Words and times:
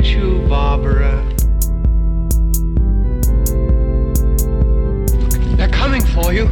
get 0.00 0.14
you, 0.14 0.40
Barbara. 0.48 1.22
They're 5.56 5.70
coming 5.70 6.02
for 6.02 6.32
you. 6.32 6.48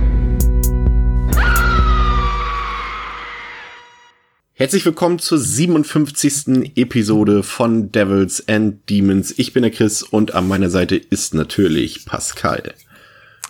Herzlich 4.55 4.85
willkommen 4.85 5.19
zur 5.19 5.39
57. 5.39 6.77
Episode 6.77 7.43
von 7.43 7.93
Devils 7.93 8.47
and 8.49 8.89
Demons. 8.91 9.35
Ich 9.39 9.53
bin 9.53 9.63
der 9.63 9.71
Chris 9.71 10.03
und 10.03 10.35
an 10.35 10.49
meiner 10.49 10.69
Seite 10.69 10.97
ist 10.97 11.33
natürlich 11.33 12.05
Pascal. 12.05 12.75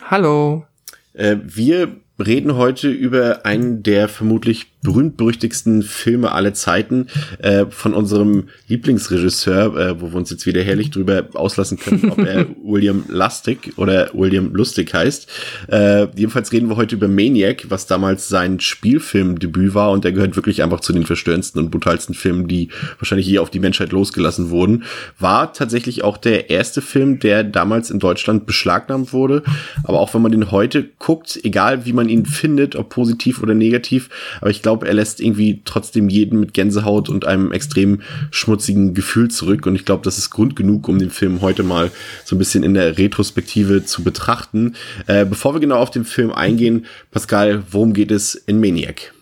Hallo. 0.02 0.66
Äh, 1.14 1.36
wir 1.42 1.96
reden 2.18 2.56
heute 2.56 2.90
über 2.90 3.46
einen 3.46 3.82
der 3.82 4.08
vermutlich 4.08 4.66
berühmt-berüchtigsten 4.82 5.82
Filme 5.82 6.32
aller 6.32 6.54
Zeiten 6.54 7.08
äh, 7.38 7.66
von 7.68 7.94
unserem 7.94 8.48
Lieblingsregisseur, 8.68 9.76
äh, 9.76 10.00
wo 10.00 10.12
wir 10.12 10.16
uns 10.16 10.30
jetzt 10.30 10.46
wieder 10.46 10.62
herrlich 10.62 10.90
drüber 10.90 11.26
auslassen 11.34 11.78
können, 11.78 12.10
ob 12.10 12.18
er 12.18 12.46
William 12.62 13.04
Lustig 13.08 13.72
oder 13.76 14.10
William 14.14 14.54
Lustig 14.54 14.94
heißt. 14.94 15.28
Äh, 15.68 16.06
jedenfalls 16.14 16.52
reden 16.52 16.68
wir 16.68 16.76
heute 16.76 16.94
über 16.94 17.08
Maniac, 17.08 17.66
was 17.70 17.86
damals 17.86 18.28
sein 18.28 18.60
Spielfilmdebüt 18.60 19.74
war 19.74 19.90
und 19.90 20.04
der 20.04 20.12
gehört 20.12 20.36
wirklich 20.36 20.62
einfach 20.62 20.80
zu 20.80 20.92
den 20.92 21.06
verstörendsten 21.06 21.60
und 21.60 21.70
brutalsten 21.70 22.14
Filmen, 22.14 22.46
die 22.46 22.68
wahrscheinlich 22.98 23.26
je 23.26 23.40
auf 23.40 23.50
die 23.50 23.60
Menschheit 23.60 23.90
losgelassen 23.90 24.50
wurden. 24.50 24.84
War 25.18 25.52
tatsächlich 25.52 26.04
auch 26.04 26.16
der 26.16 26.50
erste 26.50 26.82
Film, 26.82 27.18
der 27.18 27.42
damals 27.42 27.90
in 27.90 27.98
Deutschland 27.98 28.46
beschlagnahmt 28.46 29.12
wurde. 29.12 29.42
Aber 29.82 29.98
auch 29.98 30.14
wenn 30.14 30.22
man 30.22 30.32
den 30.32 30.52
heute 30.52 30.84
guckt, 30.98 31.40
egal 31.42 31.84
wie 31.84 31.92
man 31.92 32.08
ihn 32.08 32.26
findet, 32.26 32.76
ob 32.76 32.90
positiv 32.90 33.42
oder 33.42 33.54
negativ, 33.54 34.08
aber 34.40 34.50
ich 34.50 34.62
glaube, 34.62 34.67
glaube, 34.68 34.86
er 34.86 34.92
lässt 34.92 35.18
irgendwie 35.18 35.62
trotzdem 35.64 36.10
jeden 36.10 36.38
mit 36.40 36.52
Gänsehaut 36.52 37.08
und 37.08 37.24
einem 37.24 37.52
extrem 37.52 38.02
schmutzigen 38.30 38.92
Gefühl 38.92 39.30
zurück. 39.30 39.64
Und 39.64 39.74
ich 39.74 39.86
glaube, 39.86 40.04
das 40.04 40.18
ist 40.18 40.28
Grund 40.28 40.56
genug, 40.56 40.88
um 40.88 40.98
den 40.98 41.08
Film 41.08 41.40
heute 41.40 41.62
mal 41.62 41.90
so 42.26 42.36
ein 42.36 42.38
bisschen 42.38 42.62
in 42.62 42.74
der 42.74 42.98
Retrospektive 42.98 43.86
zu 43.86 44.04
betrachten. 44.04 44.74
Äh, 45.06 45.24
bevor 45.24 45.54
wir 45.54 45.60
genau 45.60 45.78
auf 45.78 45.90
den 45.90 46.04
Film 46.04 46.32
eingehen, 46.32 46.84
Pascal, 47.10 47.62
worum 47.70 47.94
geht 47.94 48.10
es 48.10 48.34
in 48.34 48.60
Maniac? 48.60 49.14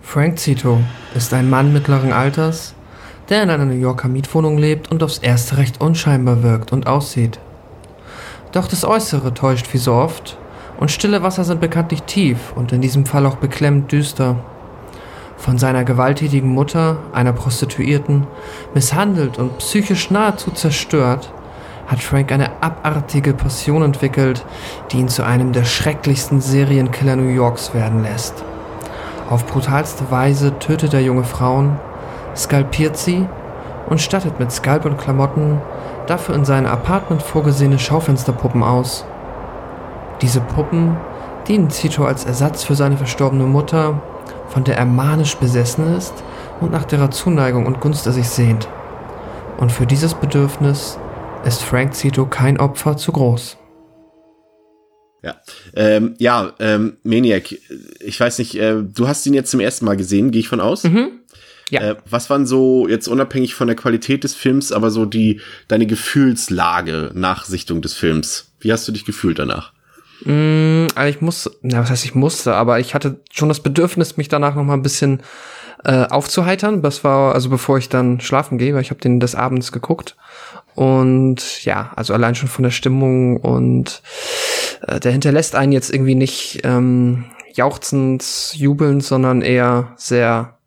Frank 0.00 0.38
Zito 0.38 0.80
ist 1.16 1.34
ein 1.34 1.50
Mann 1.50 1.72
mittleren 1.72 2.12
Alters, 2.12 2.76
der 3.30 3.42
in 3.42 3.50
einer 3.50 3.64
New 3.64 3.80
Yorker 3.80 4.06
Mietwohnung 4.06 4.58
lebt 4.58 4.92
und 4.92 5.02
aufs 5.02 5.18
erste 5.18 5.56
recht 5.56 5.80
unscheinbar 5.80 6.44
wirkt 6.44 6.72
und 6.72 6.86
aussieht. 6.86 7.40
Doch 8.52 8.68
das 8.68 8.84
Äußere 8.84 9.34
täuscht 9.34 9.66
wie 9.72 9.78
so 9.78 9.94
oft, 9.94 10.38
und 10.78 10.92
stille 10.92 11.24
Wasser 11.24 11.42
sind 11.42 11.60
bekanntlich 11.60 12.04
tief 12.04 12.52
und 12.54 12.70
in 12.70 12.80
diesem 12.80 13.06
Fall 13.06 13.26
auch 13.26 13.38
beklemmend 13.38 13.90
düster 13.90 14.36
von 15.38 15.56
seiner 15.56 15.84
gewalttätigen 15.84 16.50
Mutter, 16.50 16.98
einer 17.12 17.32
Prostituierten, 17.32 18.26
misshandelt 18.74 19.38
und 19.38 19.58
psychisch 19.58 20.10
nahezu 20.10 20.50
zerstört, 20.50 21.32
hat 21.86 22.00
Frank 22.00 22.30
eine 22.32 22.50
abartige 22.60 23.32
Passion 23.32 23.82
entwickelt, 23.82 24.44
die 24.90 24.98
ihn 24.98 25.08
zu 25.08 25.24
einem 25.24 25.52
der 25.52 25.64
schrecklichsten 25.64 26.40
Serienkiller 26.40 27.16
New 27.16 27.28
Yorks 27.28 27.72
werden 27.72 28.02
lässt. 28.02 28.44
Auf 29.30 29.46
brutalste 29.46 30.10
Weise 30.10 30.58
tötet 30.58 30.92
er 30.92 31.00
junge 31.00 31.24
Frauen, 31.24 31.78
skalpiert 32.36 32.96
sie 32.96 33.26
und 33.88 34.00
stattet 34.00 34.38
mit 34.38 34.52
Skalp 34.52 34.84
und 34.84 34.98
Klamotten 34.98 35.60
dafür 36.06 36.34
in 36.34 36.44
seinem 36.44 36.66
Apartment 36.66 37.22
vorgesehene 37.22 37.78
Schaufensterpuppen 37.78 38.62
aus. 38.62 39.06
Diese 40.20 40.40
Puppen 40.40 40.96
dienen 41.46 41.70
Zito 41.70 42.04
als 42.04 42.24
Ersatz 42.24 42.64
für 42.64 42.74
seine 42.74 42.96
verstorbene 42.96 43.44
Mutter 43.44 44.02
von 44.48 44.64
der 44.64 44.76
er 44.76 44.86
manisch 44.86 45.36
besessen 45.36 45.96
ist 45.96 46.14
und 46.60 46.72
nach 46.72 46.84
derer 46.84 47.10
Zuneigung 47.10 47.66
und 47.66 47.80
Gunst 47.80 48.06
er 48.06 48.12
sich 48.12 48.28
sehnt. 48.28 48.68
Und 49.58 49.72
für 49.72 49.86
dieses 49.86 50.14
Bedürfnis 50.14 50.98
ist 51.44 51.62
Frank 51.62 51.94
Zito 51.94 52.26
kein 52.26 52.58
Opfer 52.58 52.96
zu 52.96 53.12
groß. 53.12 53.56
Ja, 55.22 55.36
ähm, 55.74 56.14
ja, 56.18 56.52
ähm, 56.60 56.96
Maniac, 57.02 57.52
ich 58.00 58.20
weiß 58.20 58.38
nicht, 58.38 58.54
äh, 58.54 58.76
du 58.82 59.08
hast 59.08 59.26
ihn 59.26 59.34
jetzt 59.34 59.50
zum 59.50 59.60
ersten 59.60 59.84
Mal 59.84 59.96
gesehen, 59.96 60.30
gehe 60.30 60.40
ich 60.40 60.48
von 60.48 60.60
aus? 60.60 60.84
Mhm. 60.84 61.10
Ja. 61.70 61.80
Äh, 61.82 61.96
was 62.08 62.30
waren 62.30 62.46
so 62.46 62.88
jetzt 62.88 63.08
unabhängig 63.08 63.54
von 63.54 63.66
der 63.66 63.76
Qualität 63.76 64.24
des 64.24 64.34
Films, 64.34 64.72
aber 64.72 64.90
so 64.90 65.04
die 65.04 65.40
deine 65.66 65.86
Gefühlslage 65.86 67.10
nach 67.14 67.44
Sichtung 67.44 67.82
des 67.82 67.94
Films? 67.94 68.52
Wie 68.60 68.72
hast 68.72 68.86
du 68.88 68.92
dich 68.92 69.04
gefühlt 69.04 69.38
danach? 69.38 69.72
Mm, 70.24 70.86
also 70.94 71.08
ich 71.08 71.20
muss, 71.20 71.50
na, 71.62 71.80
was 71.80 71.90
heißt 71.90 72.04
ich 72.04 72.14
musste, 72.14 72.54
aber 72.54 72.80
ich 72.80 72.94
hatte 72.94 73.20
schon 73.30 73.48
das 73.48 73.60
Bedürfnis, 73.60 74.16
mich 74.16 74.28
danach 74.28 74.54
noch 74.54 74.64
mal 74.64 74.74
ein 74.74 74.82
bisschen 74.82 75.22
äh, 75.84 76.06
aufzuheitern. 76.06 76.82
Das 76.82 77.04
war 77.04 77.34
also 77.34 77.50
bevor 77.50 77.78
ich 77.78 77.88
dann 77.88 78.20
schlafen 78.20 78.58
gehe, 78.58 78.74
weil 78.74 78.82
ich 78.82 78.90
habe 78.90 79.00
den 79.00 79.20
des 79.20 79.34
Abends 79.34 79.72
geguckt 79.72 80.16
und 80.74 81.64
ja, 81.64 81.92
also 81.96 82.14
allein 82.14 82.34
schon 82.34 82.48
von 82.48 82.62
der 82.62 82.70
Stimmung 82.70 83.36
und 83.38 84.02
äh, 84.86 85.00
der 85.00 85.12
hinterlässt 85.12 85.54
einen 85.54 85.72
jetzt 85.72 85.92
irgendwie 85.92 86.14
nicht 86.14 86.60
ähm, 86.64 87.24
jauchzend, 87.52 88.52
jubelnd, 88.54 89.02
sondern 89.02 89.42
eher 89.42 89.92
sehr 89.96 90.58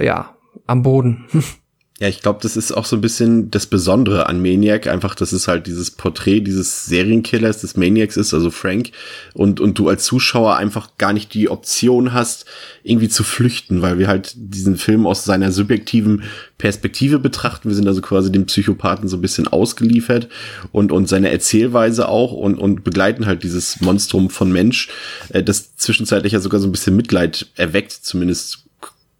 ja 0.00 0.36
am 0.66 0.82
Boden. 0.82 1.26
Ja, 2.00 2.06
ich 2.06 2.22
glaube, 2.22 2.38
das 2.42 2.56
ist 2.56 2.70
auch 2.70 2.84
so 2.84 2.94
ein 2.94 3.00
bisschen 3.00 3.50
das 3.50 3.66
Besondere 3.66 4.28
an 4.28 4.40
Maniac, 4.40 4.86
einfach, 4.86 5.16
dass 5.16 5.32
es 5.32 5.48
halt 5.48 5.66
dieses 5.66 5.90
Porträt 5.90 6.42
dieses 6.42 6.86
Serienkillers, 6.86 7.60
des 7.60 7.76
Maniacs 7.76 8.16
ist, 8.16 8.32
also 8.32 8.52
Frank, 8.52 8.92
und, 9.34 9.58
und 9.58 9.76
du 9.80 9.88
als 9.88 10.04
Zuschauer 10.04 10.54
einfach 10.54 10.90
gar 10.98 11.12
nicht 11.12 11.34
die 11.34 11.48
Option 11.48 12.12
hast, 12.12 12.44
irgendwie 12.84 13.08
zu 13.08 13.24
flüchten, 13.24 13.82
weil 13.82 13.98
wir 13.98 14.06
halt 14.06 14.32
diesen 14.36 14.76
Film 14.76 15.08
aus 15.08 15.24
seiner 15.24 15.50
subjektiven 15.50 16.22
Perspektive 16.56 17.18
betrachten. 17.18 17.68
Wir 17.68 17.74
sind 17.74 17.88
also 17.88 18.00
quasi 18.00 18.30
dem 18.30 18.46
Psychopathen 18.46 19.08
so 19.08 19.16
ein 19.16 19.22
bisschen 19.22 19.48
ausgeliefert. 19.48 20.28
Und, 20.70 20.92
und 20.92 21.08
seine 21.08 21.32
Erzählweise 21.32 22.08
auch 22.08 22.32
und, 22.32 22.58
und 22.58 22.84
begleiten 22.84 23.26
halt 23.26 23.42
dieses 23.42 23.80
Monstrum 23.80 24.30
von 24.30 24.52
Mensch, 24.52 24.88
äh, 25.30 25.42
das 25.42 25.74
zwischenzeitlich 25.76 26.32
ja 26.32 26.38
sogar 26.38 26.60
so 26.60 26.68
ein 26.68 26.72
bisschen 26.72 26.94
Mitleid 26.94 27.48
erweckt, 27.56 27.90
zumindest 27.90 28.67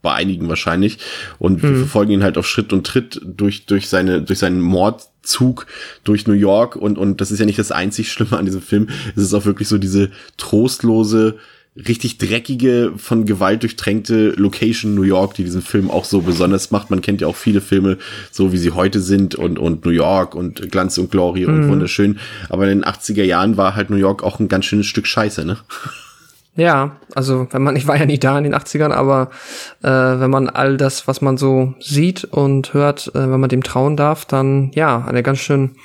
bei 0.02 0.14
einigen 0.14 0.48
wahrscheinlich. 0.48 0.98
Und 1.38 1.62
hm. 1.62 1.70
wir 1.70 1.78
verfolgen 1.80 2.12
ihn 2.12 2.22
halt 2.22 2.38
auf 2.38 2.46
Schritt 2.46 2.72
und 2.72 2.86
Tritt 2.86 3.20
durch, 3.24 3.66
durch 3.66 3.88
seine, 3.88 4.22
durch 4.22 4.38
seinen 4.38 4.60
Mordzug 4.60 5.66
durch 6.04 6.26
New 6.26 6.34
York. 6.34 6.76
Und, 6.76 6.98
und 6.98 7.20
das 7.20 7.30
ist 7.30 7.40
ja 7.40 7.46
nicht 7.46 7.58
das 7.58 7.72
einzig 7.72 8.12
Schlimme 8.12 8.38
an 8.38 8.44
diesem 8.44 8.62
Film. 8.62 8.88
Es 9.16 9.22
ist 9.22 9.34
auch 9.34 9.44
wirklich 9.44 9.68
so 9.68 9.78
diese 9.78 10.10
trostlose, 10.36 11.38
richtig 11.76 12.18
dreckige, 12.18 12.92
von 12.96 13.24
Gewalt 13.24 13.62
durchtränkte 13.62 14.30
Location 14.36 14.94
New 14.94 15.02
York, 15.02 15.34
die 15.34 15.44
diesen 15.44 15.62
Film 15.62 15.90
auch 15.90 16.04
so 16.04 16.22
besonders 16.22 16.70
macht. 16.70 16.90
Man 16.90 17.02
kennt 17.02 17.20
ja 17.20 17.26
auch 17.26 17.36
viele 17.36 17.60
Filme, 17.60 17.98
so 18.30 18.52
wie 18.52 18.58
sie 18.58 18.72
heute 18.72 19.00
sind 19.00 19.34
und, 19.34 19.58
und 19.58 19.84
New 19.84 19.90
York 19.90 20.34
und 20.34 20.70
Glanz 20.70 20.98
und 20.98 21.10
Glory 21.10 21.44
und 21.44 21.66
mhm. 21.66 21.68
wunderschön. 21.70 22.18
Aber 22.48 22.68
in 22.68 22.80
den 22.80 22.84
80er 22.84 23.24
Jahren 23.24 23.56
war 23.56 23.76
halt 23.76 23.90
New 23.90 23.96
York 23.96 24.22
auch 24.22 24.40
ein 24.40 24.48
ganz 24.48 24.64
schönes 24.64 24.86
Stück 24.86 25.06
Scheiße, 25.06 25.44
ne? 25.44 25.58
Ja, 26.58 26.96
also 27.14 27.46
wenn 27.52 27.62
man, 27.62 27.76
ich 27.76 27.86
war 27.86 27.96
ja 27.96 28.04
nie 28.04 28.18
da 28.18 28.36
in 28.36 28.44
den 28.44 28.54
80ern, 28.54 28.90
aber 28.90 29.30
äh, 29.82 29.88
wenn 29.88 30.30
man 30.30 30.50
all 30.50 30.76
das, 30.76 31.06
was 31.06 31.20
man 31.20 31.38
so 31.38 31.74
sieht 31.78 32.24
und 32.24 32.74
hört, 32.74 33.12
äh, 33.14 33.30
wenn 33.30 33.40
man 33.40 33.48
dem 33.48 33.62
trauen 33.62 33.96
darf, 33.96 34.24
dann 34.24 34.72
ja, 34.74 35.04
eine 35.06 35.22
ganz 35.22 35.38
schön 35.38 35.76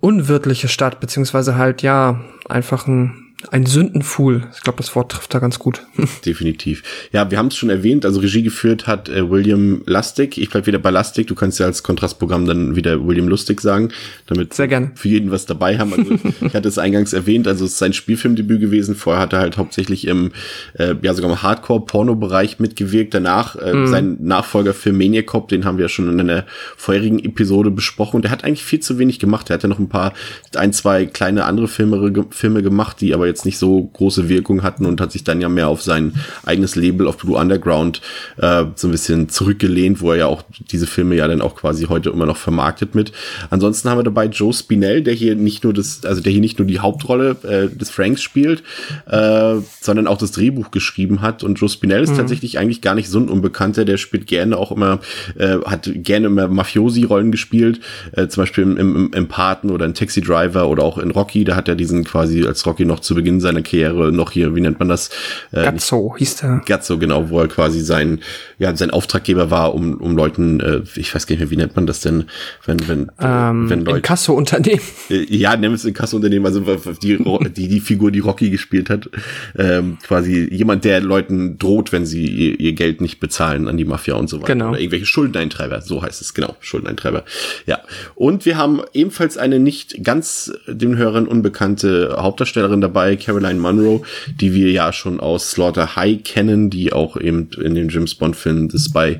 unwirtliche 0.00 0.68
Stadt, 0.68 1.00
beziehungsweise 1.00 1.56
halt 1.56 1.80
ja, 1.80 2.20
einfach 2.46 2.86
ein 2.86 3.23
ein 3.50 3.66
Sündenfuhl. 3.66 4.48
Ich 4.54 4.62
glaube, 4.62 4.78
das 4.78 4.94
Wort 4.94 5.12
trifft 5.12 5.34
da 5.34 5.38
ganz 5.38 5.58
gut. 5.58 5.82
Definitiv. 6.26 6.82
Ja, 7.12 7.30
wir 7.30 7.38
haben 7.38 7.48
es 7.48 7.56
schon 7.56 7.70
erwähnt. 7.70 8.04
Also 8.04 8.20
Regie 8.20 8.42
geführt 8.42 8.86
hat 8.86 9.08
äh, 9.08 9.30
William 9.30 9.82
Lustig. 9.86 10.38
Ich 10.38 10.50
bleib 10.50 10.66
wieder 10.66 10.78
bei 10.78 10.90
Lustig. 10.90 11.26
Du 11.26 11.34
kannst 11.34 11.58
ja 11.58 11.66
als 11.66 11.82
Kontrastprogramm 11.82 12.46
dann 12.46 12.76
wieder 12.76 13.06
William 13.06 13.28
Lustig 13.28 13.60
sagen, 13.60 13.90
damit 14.26 14.54
Sehr 14.54 14.68
gern. 14.68 14.92
für 14.94 15.08
jeden 15.08 15.30
was 15.30 15.46
dabei 15.46 15.78
haben. 15.78 15.92
Also 15.92 16.14
ich 16.46 16.54
hatte 16.54 16.68
es 16.68 16.78
eingangs 16.78 17.12
erwähnt. 17.12 17.46
Also 17.46 17.64
es 17.64 17.72
ist 17.72 17.78
sein 17.78 17.92
Spielfilmdebüt 17.92 18.60
gewesen. 18.60 18.94
Vorher 18.94 19.22
hat 19.22 19.32
er 19.32 19.40
halt 19.40 19.56
hauptsächlich 19.56 20.06
im, 20.06 20.32
äh, 20.78 20.94
ja 21.02 21.14
sogar 21.14 21.30
im 21.30 21.42
Hardcore-Porno-Bereich 21.42 22.58
mitgewirkt. 22.58 23.14
Danach 23.14 23.56
äh, 23.56 23.74
mm. 23.74 23.86
sein 23.88 24.16
Nachfolgerfilm 24.20 24.96
Maniac 24.96 25.26
Cop, 25.26 25.48
den 25.48 25.64
haben 25.64 25.78
wir 25.78 25.88
schon 25.88 26.08
in 26.08 26.20
einer 26.20 26.46
vorherigen 26.76 27.18
Episode 27.18 27.70
besprochen. 27.70 28.16
Und 28.16 28.22
der 28.22 28.30
hat 28.30 28.44
eigentlich 28.44 28.64
viel 28.64 28.80
zu 28.80 28.98
wenig 28.98 29.18
gemacht. 29.18 29.50
Er 29.50 29.54
hat 29.54 29.62
ja 29.62 29.68
noch 29.68 29.78
ein 29.78 29.88
paar, 29.88 30.12
ein, 30.56 30.72
zwei 30.72 31.06
kleine 31.06 31.44
andere 31.44 31.68
Filme, 31.68 32.26
Filme 32.30 32.62
gemacht, 32.62 33.00
die 33.00 33.14
aber 33.14 33.26
jetzt 33.26 33.33
jetzt 33.34 33.44
nicht 33.44 33.58
so 33.58 33.82
große 33.82 34.28
Wirkung 34.28 34.62
hatten 34.62 34.86
und 34.86 35.00
hat 35.00 35.12
sich 35.12 35.24
dann 35.24 35.40
ja 35.40 35.48
mehr 35.48 35.68
auf 35.68 35.82
sein 35.82 36.14
eigenes 36.44 36.76
Label 36.76 37.08
auf 37.08 37.18
Blue 37.18 37.36
Underground 37.36 38.00
äh, 38.36 38.64
so 38.76 38.88
ein 38.88 38.92
bisschen 38.92 39.28
zurückgelehnt, 39.28 40.00
wo 40.00 40.12
er 40.12 40.16
ja 40.16 40.26
auch 40.26 40.42
diese 40.70 40.86
Filme 40.86 41.16
ja 41.16 41.26
dann 41.26 41.40
auch 41.40 41.56
quasi 41.56 41.86
heute 41.86 42.10
immer 42.10 42.26
noch 42.26 42.36
vermarktet 42.36 42.94
mit. 42.94 43.12
Ansonsten 43.50 43.90
haben 43.90 43.98
wir 43.98 44.04
dabei 44.04 44.26
Joe 44.26 44.52
Spinell, 44.52 45.02
der 45.02 45.14
hier 45.14 45.34
nicht 45.34 45.64
nur 45.64 45.72
das, 45.72 46.04
also 46.04 46.20
der 46.20 46.30
hier 46.30 46.40
nicht 46.40 46.58
nur 46.58 46.68
die 46.68 46.78
Hauptrolle 46.78 47.36
äh, 47.42 47.76
des 47.76 47.90
Franks 47.90 48.22
spielt, 48.22 48.62
äh, 49.06 49.56
sondern 49.80 50.06
auch 50.06 50.18
das 50.18 50.30
Drehbuch 50.32 50.70
geschrieben 50.70 51.20
hat. 51.20 51.42
Und 51.42 51.58
Joe 51.58 51.68
Spinell 51.68 52.02
ist 52.02 52.12
mhm. 52.12 52.18
tatsächlich 52.18 52.58
eigentlich 52.58 52.80
gar 52.80 52.94
nicht 52.94 53.08
so 53.08 53.18
ein 53.18 53.28
Unbekannter, 53.28 53.84
der 53.84 53.96
spielt 53.96 54.26
gerne 54.28 54.56
auch 54.56 54.70
immer, 54.70 55.00
äh, 55.36 55.58
hat 55.64 55.90
gerne 55.92 56.26
immer 56.28 56.46
Mafiosi-Rollen 56.46 57.32
gespielt, 57.32 57.80
äh, 58.12 58.28
zum 58.28 58.42
Beispiel 58.42 58.62
im, 58.62 58.76
im, 58.76 59.12
im 59.12 59.28
Paten 59.28 59.70
oder 59.70 59.86
in 59.86 59.94
Taxi 59.94 60.20
Driver 60.20 60.68
oder 60.68 60.84
auch 60.84 60.98
in 60.98 61.10
Rocky, 61.10 61.44
da 61.44 61.56
hat 61.56 61.68
er 61.68 61.74
diesen 61.74 62.04
quasi 62.04 62.44
als 62.46 62.64
Rocky 62.66 62.84
noch 62.84 63.00
zu 63.00 63.13
zu 63.14 63.22
Beginn 63.22 63.40
seiner 63.40 63.62
Karriere 63.62 64.12
noch 64.12 64.32
hier, 64.32 64.54
wie 64.54 64.60
nennt 64.60 64.78
man 64.78 64.88
das? 64.88 65.10
Äh, 65.52 65.62
Gazzo 65.62 66.16
hieß 66.18 66.36
der. 66.36 66.62
Gazzo, 66.66 66.98
genau, 66.98 67.30
wo 67.30 67.40
er 67.40 67.48
quasi 67.48 67.80
sein, 67.80 68.20
ja, 68.58 68.74
sein 68.76 68.90
Auftraggeber 68.90 69.50
war, 69.50 69.74
um, 69.74 69.94
um 69.94 70.16
Leuten, 70.16 70.60
äh, 70.60 70.82
ich 70.96 71.14
weiß 71.14 71.26
gar 71.26 71.34
nicht 71.34 71.40
mehr, 71.40 71.50
wie 71.50 71.56
nennt 71.56 71.76
man 71.76 71.86
das 71.86 72.00
denn, 72.00 72.24
wenn, 72.66 72.88
wenn, 72.88 73.12
ähm, 73.20 73.70
wenn 73.70 73.84
Leute. 73.84 73.98
Inkasso-Unternehmen. 73.98 74.80
Äh, 75.10 75.26
ja, 75.28 75.54
nennen 75.56 75.74
es 75.74 75.84
Inkasso-Unternehmen, 75.84 76.46
also 76.46 76.60
die, 77.02 77.18
die, 77.50 77.68
die 77.68 77.80
Figur, 77.80 78.10
die 78.10 78.20
Rocky 78.20 78.48
gespielt 78.48 78.88
hat, 78.88 79.10
ähm, 79.56 79.98
quasi 80.02 80.48
jemand, 80.50 80.84
der 80.84 81.00
Leuten 81.00 81.58
droht, 81.58 81.92
wenn 81.92 82.06
sie 82.06 82.26
ihr, 82.26 82.58
ihr 82.58 82.72
Geld 82.72 83.02
nicht 83.02 83.20
bezahlen 83.20 83.68
an 83.68 83.76
die 83.76 83.84
Mafia 83.84 84.14
und 84.14 84.30
so 84.30 84.38
weiter. 84.38 84.54
Genau. 84.54 84.70
Oder 84.70 84.78
irgendwelche 84.78 85.04
Schuldeneintreiber, 85.04 85.82
so 85.82 86.02
heißt 86.02 86.22
es, 86.22 86.32
genau, 86.32 86.56
Schuldeneintreiber. 86.60 87.24
Ja. 87.66 87.80
Und 88.14 88.46
wir 88.46 88.56
haben 88.56 88.80
ebenfalls 88.94 89.36
eine 89.36 89.58
nicht 89.58 90.02
ganz 90.02 90.52
den 90.66 90.96
Hörern 90.96 91.26
unbekannte 91.26 92.16
Hauptdarstellerin 92.18 92.80
dabei, 92.80 93.03
Caroline 93.16 93.60
Munro, 93.60 94.04
die 94.40 94.54
wir 94.54 94.70
ja 94.70 94.92
schon 94.92 95.20
aus 95.20 95.52
Slaughter 95.52 95.96
High 95.96 96.22
kennen, 96.24 96.70
die 96.70 96.92
auch 96.92 97.16
eben 97.16 97.50
in 97.62 97.74
dem 97.74 97.88
James 97.88 98.14
Bond 98.14 98.36
Film 98.36 98.70
The 98.70 98.78
Spy 98.78 99.18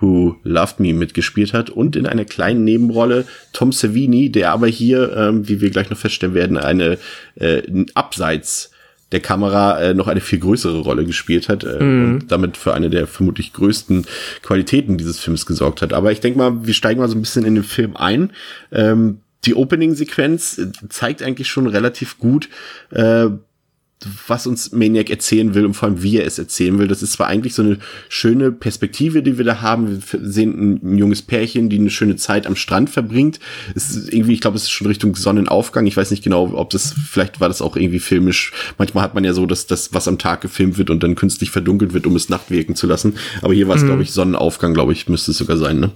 Who 0.00 0.36
Loved 0.42 0.80
Me 0.80 0.92
mitgespielt 0.92 1.52
hat 1.52 1.70
und 1.70 1.96
in 1.96 2.06
einer 2.06 2.24
kleinen 2.24 2.64
Nebenrolle 2.64 3.24
Tom 3.52 3.72
Savini, 3.72 4.30
der 4.30 4.52
aber 4.52 4.66
hier, 4.66 5.16
ähm, 5.16 5.48
wie 5.48 5.60
wir 5.60 5.70
gleich 5.70 5.90
noch 5.90 5.98
feststellen 5.98 6.34
werden, 6.34 6.58
eine 6.58 6.98
äh, 7.36 7.62
abseits 7.94 8.70
der 9.12 9.20
Kamera 9.20 9.80
äh, 9.80 9.94
noch 9.94 10.08
eine 10.08 10.20
viel 10.20 10.40
größere 10.40 10.80
Rolle 10.80 11.04
gespielt 11.04 11.48
hat 11.48 11.64
äh, 11.64 11.82
mhm. 11.82 12.04
und 12.04 12.32
damit 12.32 12.56
für 12.56 12.74
eine 12.74 12.90
der 12.90 13.06
vermutlich 13.06 13.52
größten 13.52 14.06
Qualitäten 14.42 14.96
dieses 14.96 15.18
Films 15.18 15.46
gesorgt 15.46 15.82
hat. 15.82 15.92
Aber 15.92 16.10
ich 16.10 16.20
denke 16.20 16.38
mal, 16.38 16.66
wir 16.66 16.74
steigen 16.74 17.00
mal 17.00 17.08
so 17.08 17.16
ein 17.16 17.20
bisschen 17.20 17.44
in 17.44 17.54
den 17.54 17.64
Film 17.64 17.96
ein. 17.96 18.30
Ähm, 18.72 19.18
die 19.44 19.54
Opening-Sequenz 19.54 20.58
äh, 20.58 20.70
zeigt 20.88 21.22
eigentlich 21.22 21.48
schon 21.48 21.66
relativ 21.66 22.18
gut, 22.18 22.48
äh, 22.90 23.28
was 24.26 24.46
uns 24.46 24.72
Maniac 24.72 25.10
erzählen 25.10 25.54
will 25.54 25.66
und 25.66 25.74
vor 25.74 25.88
allem 25.88 26.02
wie 26.02 26.18
er 26.18 26.26
es 26.26 26.38
erzählen 26.38 26.78
will. 26.78 26.88
Das 26.88 27.02
ist 27.02 27.12
zwar 27.12 27.26
eigentlich 27.26 27.54
so 27.54 27.62
eine 27.62 27.78
schöne 28.08 28.52
Perspektive, 28.52 29.22
die 29.22 29.38
wir 29.38 29.44
da 29.44 29.60
haben. 29.60 30.02
Wir 30.10 30.20
sehen 30.22 30.80
ein, 30.82 30.98
junges 30.98 31.22
Pärchen, 31.22 31.68
die 31.68 31.78
eine 31.78 31.90
schöne 31.90 32.16
Zeit 32.16 32.46
am 32.46 32.56
Strand 32.56 32.90
verbringt. 32.90 33.40
Es 33.74 33.90
ist 33.90 34.12
irgendwie, 34.12 34.34
ich 34.34 34.40
glaube, 34.40 34.56
es 34.56 34.64
ist 34.64 34.70
schon 34.70 34.86
Richtung 34.86 35.14
Sonnenaufgang. 35.14 35.86
Ich 35.86 35.96
weiß 35.96 36.10
nicht 36.10 36.24
genau, 36.24 36.52
ob 36.54 36.70
das, 36.70 36.94
vielleicht 37.10 37.40
war 37.40 37.48
das 37.48 37.62
auch 37.62 37.76
irgendwie 37.76 38.00
filmisch. 38.00 38.52
Manchmal 38.78 39.04
hat 39.04 39.14
man 39.14 39.24
ja 39.24 39.32
so, 39.32 39.46
dass 39.46 39.66
das, 39.66 39.92
was 39.94 40.08
am 40.08 40.18
Tag 40.18 40.40
gefilmt 40.40 40.78
wird 40.78 40.90
und 40.90 41.02
dann 41.02 41.14
künstlich 41.14 41.50
verdunkelt 41.50 41.94
wird, 41.94 42.06
um 42.06 42.16
es 42.16 42.28
Nacht 42.28 42.50
wirken 42.50 42.74
zu 42.74 42.86
lassen. 42.86 43.14
Aber 43.42 43.54
hier 43.54 43.68
war 43.68 43.76
es, 43.76 43.82
mhm. 43.82 43.86
glaube 43.86 44.02
ich, 44.02 44.12
Sonnenaufgang, 44.12 44.74
glaube 44.74 44.92
ich, 44.92 45.08
müsste 45.08 45.30
es 45.30 45.38
sogar 45.38 45.56
sein, 45.56 45.80
ne? 45.80 45.90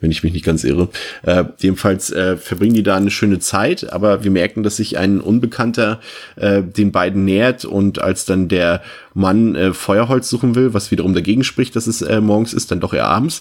wenn 0.00 0.10
ich 0.10 0.22
mich 0.22 0.32
nicht 0.32 0.44
ganz 0.44 0.64
irre. 0.64 0.88
Äh, 1.22 1.44
jedenfalls 1.58 2.10
äh, 2.10 2.36
verbringen 2.36 2.74
die 2.74 2.82
da 2.82 2.96
eine 2.96 3.10
schöne 3.10 3.38
Zeit, 3.38 3.92
aber 3.92 4.24
wir 4.24 4.30
merken, 4.30 4.62
dass 4.62 4.76
sich 4.76 4.98
ein 4.98 5.20
Unbekannter 5.20 6.00
äh, 6.36 6.62
den 6.62 6.92
beiden 6.92 7.24
nähert 7.24 7.51
Bett 7.52 7.64
und 7.64 8.00
als 8.00 8.24
dann 8.24 8.48
der 8.48 8.82
Mann 9.14 9.54
äh, 9.54 9.72
Feuerholz 9.72 10.28
suchen 10.28 10.54
will, 10.54 10.74
was 10.74 10.90
wiederum 10.90 11.14
dagegen 11.14 11.44
spricht, 11.44 11.76
dass 11.76 11.86
es 11.86 12.02
äh, 12.02 12.20
morgens 12.20 12.52
ist, 12.52 12.70
dann 12.70 12.80
doch 12.80 12.94
eher 12.94 13.08
abends, 13.08 13.40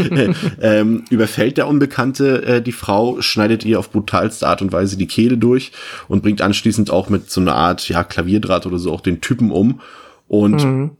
ähm, 0.60 1.04
überfällt 1.10 1.56
der 1.56 1.68
Unbekannte 1.68 2.42
äh, 2.44 2.62
die 2.62 2.72
Frau, 2.72 3.20
schneidet 3.20 3.64
ihr 3.64 3.78
auf 3.78 3.90
brutalste 3.90 4.46
Art 4.46 4.62
und 4.62 4.72
Weise 4.72 4.96
die 4.96 5.06
Kehle 5.06 5.36
durch 5.36 5.72
und 6.08 6.22
bringt 6.22 6.42
anschließend 6.42 6.90
auch 6.90 7.08
mit 7.08 7.30
so 7.30 7.40
einer 7.40 7.54
Art 7.54 7.88
ja, 7.88 8.04
Klavierdraht 8.04 8.66
oder 8.66 8.78
so 8.78 8.92
auch 8.92 9.00
den 9.00 9.20
Typen 9.20 9.50
um. 9.50 9.80
Und 10.28 10.64
mhm. 10.64 10.90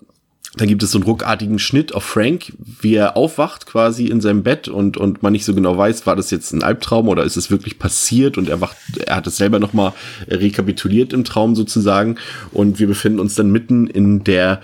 Dann 0.56 0.66
gibt 0.66 0.82
es 0.82 0.90
so 0.90 0.98
einen 0.98 1.04
ruckartigen 1.04 1.60
Schnitt 1.60 1.94
auf 1.94 2.02
Frank, 2.02 2.52
wie 2.58 2.96
er 2.96 3.16
aufwacht 3.16 3.66
quasi 3.66 4.06
in 4.06 4.20
seinem 4.20 4.42
Bett 4.42 4.66
und, 4.66 4.96
und 4.96 5.22
man 5.22 5.32
nicht 5.32 5.44
so 5.44 5.54
genau 5.54 5.78
weiß, 5.78 6.06
war 6.06 6.16
das 6.16 6.32
jetzt 6.32 6.52
ein 6.52 6.64
Albtraum 6.64 7.08
oder 7.08 7.22
ist 7.22 7.36
es 7.36 7.52
wirklich 7.52 7.78
passiert 7.78 8.36
und 8.36 8.48
er 8.48 8.60
wacht, 8.60 8.76
er 9.06 9.16
hat 9.16 9.28
es 9.28 9.36
selber 9.36 9.60
nochmal 9.60 9.92
rekapituliert 10.26 11.12
im 11.12 11.22
Traum 11.22 11.54
sozusagen 11.54 12.16
und 12.50 12.80
wir 12.80 12.88
befinden 12.88 13.20
uns 13.20 13.36
dann 13.36 13.52
mitten 13.52 13.86
in 13.86 14.24
der 14.24 14.60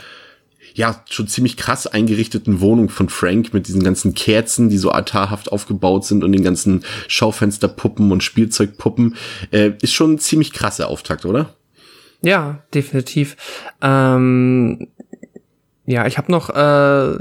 ja, 0.75 1.03
schon 1.09 1.27
ziemlich 1.27 1.57
krass 1.57 1.87
eingerichteten 1.87 2.61
Wohnung 2.61 2.91
von 2.91 3.09
Frank 3.09 3.55
mit 3.55 3.67
diesen 3.67 3.83
ganzen 3.83 4.13
Kerzen, 4.13 4.69
die 4.69 4.77
so 4.77 4.91
altarhaft 4.91 5.51
aufgebaut 5.51 6.05
sind 6.05 6.23
und 6.23 6.33
den 6.33 6.43
ganzen 6.43 6.85
Schaufensterpuppen 7.09 8.13
und 8.13 8.23
Spielzeugpuppen. 8.23 9.17
Äh, 9.53 9.73
ist 9.81 9.95
schon 9.95 10.15
ein 10.15 10.19
ziemlich 10.19 10.53
krasser 10.53 10.89
Auftakt, 10.89 11.25
oder? 11.25 11.55
Ja, 12.21 12.63
definitiv. 12.75 13.37
Ähm, 13.81 14.89
ja, 15.87 16.07
ich 16.07 16.19
habe 16.19 16.33
noch 16.33 16.51
äh, 16.51 17.19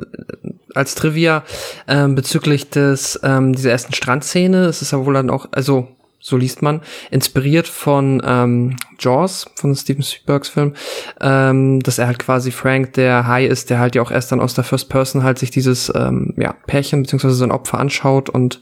als 0.73 0.95
Trivia 0.95 1.43
äh, 1.87 2.07
bezüglich 2.07 2.69
des 2.69 3.19
ähm, 3.23 3.53
dieser 3.53 3.71
ersten 3.71 3.93
Strandszene. 3.93 4.65
Es 4.65 4.81
ist 4.81 4.91
ja 4.91 5.05
wohl 5.05 5.13
dann 5.13 5.29
auch, 5.29 5.47
also 5.51 5.87
so 6.25 6.37
liest 6.37 6.63
man, 6.63 6.81
inspiriert 7.11 7.67
von 7.67 8.19
ähm, 8.25 8.77
Jaws, 8.97 9.45
von 9.53 9.75
Steven 9.75 10.01
Spielbergs 10.01 10.49
Film, 10.49 10.73
ähm, 11.21 11.81
dass 11.81 11.99
er 11.99 12.07
halt 12.07 12.17
quasi 12.17 12.49
Frank 12.49 12.93
der 12.93 13.27
High 13.27 13.47
ist, 13.47 13.69
der 13.69 13.77
halt 13.77 13.93
ja 13.93 14.01
auch 14.01 14.09
erst 14.09 14.31
dann 14.31 14.39
aus 14.39 14.55
der 14.55 14.63
First 14.63 14.89
Person 14.89 15.21
halt 15.21 15.37
sich 15.37 15.51
dieses 15.51 15.93
ähm, 15.93 16.33
ja, 16.37 16.53
Pärchen 16.65 17.03
beziehungsweise 17.03 17.35
sein 17.35 17.51
Opfer 17.51 17.77
anschaut 17.77 18.31
und 18.31 18.59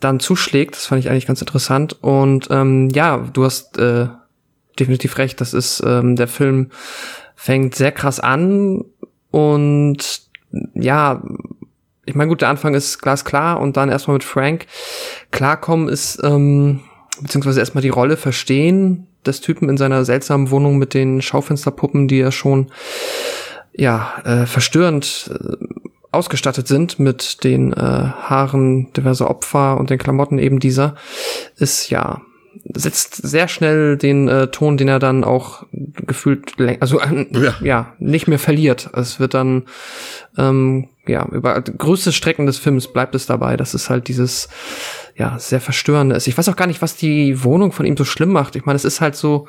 dann 0.00 0.18
zuschlägt. 0.18 0.74
Das 0.74 0.86
fand 0.86 0.98
ich 0.98 1.08
eigentlich 1.08 1.26
ganz 1.26 1.40
interessant. 1.40 2.02
Und 2.02 2.48
ähm, 2.50 2.90
ja, 2.90 3.28
du 3.32 3.44
hast 3.44 3.78
äh, 3.78 4.08
definitiv 4.80 5.18
recht, 5.18 5.40
das 5.40 5.54
ist 5.54 5.84
ähm, 5.86 6.16
der 6.16 6.26
Film 6.26 6.70
fängt 7.36 7.74
sehr 7.76 7.92
krass 7.92 8.18
an, 8.18 8.84
und 9.32 10.22
ja, 10.74 11.22
ich 12.04 12.14
meine, 12.14 12.28
gut, 12.28 12.42
der 12.42 12.50
Anfang 12.50 12.74
ist 12.74 13.00
glasklar 13.00 13.60
und 13.60 13.76
dann 13.76 13.88
erstmal 13.88 14.14
mit 14.14 14.24
Frank. 14.24 14.66
Klarkommen 15.30 15.88
ist, 15.88 16.20
ähm, 16.22 16.80
beziehungsweise 17.20 17.60
erstmal 17.60 17.82
die 17.82 17.88
Rolle 17.88 18.16
verstehen 18.16 19.06
des 19.24 19.40
Typen 19.40 19.68
in 19.68 19.76
seiner 19.76 20.04
seltsamen 20.04 20.50
Wohnung 20.50 20.78
mit 20.78 20.94
den 20.94 21.22
Schaufensterpuppen, 21.22 22.08
die 22.08 22.18
ja 22.18 22.30
schon 22.30 22.70
ja 23.72 24.12
äh, 24.24 24.46
verstörend 24.46 25.30
äh, 25.32 25.56
ausgestattet 26.10 26.68
sind 26.68 26.98
mit 26.98 27.42
den 27.42 27.72
äh, 27.72 27.76
Haaren 27.76 28.92
diverser 28.92 29.30
Opfer 29.30 29.78
und 29.78 29.88
den 29.88 29.98
Klamotten 29.98 30.38
eben 30.38 30.60
dieser, 30.60 30.96
ist 31.56 31.88
ja 31.88 32.20
setzt 32.74 33.16
sehr 33.16 33.48
schnell 33.48 33.96
den 33.96 34.28
äh, 34.28 34.48
Ton, 34.48 34.76
den 34.76 34.88
er 34.88 34.98
dann 34.98 35.24
auch 35.24 35.64
gefühlt, 35.72 36.54
also 36.80 37.00
äh, 37.00 37.26
ja. 37.32 37.54
ja. 37.62 37.92
nicht 37.98 38.28
mehr 38.28 38.38
verliert. 38.38 38.90
Es 38.94 39.20
wird 39.20 39.34
dann 39.34 39.64
ähm, 40.36 40.88
ja 41.06 41.26
über 41.30 41.60
größte 41.60 42.12
Strecken 42.12 42.46
des 42.46 42.58
Films 42.58 42.92
bleibt 42.92 43.14
es 43.14 43.26
dabei, 43.26 43.56
dass 43.56 43.74
es 43.74 43.90
halt 43.90 44.08
dieses 44.08 44.48
ja 45.16 45.38
sehr 45.38 45.60
verstörende 45.60 46.16
ist. 46.16 46.26
Ich 46.26 46.36
weiß 46.36 46.48
auch 46.48 46.56
gar 46.56 46.66
nicht, 46.66 46.82
was 46.82 46.96
die 46.96 47.44
Wohnung 47.44 47.72
von 47.72 47.86
ihm 47.86 47.96
so 47.96 48.04
schlimm 48.04 48.30
macht. 48.30 48.56
Ich 48.56 48.64
meine, 48.64 48.76
es 48.76 48.84
ist 48.84 49.00
halt 49.00 49.16
so 49.16 49.48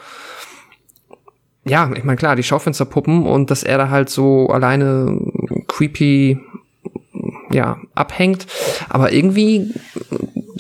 ja, 1.65 1.89
ich 1.95 2.03
meine 2.03 2.17
klar, 2.17 2.35
die 2.35 2.43
Schaufensterpuppen 2.43 3.25
und 3.25 3.49
dass 3.49 3.63
er 3.63 3.77
da 3.77 3.89
halt 3.89 4.09
so 4.09 4.47
alleine 4.47 5.17
creepy 5.67 6.39
ja, 7.51 7.77
abhängt. 7.95 8.47
Aber 8.89 9.13
irgendwie 9.13 9.73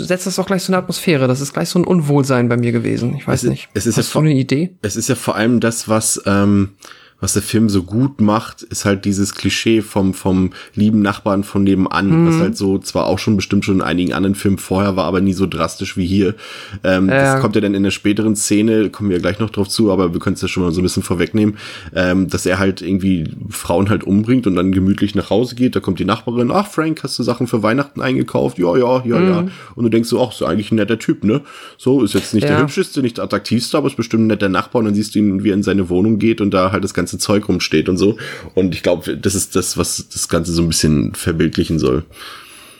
setzt 0.03 0.27
das 0.27 0.39
auch 0.39 0.45
gleich 0.45 0.63
so 0.63 0.71
eine 0.71 0.77
Atmosphäre. 0.77 1.27
Das 1.27 1.41
ist 1.41 1.53
gleich 1.53 1.69
so 1.69 1.79
ein 1.79 1.85
Unwohlsein 1.85 2.49
bei 2.49 2.57
mir 2.57 2.71
gewesen. 2.71 3.15
Ich 3.15 3.27
weiß 3.27 3.43
es 3.43 3.49
nicht. 3.49 3.69
Es 3.73 3.85
ist 3.85 3.97
Hast 3.97 4.13
ja 4.13 4.21
du 4.21 4.27
eine 4.27 4.33
Idee? 4.33 4.75
Es 4.81 4.95
ist 4.95 5.09
ja 5.09 5.15
vor 5.15 5.35
allem 5.35 5.59
das, 5.59 5.87
was 5.89 6.21
ähm, 6.25 6.69
was 7.23 7.31
der 7.31 7.41
Film 7.41 7.69
so 7.69 7.83
gut 7.83 8.19
macht, 8.19 8.63
ist 8.63 8.83
halt 8.83 9.05
dieses 9.05 9.33
Klischee 9.33 9.81
vom, 9.81 10.13
vom 10.13 10.49
lieben 10.75 11.01
Nachbarn 11.01 11.45
von 11.45 11.63
nebenan, 11.63 12.09
mhm. 12.09 12.27
was 12.27 12.35
halt 12.35 12.57
so 12.57 12.79
zwar 12.79 13.05
auch 13.05 13.17
schon 13.17 13.37
bestimmt 13.37 13.63
schon 13.63 13.75
in 13.75 13.81
einigen 13.81 14.11
anderen 14.11 14.35
Filmen 14.35 14.57
vorher 14.57 14.97
war, 14.97 15.05
aber 15.05 15.21
nie 15.21 15.31
so 15.31 15.47
drastisch 15.47 15.95
wie 15.95 16.05
hier. 16.05 16.35
Ähm, 16.83 17.07
äh. 17.07 17.13
Das 17.13 17.39
kommt 17.39 17.55
ja 17.55 17.61
dann 17.61 17.75
in 17.75 17.83
der 17.83 17.91
späteren 17.91 18.35
Szene, 18.35 18.89
kommen 18.89 19.09
wir 19.09 19.15
ja 19.15 19.21
gleich 19.21 19.39
noch 19.39 19.51
drauf 19.51 19.69
zu, 19.69 19.89
aber 19.89 20.11
wir 20.11 20.19
können 20.19 20.33
es 20.33 20.41
ja 20.41 20.49
schon 20.49 20.63
mal 20.63 20.73
so 20.73 20.81
ein 20.81 20.83
bisschen 20.83 21.01
vorwegnehmen, 21.01 21.55
ähm, 21.95 22.27
dass 22.27 22.45
er 22.45 22.59
halt 22.59 22.81
irgendwie 22.81 23.29
Frauen 23.49 23.89
halt 23.89 24.03
umbringt 24.03 24.45
und 24.45 24.57
dann 24.57 24.73
gemütlich 24.73 25.15
nach 25.15 25.29
Hause 25.29 25.55
geht. 25.55 25.77
Da 25.77 25.79
kommt 25.79 25.99
die 25.99 26.05
Nachbarin, 26.05 26.51
ach 26.51 26.67
Frank, 26.67 27.03
hast 27.03 27.17
du 27.17 27.23
Sachen 27.23 27.47
für 27.47 27.63
Weihnachten 27.63 28.01
eingekauft? 28.01 28.59
Ja, 28.59 28.75
ja, 28.75 29.01
ja, 29.05 29.19
mhm. 29.19 29.29
ja. 29.29 29.47
Und 29.75 29.85
du 29.85 29.89
denkst 29.89 30.09
so, 30.09 30.21
ach, 30.21 30.33
ist 30.33 30.43
eigentlich 30.43 30.73
ein 30.73 30.75
netter 30.75 30.99
Typ, 30.99 31.23
ne? 31.23 31.39
So, 31.77 32.03
ist 32.03 32.15
jetzt 32.15 32.33
nicht 32.33 32.43
ja. 32.43 32.49
der 32.49 32.63
hübscheste, 32.63 33.01
nicht 33.01 33.15
der 33.15 33.23
attraktivste, 33.23 33.77
aber 33.77 33.87
ist 33.87 33.95
bestimmt 33.95 34.25
ein 34.25 34.27
netter 34.27 34.49
Nachbar 34.49 34.81
und 34.81 34.87
dann 34.87 34.95
siehst 34.95 35.15
du 35.15 35.19
ihn, 35.19 35.45
wie 35.45 35.51
er 35.51 35.53
in 35.53 35.63
seine 35.63 35.87
Wohnung 35.87 36.19
geht 36.19 36.41
und 36.41 36.53
da 36.53 36.73
halt 36.73 36.83
das 36.83 36.93
ganze 36.93 37.12
ganze 37.13 37.17
Zeug 37.17 37.47
rumsteht 37.47 37.89
und 37.89 37.97
so. 37.97 38.17
Und 38.55 38.73
ich 38.73 38.83
glaube, 38.83 39.17
das 39.17 39.35
ist 39.35 39.55
das, 39.55 39.77
was 39.77 40.07
das 40.09 40.27
Ganze 40.27 40.51
so 40.51 40.61
ein 40.61 40.67
bisschen 40.67 41.13
verbildlichen 41.13 41.79
soll. 41.79 42.03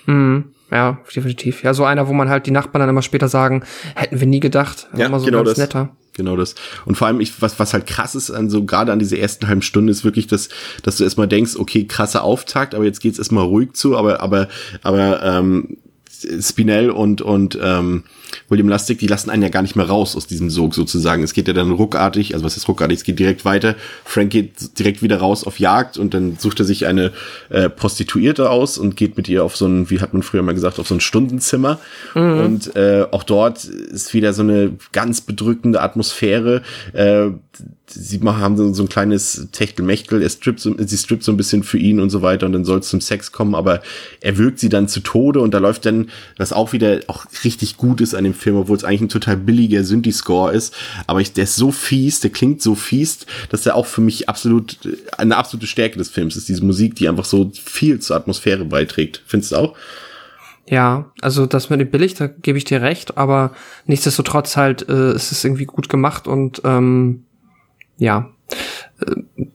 Mhm. 0.05 0.45
Ja, 0.71 0.99
definitiv. 1.15 1.63
Ja, 1.63 1.73
so 1.75 1.85
einer, 1.85 2.07
wo 2.07 2.13
man 2.13 2.29
halt 2.29 2.47
die 2.47 2.51
Nachbarn 2.51 2.79
dann 2.79 2.89
immer 2.89 3.03
später 3.03 3.27
sagen, 3.27 3.63
hätten 3.95 4.19
wir 4.19 4.25
nie 4.25 4.39
gedacht. 4.39 4.87
Ja, 4.97 5.05
immer 5.05 5.19
so 5.19 5.25
genau 5.25 5.43
ganz 5.43 5.49
das. 5.49 5.57
netter. 5.59 5.95
Genau 6.13 6.35
das. 6.35 6.55
Und 6.85 6.95
vor 6.95 7.07
allem, 7.07 7.19
ich, 7.19 7.41
was, 7.41 7.59
was 7.59 7.73
halt 7.73 7.85
krass 7.85 8.15
ist 8.15 8.31
an 8.31 8.49
so, 8.49 8.65
gerade 8.65 8.91
an 8.91 8.99
dieser 8.99 9.17
ersten 9.17 9.47
halben 9.47 9.61
Stunde, 9.61 9.91
ist 9.91 10.03
wirklich, 10.03 10.25
dass, 10.27 10.49
dass 10.81 10.97
du 10.97 11.03
erstmal 11.03 11.27
denkst, 11.27 11.55
okay, 11.57 11.85
krasser 11.85 12.23
Auftakt, 12.23 12.73
aber 12.73 12.85
jetzt 12.85 13.01
geht's 13.01 13.19
erstmal 13.19 13.45
ruhig 13.45 13.73
zu, 13.73 13.97
aber, 13.97 14.21
aber, 14.21 14.47
aber, 14.81 15.23
ähm, 15.23 15.77
Spinell 16.39 16.89
und, 16.89 17.21
und 17.21 17.57
ähm, 17.61 18.03
William 18.49 18.69
Lustig, 18.69 18.99
die 18.99 19.07
lassen 19.07 19.29
einen 19.29 19.43
ja 19.43 19.49
gar 19.49 19.61
nicht 19.61 19.75
mehr 19.75 19.87
raus 19.87 20.15
aus 20.15 20.27
diesem 20.27 20.49
Sog 20.49 20.75
sozusagen. 20.75 21.23
Es 21.23 21.33
geht 21.33 21.47
ja 21.47 21.53
dann 21.53 21.71
ruckartig, 21.71 22.33
also 22.33 22.45
was 22.45 22.57
ist 22.57 22.67
ruckartig, 22.67 22.99
es 22.99 23.03
geht 23.03 23.19
direkt 23.19 23.45
weiter. 23.45 23.75
Frank 24.05 24.31
geht 24.31 24.79
direkt 24.79 25.01
wieder 25.01 25.17
raus 25.17 25.43
auf 25.43 25.59
Jagd 25.59 25.97
und 25.97 26.13
dann 26.13 26.37
sucht 26.37 26.59
er 26.59 26.65
sich 26.65 26.85
eine 26.85 27.11
äh, 27.49 27.69
Prostituierte 27.69 28.49
aus 28.49 28.77
und 28.77 28.95
geht 28.95 29.17
mit 29.17 29.27
ihr 29.29 29.43
auf 29.43 29.55
so 29.55 29.65
ein, 29.65 29.89
wie 29.89 29.99
hat 29.99 30.13
man 30.13 30.23
früher 30.23 30.43
mal 30.43 30.53
gesagt, 30.53 30.79
auf 30.79 30.87
so 30.87 30.95
ein 30.95 31.01
Stundenzimmer. 31.01 31.79
Mhm. 32.15 32.39
Und 32.39 32.75
äh, 32.75 33.05
auch 33.11 33.23
dort 33.23 33.63
ist 33.65 34.13
wieder 34.13 34.33
so 34.33 34.41
eine 34.41 34.73
ganz 34.91 35.21
bedrückende 35.21 35.81
Atmosphäre. 35.81 36.61
Äh, 36.93 37.31
sie 37.87 38.19
machen, 38.19 38.41
haben 38.41 38.57
so, 38.57 38.73
so 38.73 38.83
ein 38.83 38.89
kleines 38.89 39.47
Techtelmechtel, 39.51 40.21
er 40.21 40.29
strippt 40.29 40.59
so, 40.59 40.75
sie 40.77 40.97
strippt 40.97 41.23
so 41.23 41.31
ein 41.31 41.37
bisschen 41.37 41.63
für 41.63 41.77
ihn 41.77 41.99
und 41.99 42.09
so 42.09 42.21
weiter 42.21 42.45
und 42.45 42.53
dann 42.53 42.65
soll 42.65 42.79
es 42.79 42.89
zum 42.89 43.01
Sex 43.01 43.31
kommen, 43.31 43.55
aber 43.55 43.81
er 44.21 44.37
wirkt 44.37 44.59
sie 44.59 44.69
dann 44.69 44.87
zu 44.87 45.01
Tode 45.01 45.39
und 45.39 45.53
da 45.53 45.59
läuft 45.59 45.85
dann, 45.85 46.09
was 46.37 46.53
auch 46.53 46.73
wieder 46.73 47.01
auch 47.07 47.25
richtig 47.43 47.77
gut 47.77 48.01
ist 48.01 48.15
an 48.15 48.22
dem 48.23 48.33
Film, 48.33 48.57
obwohl 48.57 48.77
es 48.77 48.83
eigentlich 48.83 49.01
ein 49.01 49.09
total 49.09 49.37
billiger 49.37 49.83
Synthi-Score 49.83 50.53
ist, 50.53 50.73
aber 51.07 51.21
ich, 51.21 51.33
der 51.33 51.45
ist 51.45 51.55
so 51.55 51.71
fies, 51.71 52.19
der 52.19 52.31
klingt 52.31 52.61
so 52.61 52.75
fies, 52.75 53.25
dass 53.49 53.65
er 53.65 53.75
auch 53.75 53.85
für 53.85 54.01
mich 54.01 54.29
absolut, 54.29 54.77
eine 55.17 55.37
absolute 55.37 55.67
Stärke 55.67 55.97
des 55.97 56.09
Films 56.09 56.35
ist, 56.35 56.49
diese 56.49 56.65
Musik, 56.65 56.95
die 56.95 57.09
einfach 57.09 57.25
so 57.25 57.51
viel 57.53 57.99
zur 57.99 58.15
Atmosphäre 58.15 58.65
beiträgt. 58.65 59.21
Findest 59.25 59.51
du 59.51 59.57
auch? 59.57 59.75
Ja, 60.67 61.11
also 61.21 61.45
das 61.45 61.69
mit 61.69 61.81
dem 61.81 61.91
billig, 61.91 62.13
da 62.13 62.27
gebe 62.27 62.57
ich 62.57 62.63
dir 62.63 62.81
recht, 62.81 63.17
aber 63.17 63.51
nichtsdestotrotz 63.85 64.55
halt 64.55 64.87
äh, 64.87 65.13
ist 65.13 65.31
es 65.31 65.43
irgendwie 65.43 65.65
gut 65.65 65.89
gemacht 65.89 66.27
und 66.27 66.61
ähm, 66.63 67.25
ja, 67.97 68.29
äh, 69.01 69.45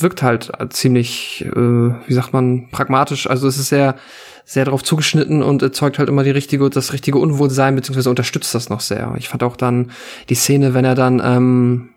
wirkt 0.00 0.22
halt 0.22 0.50
ziemlich, 0.70 1.44
äh, 1.44 1.54
wie 1.54 2.12
sagt 2.12 2.32
man, 2.32 2.68
pragmatisch. 2.70 3.28
Also 3.28 3.46
es 3.46 3.58
ist 3.58 3.68
sehr, 3.68 3.96
sehr 4.44 4.64
darauf 4.64 4.82
zugeschnitten 4.82 5.42
und 5.42 5.62
erzeugt 5.62 5.98
halt 5.98 6.08
immer 6.08 6.24
die 6.24 6.30
richtige, 6.30 6.68
das 6.70 6.92
richtige 6.92 7.18
Unwohlsein, 7.18 7.74
beziehungsweise 7.74 8.10
unterstützt 8.10 8.54
das 8.54 8.68
noch 8.68 8.80
sehr. 8.80 9.14
Ich 9.18 9.28
fand 9.28 9.42
auch 9.42 9.56
dann 9.56 9.90
die 10.28 10.34
Szene, 10.34 10.74
wenn 10.74 10.84
er 10.84 10.94
dann, 10.94 11.22
ähm, 11.24 11.88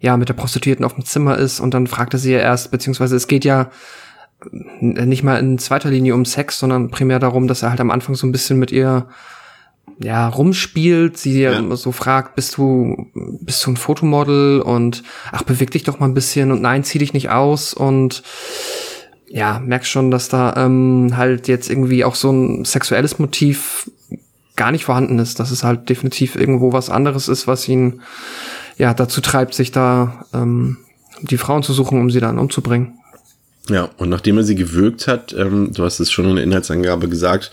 ja, 0.00 0.16
mit 0.16 0.28
der 0.28 0.34
Prostituierten 0.34 0.84
auf 0.84 0.94
dem 0.94 1.04
Zimmer 1.04 1.38
ist 1.38 1.60
und 1.60 1.74
dann 1.74 1.86
fragt 1.86 2.14
er 2.14 2.18
sie 2.18 2.32
ja 2.32 2.38
erst, 2.38 2.70
beziehungsweise 2.70 3.16
es 3.16 3.28
geht 3.28 3.44
ja 3.44 3.70
nicht 4.80 5.22
mal 5.22 5.38
in 5.38 5.58
zweiter 5.58 5.90
Linie 5.90 6.14
um 6.14 6.24
Sex, 6.24 6.58
sondern 6.58 6.90
primär 6.90 7.18
darum, 7.18 7.48
dass 7.48 7.62
er 7.62 7.70
halt 7.70 7.80
am 7.80 7.90
Anfang 7.90 8.14
so 8.14 8.26
ein 8.26 8.32
bisschen 8.32 8.58
mit 8.58 8.70
ihr 8.70 9.08
ja, 9.98 10.28
rumspielt, 10.28 11.16
sie 11.16 11.40
ja. 11.40 11.76
so 11.76 11.90
fragt, 11.90 12.34
bist 12.34 12.58
du, 12.58 13.06
bist 13.14 13.64
du 13.64 13.70
ein 13.70 13.76
Fotomodel 13.76 14.60
und 14.60 15.02
ach, 15.32 15.42
beweg 15.42 15.70
dich 15.70 15.84
doch 15.84 15.98
mal 16.00 16.06
ein 16.06 16.14
bisschen 16.14 16.52
und 16.52 16.60
nein, 16.60 16.84
zieh 16.84 16.98
dich 16.98 17.14
nicht 17.14 17.30
aus 17.30 17.72
und 17.72 18.22
ja, 19.28 19.58
merkst 19.58 19.90
schon, 19.90 20.10
dass 20.10 20.28
da 20.28 20.54
ähm, 20.56 21.16
halt 21.16 21.48
jetzt 21.48 21.68
irgendwie 21.68 22.04
auch 22.04 22.14
so 22.14 22.30
ein 22.30 22.64
sexuelles 22.64 23.18
Motiv 23.18 23.90
gar 24.54 24.72
nicht 24.72 24.84
vorhanden 24.84 25.18
ist, 25.18 25.38
dass 25.38 25.50
es 25.50 25.64
halt 25.64 25.88
definitiv 25.88 26.36
irgendwo 26.36 26.72
was 26.72 26.90
anderes 26.90 27.28
ist, 27.28 27.46
was 27.46 27.68
ihn 27.68 28.00
ja 28.78 28.94
dazu 28.94 29.20
treibt, 29.20 29.54
sich 29.54 29.70
da 29.70 30.24
ähm, 30.32 30.78
die 31.20 31.38
Frauen 31.38 31.62
zu 31.62 31.72
suchen, 31.72 32.00
um 32.00 32.10
sie 32.10 32.20
dann 32.20 32.38
umzubringen. 32.38 32.98
Ja, 33.68 33.90
und 33.96 34.08
nachdem 34.08 34.38
er 34.38 34.44
sie 34.44 34.54
gewürgt 34.54 35.08
hat, 35.08 35.34
ähm, 35.36 35.72
du 35.72 35.84
hast 35.84 35.98
es 35.98 36.12
schon 36.12 36.26
in 36.26 36.36
der 36.36 36.44
Inhaltsangabe 36.44 37.08
gesagt, 37.08 37.50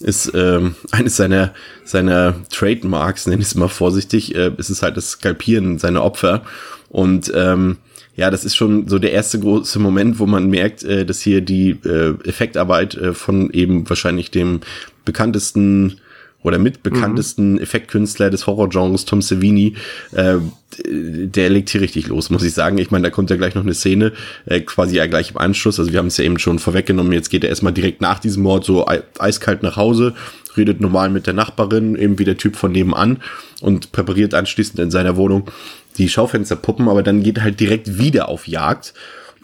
ist 0.00 0.32
ähm, 0.34 0.76
eines 0.92 1.16
seiner, 1.16 1.52
seiner 1.84 2.34
Trademarks, 2.50 3.26
nenne 3.26 3.42
ich 3.42 3.48
es 3.48 3.54
mal 3.54 3.68
vorsichtig, 3.68 4.34
äh, 4.34 4.52
ist 4.56 4.70
es 4.70 4.82
halt 4.82 4.96
das 4.96 5.10
Skalpieren 5.10 5.78
seiner 5.78 6.04
Opfer. 6.04 6.42
Und 6.88 7.32
ähm, 7.34 7.78
ja, 8.16 8.30
das 8.30 8.44
ist 8.44 8.56
schon 8.56 8.88
so 8.88 8.98
der 8.98 9.12
erste 9.12 9.38
große 9.38 9.78
Moment, 9.78 10.18
wo 10.18 10.26
man 10.26 10.48
merkt, 10.48 10.82
äh, 10.82 11.04
dass 11.04 11.20
hier 11.20 11.42
die 11.42 11.70
äh, 11.84 12.14
Effektarbeit 12.24 12.94
äh, 12.94 13.12
von 13.12 13.50
eben 13.50 13.88
wahrscheinlich 13.88 14.30
dem 14.30 14.60
bekanntesten 15.04 16.00
oder 16.42 16.58
mitbekanntesten 16.58 17.54
mhm. 17.54 17.58
Effektkünstler 17.58 18.30
des 18.30 18.46
Horrorgenres, 18.46 19.04
Tom 19.04 19.20
Savini, 19.20 19.74
äh, 20.12 20.36
der 20.78 21.50
legt 21.50 21.70
hier 21.70 21.80
richtig 21.80 22.06
los, 22.06 22.30
muss 22.30 22.44
ich 22.44 22.54
sagen. 22.54 22.78
Ich 22.78 22.90
meine, 22.90 23.04
da 23.04 23.10
kommt 23.10 23.30
ja 23.30 23.36
gleich 23.36 23.54
noch 23.54 23.64
eine 23.64 23.74
Szene, 23.74 24.12
äh, 24.46 24.60
quasi 24.60 24.96
ja 24.96 25.06
gleich 25.06 25.32
im 25.32 25.38
Anschluss. 25.38 25.80
Also 25.80 25.92
wir 25.92 25.98
haben 25.98 26.06
es 26.06 26.16
ja 26.18 26.24
eben 26.24 26.38
schon 26.38 26.58
vorweggenommen. 26.58 27.12
Jetzt 27.12 27.30
geht 27.30 27.42
er 27.42 27.50
erstmal 27.50 27.72
direkt 27.72 28.00
nach 28.00 28.20
diesem 28.20 28.44
Mord 28.44 28.64
so 28.64 28.86
eiskalt 29.18 29.62
nach 29.62 29.76
Hause, 29.76 30.14
redet 30.56 30.80
normal 30.80 31.10
mit 31.10 31.26
der 31.26 31.34
Nachbarin, 31.34 31.96
eben 31.96 32.18
wie 32.18 32.24
der 32.24 32.36
Typ 32.36 32.54
von 32.54 32.70
nebenan 32.70 33.18
und 33.60 33.90
präpariert 33.90 34.32
anschließend 34.32 34.78
in 34.78 34.90
seiner 34.90 35.16
Wohnung 35.16 35.50
die 35.98 36.08
Schaufensterpuppen, 36.08 36.88
aber 36.88 37.02
dann 37.02 37.22
geht 37.22 37.38
er 37.38 37.44
halt 37.44 37.60
direkt 37.60 37.98
wieder 37.98 38.28
auf 38.28 38.46
Jagd. 38.46 38.94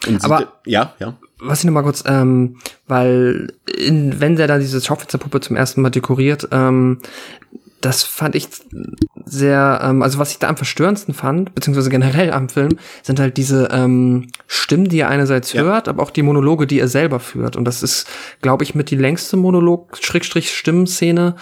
Und 0.07 0.23
aber, 0.23 0.53
ja, 0.65 0.93
ja 0.99 1.15
was 1.43 1.59
ich 1.59 1.65
noch 1.65 1.73
mal 1.73 1.83
kurz, 1.83 2.03
ähm, 2.07 2.57
weil 2.87 3.53
in, 3.77 4.19
wenn 4.19 4.35
der 4.35 4.47
da 4.47 4.57
diese 4.57 4.81
Schaufensterpuppe 4.81 5.41
zum 5.41 5.55
ersten 5.55 5.81
Mal 5.81 5.89
dekoriert, 5.89 6.47
ähm, 6.51 6.99
das 7.83 8.03
fand 8.03 8.35
ich 8.35 8.47
sehr, 9.25 9.81
ähm, 9.83 10.01
also 10.01 10.19
was 10.19 10.31
ich 10.31 10.39
da 10.39 10.47
am 10.47 10.55
verstörendsten 10.55 11.13
fand, 11.13 11.53
beziehungsweise 11.53 11.89
generell 11.89 12.31
am 12.31 12.47
Film, 12.47 12.77
sind 13.01 13.19
halt 13.19 13.35
diese 13.35 13.67
ähm, 13.71 14.27
Stimmen, 14.47 14.87
die 14.87 14.99
er 14.99 15.09
einerseits 15.09 15.51
ja. 15.51 15.63
hört, 15.63 15.89
aber 15.89 16.01
auch 16.01 16.09
die 16.09 16.21
Monologe, 16.21 16.65
die 16.65 16.79
er 16.79 16.87
selber 16.87 17.19
führt. 17.19 17.57
Und 17.57 17.65
das 17.65 17.83
ist, 17.83 18.07
glaube 18.41 18.63
ich, 18.63 18.73
mit 18.73 18.89
die 18.89 18.95
längste 18.95 19.35
Monolog-Stimmenszene, 19.35 21.35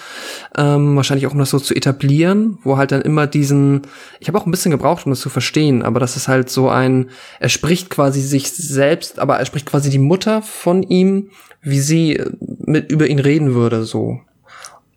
ähm, 0.57 0.95
wahrscheinlich 0.95 1.27
auch 1.27 1.33
um 1.33 1.39
das 1.39 1.51
so 1.51 1.59
zu 1.59 1.75
etablieren, 1.75 2.57
wo 2.63 2.77
halt 2.77 2.91
dann 2.91 3.01
immer 3.01 3.27
diesen, 3.27 3.83
ich 4.19 4.27
habe 4.27 4.39
auch 4.39 4.47
ein 4.47 4.51
bisschen 4.51 4.71
gebraucht, 4.71 5.05
um 5.05 5.11
das 5.11 5.21
zu 5.21 5.29
verstehen, 5.29 5.83
aber 5.83 5.99
das 5.99 6.17
ist 6.17 6.27
halt 6.27 6.49
so 6.49 6.69
ein, 6.69 7.11
er 7.39 7.49
spricht 7.49 7.91
quasi 7.91 8.21
sich 8.21 8.51
selbst, 8.51 9.19
aber 9.19 9.37
er 9.37 9.45
spricht 9.45 9.67
quasi 9.67 9.91
die 9.91 9.99
Mutter 9.99 10.41
von 10.41 10.81
ihm, 10.81 11.29
wie 11.61 11.79
sie 11.79 12.19
mit 12.65 12.91
über 12.91 13.05
ihn 13.05 13.19
reden 13.19 13.53
würde, 13.53 13.83
so. 13.83 14.21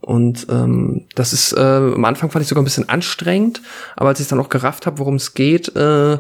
Und 0.04 0.46
ähm, 0.50 1.06
das 1.14 1.32
ist, 1.32 1.52
äh, 1.54 1.61
am 1.61 2.04
Anfang 2.04 2.30
fand 2.30 2.42
ich 2.42 2.49
sogar 2.49 2.62
ein 2.62 2.66
bisschen 2.66 2.88
anstrengend, 2.88 3.62
aber 3.96 4.11
als 4.11 4.20
ich 4.20 4.28
dann 4.28 4.38
auch 4.38 4.50
gerafft 4.50 4.87
habe, 4.87 4.99
worum 4.99 5.14
es 5.14 5.34
geht, 5.34 5.75
äh, 5.75 6.18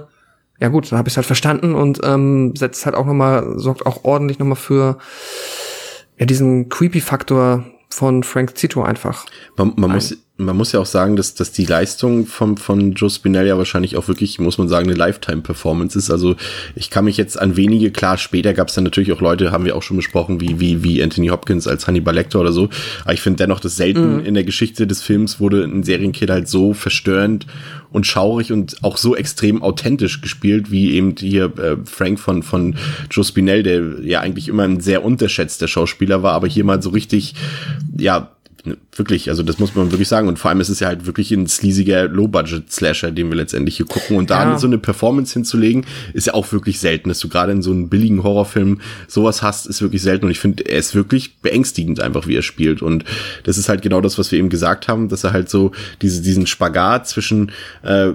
ja 0.60 0.68
gut, 0.68 0.90
dann 0.90 0.98
habe 0.98 1.08
ich 1.08 1.16
halt 1.16 1.26
verstanden 1.26 1.74
und 1.74 2.00
ähm, 2.04 2.54
setzt 2.56 2.86
halt 2.86 2.94
auch 2.94 3.04
nochmal, 3.04 3.58
sorgt 3.58 3.84
auch 3.86 4.04
ordentlich 4.04 4.38
nochmal 4.38 4.56
für 4.56 4.98
ja, 6.18 6.26
diesen 6.26 6.68
Creepy-Faktor 6.68 7.64
von 7.94 8.24
Frank 8.24 8.58
Zito 8.58 8.82
einfach. 8.82 9.24
Man, 9.56 9.72
man 9.76 9.92
muss 9.92 10.16
man 10.36 10.56
muss 10.56 10.72
ja 10.72 10.80
auch 10.80 10.86
sagen, 10.86 11.14
dass, 11.14 11.34
dass 11.34 11.52
die 11.52 11.64
Leistung 11.64 12.26
vom, 12.26 12.56
von 12.56 12.92
Joe 12.94 13.08
Spinell 13.08 13.46
ja 13.46 13.56
wahrscheinlich 13.56 13.96
auch 13.96 14.08
wirklich, 14.08 14.40
muss 14.40 14.58
man 14.58 14.68
sagen, 14.68 14.88
eine 14.88 14.98
Lifetime-Performance 14.98 15.96
ist. 15.96 16.10
Also 16.10 16.34
ich 16.74 16.90
kann 16.90 17.04
mich 17.04 17.16
jetzt 17.16 17.38
an 17.38 17.56
wenige, 17.56 17.92
klar, 17.92 18.18
später 18.18 18.52
gab 18.52 18.66
es 18.66 18.74
dann 18.74 18.82
natürlich 18.82 19.12
auch 19.12 19.20
Leute, 19.20 19.52
haben 19.52 19.64
wir 19.64 19.76
auch 19.76 19.82
schon 19.82 19.96
besprochen, 19.96 20.40
wie, 20.40 20.58
wie, 20.58 20.82
wie 20.82 21.00
Anthony 21.04 21.28
Hopkins 21.28 21.68
als 21.68 21.86
Hannibal 21.86 22.16
Lecter 22.16 22.40
oder 22.40 22.50
so. 22.50 22.68
Aber 23.04 23.14
ich 23.14 23.20
finde 23.20 23.36
dennoch, 23.44 23.60
dass 23.60 23.76
selten 23.76 24.16
mhm. 24.16 24.24
in 24.24 24.34
der 24.34 24.42
Geschichte 24.42 24.88
des 24.88 25.02
Films 25.02 25.38
wurde 25.38 25.62
ein 25.62 25.84
Serienkiller 25.84 26.34
halt 26.34 26.48
so 26.48 26.74
verstörend 26.74 27.46
und 27.94 28.08
schaurig 28.08 28.50
und 28.50 28.82
auch 28.82 28.96
so 28.96 29.14
extrem 29.14 29.62
authentisch 29.62 30.20
gespielt, 30.20 30.72
wie 30.72 30.94
eben 30.94 31.14
hier 31.16 31.44
äh, 31.58 31.76
Frank 31.84 32.18
von, 32.18 32.42
von 32.42 32.74
Joe 33.08 33.24
Spinell, 33.24 33.62
der 33.62 34.00
ja 34.02 34.18
eigentlich 34.18 34.48
immer 34.48 34.64
ein 34.64 34.80
sehr 34.80 35.04
unterschätzter 35.04 35.68
Schauspieler 35.68 36.24
war, 36.24 36.32
aber 36.32 36.48
hier 36.48 36.64
mal 36.64 36.82
so 36.82 36.90
richtig, 36.90 37.36
ja, 37.96 38.33
wirklich, 38.92 39.28
also 39.28 39.42
das 39.42 39.58
muss 39.58 39.74
man 39.74 39.90
wirklich 39.90 40.08
sagen. 40.08 40.28
Und 40.28 40.38
vor 40.38 40.50
allem 40.50 40.60
ist 40.60 40.68
es 40.68 40.80
ja 40.80 40.88
halt 40.88 41.06
wirklich 41.06 41.30
ein 41.32 41.46
sleasiger 41.46 42.08
Low-Budget-Slasher, 42.08 43.10
den 43.10 43.28
wir 43.28 43.36
letztendlich 43.36 43.76
hier 43.76 43.86
gucken. 43.86 44.16
Und 44.16 44.30
da 44.30 44.52
ja. 44.52 44.58
so 44.58 44.66
eine 44.66 44.78
Performance 44.78 45.34
hinzulegen, 45.34 45.84
ist 46.12 46.26
ja 46.26 46.34
auch 46.34 46.52
wirklich 46.52 46.80
selten, 46.80 47.08
dass 47.08 47.18
du 47.18 47.28
gerade 47.28 47.52
in 47.52 47.62
so 47.62 47.70
einem 47.70 47.88
billigen 47.88 48.22
Horrorfilm 48.22 48.80
sowas 49.06 49.42
hast, 49.42 49.66
ist 49.66 49.82
wirklich 49.82 50.02
selten. 50.02 50.24
Und 50.26 50.30
ich 50.30 50.40
finde, 50.40 50.66
er 50.66 50.78
ist 50.78 50.94
wirklich 50.94 51.38
beängstigend 51.38 52.00
einfach, 52.00 52.26
wie 52.26 52.36
er 52.36 52.42
spielt. 52.42 52.82
Und 52.82 53.04
das 53.44 53.58
ist 53.58 53.68
halt 53.68 53.82
genau 53.82 54.00
das, 54.00 54.18
was 54.18 54.32
wir 54.32 54.38
eben 54.38 54.48
gesagt 54.48 54.88
haben, 54.88 55.08
dass 55.08 55.24
er 55.24 55.32
halt 55.32 55.50
so 55.50 55.72
diese, 56.00 56.22
diesen 56.22 56.46
Spagat 56.46 57.08
zwischen 57.08 57.52
äh, 57.82 58.12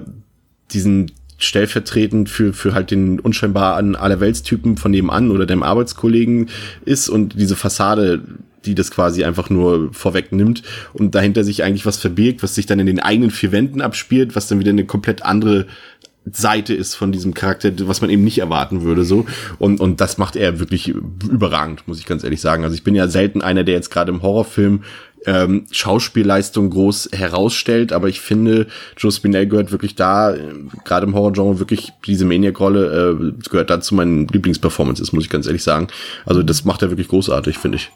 diesen 0.72 1.12
stellvertretend 1.38 2.28
für, 2.28 2.52
für 2.52 2.74
halt 2.74 2.90
den 2.90 3.18
unscheinbar 3.18 3.76
an 3.76 3.96
allerweltstypen 3.96 4.76
von 4.76 4.90
nebenan 4.90 5.30
oder 5.30 5.46
dem 5.46 5.62
Arbeitskollegen 5.62 6.50
ist 6.84 7.08
und 7.08 7.38
diese 7.38 7.56
Fassade 7.56 8.22
die 8.64 8.74
das 8.74 8.90
quasi 8.90 9.24
einfach 9.24 9.50
nur 9.50 9.92
vorwegnimmt 9.92 10.62
und 10.92 11.14
dahinter 11.14 11.44
sich 11.44 11.62
eigentlich 11.62 11.86
was 11.86 11.98
verbirgt, 11.98 12.42
was 12.42 12.54
sich 12.54 12.66
dann 12.66 12.78
in 12.78 12.86
den 12.86 13.00
eigenen 13.00 13.30
vier 13.30 13.52
Wänden 13.52 13.80
abspielt, 13.80 14.36
was 14.36 14.48
dann 14.48 14.60
wieder 14.60 14.70
eine 14.70 14.84
komplett 14.84 15.24
andere 15.24 15.66
Seite 16.30 16.74
ist 16.74 16.94
von 16.94 17.12
diesem 17.12 17.32
Charakter, 17.34 17.72
was 17.88 18.02
man 18.02 18.10
eben 18.10 18.24
nicht 18.24 18.38
erwarten 18.38 18.82
würde, 18.82 19.04
so. 19.04 19.26
Und, 19.58 19.80
und 19.80 20.00
das 20.00 20.18
macht 20.18 20.36
er 20.36 20.60
wirklich 20.60 20.88
überragend, 20.88 21.88
muss 21.88 21.98
ich 21.98 22.06
ganz 22.06 22.24
ehrlich 22.24 22.40
sagen. 22.40 22.62
Also 22.62 22.74
ich 22.74 22.84
bin 22.84 22.94
ja 22.94 23.08
selten 23.08 23.40
einer, 23.40 23.64
der 23.64 23.74
jetzt 23.74 23.90
gerade 23.90 24.12
im 24.12 24.22
Horrorfilm 24.22 24.82
ähm, 25.26 25.66
Schauspielleistung 25.70 26.70
groß 26.70 27.10
herausstellt, 27.12 27.92
aber 27.92 28.08
ich 28.08 28.20
finde, 28.20 28.66
Joe 28.96 29.12
Spinell 29.12 29.46
gehört 29.46 29.72
wirklich 29.72 29.94
da, 29.94 30.34
äh, 30.34 30.40
gerade 30.84 31.06
im 31.06 31.14
Horrorgenre, 31.14 31.58
wirklich 31.58 31.92
diese 32.06 32.24
Maniac-Rolle 32.24 33.34
äh, 33.34 33.48
gehört 33.48 33.70
da 33.70 33.80
zu 33.80 33.94
meinen 33.94 34.28
Lieblingsperformances, 34.28 35.12
muss 35.12 35.24
ich 35.24 35.30
ganz 35.30 35.46
ehrlich 35.46 35.62
sagen. 35.62 35.88
Also 36.24 36.42
das 36.42 36.64
macht 36.64 36.82
er 36.82 36.90
wirklich 36.90 37.08
großartig, 37.08 37.58
finde 37.58 37.76
ich. 37.76 37.90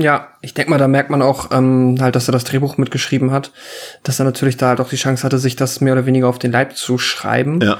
Ja, 0.00 0.28
ich 0.42 0.54
denke 0.54 0.70
mal, 0.70 0.78
da 0.78 0.86
merkt 0.86 1.10
man 1.10 1.22
auch 1.22 1.50
ähm, 1.50 1.96
halt, 2.00 2.14
dass 2.14 2.28
er 2.28 2.32
das 2.32 2.44
Drehbuch 2.44 2.78
mitgeschrieben 2.78 3.32
hat, 3.32 3.50
dass 4.04 4.20
er 4.20 4.24
natürlich 4.24 4.56
da 4.56 4.68
halt 4.68 4.80
auch 4.80 4.88
die 4.88 4.96
Chance 4.96 5.24
hatte, 5.24 5.38
sich 5.38 5.56
das 5.56 5.80
mehr 5.80 5.92
oder 5.94 6.06
weniger 6.06 6.28
auf 6.28 6.38
den 6.38 6.52
Leib 6.52 6.76
zu 6.76 6.98
schreiben. 6.98 7.60
Ja. 7.60 7.78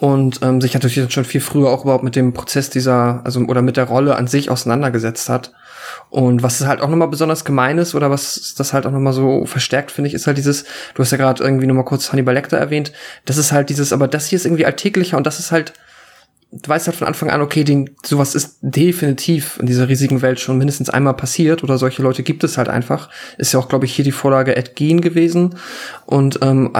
und 0.00 0.40
ähm, 0.42 0.62
sich 0.62 0.72
natürlich 0.72 1.12
schon 1.12 1.26
viel 1.26 1.42
früher 1.42 1.68
auch 1.68 1.82
überhaupt 1.84 2.04
mit 2.04 2.16
dem 2.16 2.32
Prozess 2.32 2.70
dieser, 2.70 3.20
also 3.24 3.40
oder 3.40 3.60
mit 3.60 3.76
der 3.76 3.84
Rolle 3.84 4.16
an 4.16 4.26
sich 4.26 4.48
auseinandergesetzt 4.50 5.28
hat. 5.28 5.52
Und 6.08 6.42
was 6.42 6.64
halt 6.66 6.80
auch 6.80 6.88
nochmal 6.88 7.08
besonders 7.08 7.44
gemein 7.44 7.76
ist 7.76 7.94
oder 7.94 8.10
was 8.10 8.54
das 8.56 8.72
halt 8.72 8.86
auch 8.86 8.90
nochmal 8.90 9.12
so 9.12 9.44
verstärkt, 9.44 9.90
finde 9.90 10.08
ich, 10.08 10.14
ist 10.14 10.26
halt 10.26 10.38
dieses, 10.38 10.64
du 10.94 11.02
hast 11.02 11.10
ja 11.10 11.18
gerade 11.18 11.44
irgendwie 11.44 11.66
nochmal 11.66 11.84
kurz 11.84 12.10
Hannibal 12.10 12.34
Lecter 12.34 12.56
erwähnt, 12.56 12.92
das 13.26 13.36
ist 13.36 13.52
halt 13.52 13.68
dieses, 13.68 13.92
aber 13.92 14.08
das 14.08 14.26
hier 14.26 14.36
ist 14.36 14.46
irgendwie 14.46 14.64
alltäglicher 14.64 15.18
und 15.18 15.26
das 15.26 15.38
ist 15.38 15.52
halt, 15.52 15.74
du 16.52 16.68
weißt 16.68 16.86
halt 16.86 16.96
von 16.96 17.06
Anfang 17.06 17.30
an, 17.30 17.40
okay, 17.40 17.64
den, 17.64 17.90
sowas 18.02 18.34
ist 18.34 18.58
definitiv 18.60 19.58
in 19.60 19.66
dieser 19.66 19.88
riesigen 19.88 20.22
Welt 20.22 20.40
schon 20.40 20.58
mindestens 20.58 20.90
einmal 20.90 21.14
passiert 21.14 21.62
oder 21.62 21.78
solche 21.78 22.02
Leute 22.02 22.22
gibt 22.22 22.44
es 22.44 22.58
halt 22.58 22.68
einfach. 22.68 23.08
Ist 23.38 23.52
ja 23.52 23.60
auch, 23.60 23.68
glaube 23.68 23.84
ich, 23.84 23.94
hier 23.94 24.04
die 24.04 24.12
Vorlage 24.12 24.56
Ed 24.56 24.76
Gein 24.76 25.00
gewesen 25.00 25.56
und 26.06 26.40
ähm, 26.42 26.72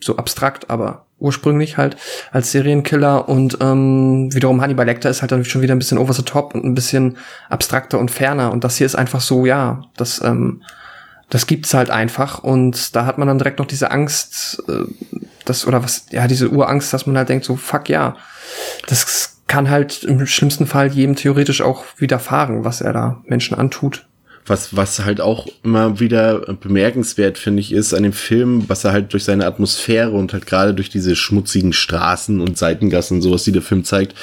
so 0.00 0.16
abstrakt, 0.16 0.70
aber 0.70 1.06
ursprünglich 1.18 1.76
halt 1.76 1.96
als 2.30 2.50
Serienkiller 2.52 3.28
und 3.28 3.58
ähm, 3.60 4.28
wiederum 4.34 4.60
Hannibal 4.60 4.84
Lecter 4.84 5.08
ist 5.08 5.22
halt 5.22 5.32
dann 5.32 5.44
schon 5.44 5.62
wieder 5.62 5.74
ein 5.74 5.78
bisschen 5.78 5.98
over 5.98 6.12
the 6.12 6.22
top 6.22 6.54
und 6.54 6.64
ein 6.64 6.74
bisschen 6.74 7.16
abstrakter 7.48 7.98
und 7.98 8.10
ferner 8.10 8.52
und 8.52 8.64
das 8.64 8.76
hier 8.76 8.86
ist 8.86 8.96
einfach 8.96 9.20
so, 9.20 9.46
ja, 9.46 9.82
das 9.96 10.20
ähm, 10.22 10.62
das 11.28 11.46
gibt's 11.46 11.74
halt 11.74 11.90
einfach 11.90 12.40
und 12.44 12.94
da 12.94 13.06
hat 13.06 13.18
man 13.18 13.26
dann 13.28 13.38
direkt 13.38 13.58
noch 13.58 13.66
diese 13.66 13.90
Angst, 13.90 14.62
äh, 14.68 14.84
das 15.44 15.66
oder 15.66 15.82
was, 15.82 16.06
ja, 16.10 16.26
diese 16.28 16.50
Urangst, 16.50 16.92
dass 16.92 17.06
man 17.06 17.16
halt 17.16 17.28
denkt 17.28 17.44
so, 17.44 17.56
fuck 17.56 17.88
ja, 17.88 18.16
das 18.86 19.36
kann 19.46 19.70
halt 19.70 20.04
im 20.04 20.26
schlimmsten 20.26 20.66
Fall 20.66 20.92
jedem 20.92 21.16
theoretisch 21.16 21.62
auch 21.62 21.84
widerfahren, 21.98 22.64
was 22.64 22.80
er 22.80 22.92
da 22.92 23.22
Menschen 23.26 23.56
antut. 23.56 24.06
Was, 24.48 24.76
was 24.76 25.04
halt 25.04 25.20
auch 25.20 25.48
immer 25.64 25.98
wieder 25.98 26.54
bemerkenswert, 26.54 27.36
finde 27.36 27.60
ich, 27.60 27.72
ist 27.72 27.92
an 27.92 28.04
dem 28.04 28.12
Film, 28.12 28.68
was 28.68 28.84
er 28.84 28.92
halt 28.92 29.12
durch 29.12 29.24
seine 29.24 29.44
Atmosphäre 29.44 30.12
und 30.12 30.32
halt 30.32 30.46
gerade 30.46 30.72
durch 30.72 30.88
diese 30.88 31.16
schmutzigen 31.16 31.72
Straßen 31.72 32.40
und 32.40 32.56
Seitengassen 32.56 33.16
und 33.16 33.22
sowas, 33.22 33.42
die 33.42 33.50
der 33.50 33.62
Film 33.62 33.82
zeigt, 33.82 34.14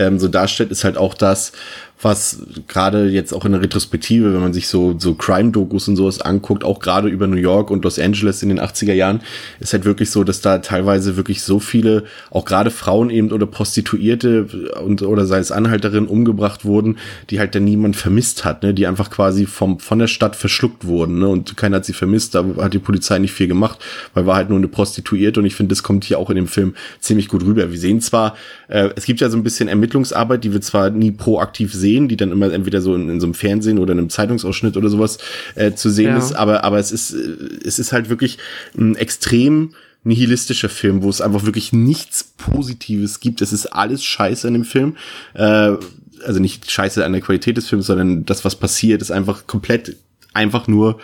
ähm, 0.00 0.18
so 0.18 0.26
darstellt, 0.26 0.72
ist 0.72 0.82
halt 0.82 0.96
auch 0.96 1.14
das, 1.14 1.52
was 2.00 2.42
gerade 2.68 3.08
jetzt 3.08 3.32
auch 3.32 3.44
in 3.44 3.52
der 3.52 3.60
Retrospektive, 3.60 4.32
wenn 4.32 4.40
man 4.40 4.52
sich 4.52 4.68
so, 4.68 4.94
so 4.98 5.14
Crime-Dokus 5.14 5.88
und 5.88 5.96
sowas 5.96 6.20
anguckt, 6.20 6.62
auch 6.62 6.78
gerade 6.78 7.08
über 7.08 7.26
New 7.26 7.36
York 7.36 7.70
und 7.70 7.82
Los 7.82 7.98
Angeles 7.98 8.42
in 8.42 8.50
den 8.50 8.60
80er 8.60 8.92
Jahren, 8.92 9.20
ist 9.58 9.72
halt 9.72 9.84
wirklich 9.84 10.10
so, 10.10 10.22
dass 10.22 10.40
da 10.40 10.58
teilweise 10.58 11.16
wirklich 11.16 11.42
so 11.42 11.58
viele, 11.58 12.04
auch 12.30 12.44
gerade 12.44 12.70
Frauen 12.70 13.10
eben 13.10 13.32
oder 13.32 13.46
Prostituierte 13.46 14.46
und 14.84 15.02
oder 15.02 15.26
sei 15.26 15.38
es 15.38 15.50
Anhalterinnen 15.50 16.08
umgebracht 16.08 16.64
wurden, 16.64 16.98
die 17.30 17.40
halt 17.40 17.56
dann 17.56 17.64
niemand 17.64 17.96
vermisst 17.96 18.44
hat, 18.44 18.62
ne, 18.62 18.72
die 18.72 18.86
einfach 18.86 19.10
quasi 19.10 19.46
vom, 19.46 19.80
von 19.80 19.98
der 19.98 20.06
Stadt 20.06 20.36
verschluckt 20.36 20.86
wurden, 20.86 21.18
ne, 21.18 21.26
und 21.26 21.56
keiner 21.56 21.76
hat 21.76 21.84
sie 21.84 21.94
vermisst, 21.94 22.36
da 22.36 22.44
hat 22.58 22.74
die 22.74 22.78
Polizei 22.78 23.18
nicht 23.18 23.32
viel 23.32 23.48
gemacht, 23.48 23.80
weil 24.14 24.24
war 24.24 24.36
halt 24.36 24.50
nur 24.50 24.58
eine 24.58 24.68
Prostituierte 24.68 25.40
und 25.40 25.46
ich 25.46 25.56
finde, 25.56 25.74
das 25.74 25.82
kommt 25.82 26.04
hier 26.04 26.20
auch 26.20 26.30
in 26.30 26.36
dem 26.36 26.48
Film 26.48 26.74
ziemlich 27.00 27.26
gut 27.26 27.44
rüber. 27.44 27.72
Wir 27.72 27.78
sehen 27.78 28.00
zwar, 28.00 28.36
äh, 28.68 28.90
es 28.94 29.04
gibt 29.04 29.20
ja 29.20 29.30
so 29.30 29.36
ein 29.36 29.42
bisschen 29.42 29.68
Ermittlungsarbeit, 29.68 30.44
die 30.44 30.52
wir 30.52 30.60
zwar 30.60 30.90
nie 30.90 31.10
proaktiv 31.10 31.74
sehen, 31.74 31.87
sehen, 31.88 32.08
die 32.08 32.16
dann 32.16 32.32
immer 32.32 32.52
entweder 32.52 32.80
so 32.80 32.94
in, 32.94 33.08
in 33.08 33.20
so 33.20 33.26
einem 33.26 33.34
Fernsehen 33.34 33.78
oder 33.78 33.92
in 33.92 33.98
einem 33.98 34.10
Zeitungsausschnitt 34.10 34.76
oder 34.76 34.88
sowas 34.88 35.18
äh, 35.54 35.72
zu 35.72 35.90
sehen 35.90 36.10
ja. 36.10 36.18
ist. 36.18 36.32
Aber, 36.32 36.64
aber 36.64 36.78
es 36.78 36.92
ist, 36.92 37.14
äh, 37.14 37.36
es 37.64 37.78
ist 37.78 37.92
halt 37.92 38.08
wirklich 38.08 38.38
ein 38.76 38.94
extrem 38.96 39.74
nihilistischer 40.04 40.68
Film, 40.68 41.02
wo 41.02 41.08
es 41.08 41.20
einfach 41.20 41.44
wirklich 41.44 41.72
nichts 41.72 42.24
Positives 42.24 43.20
gibt. 43.20 43.40
Es 43.42 43.52
ist 43.52 43.66
alles 43.66 44.04
Scheiße 44.04 44.46
in 44.48 44.54
dem 44.54 44.64
Film. 44.64 44.96
Äh, 45.34 45.76
also 46.24 46.40
nicht 46.40 46.70
Scheiße 46.70 47.04
an 47.04 47.12
der 47.12 47.22
Qualität 47.22 47.56
des 47.56 47.68
Films, 47.68 47.86
sondern 47.86 48.24
das, 48.24 48.44
was 48.44 48.56
passiert, 48.56 49.02
ist 49.02 49.10
einfach 49.10 49.46
komplett 49.46 49.96
einfach 50.34 50.66
nur 50.68 50.98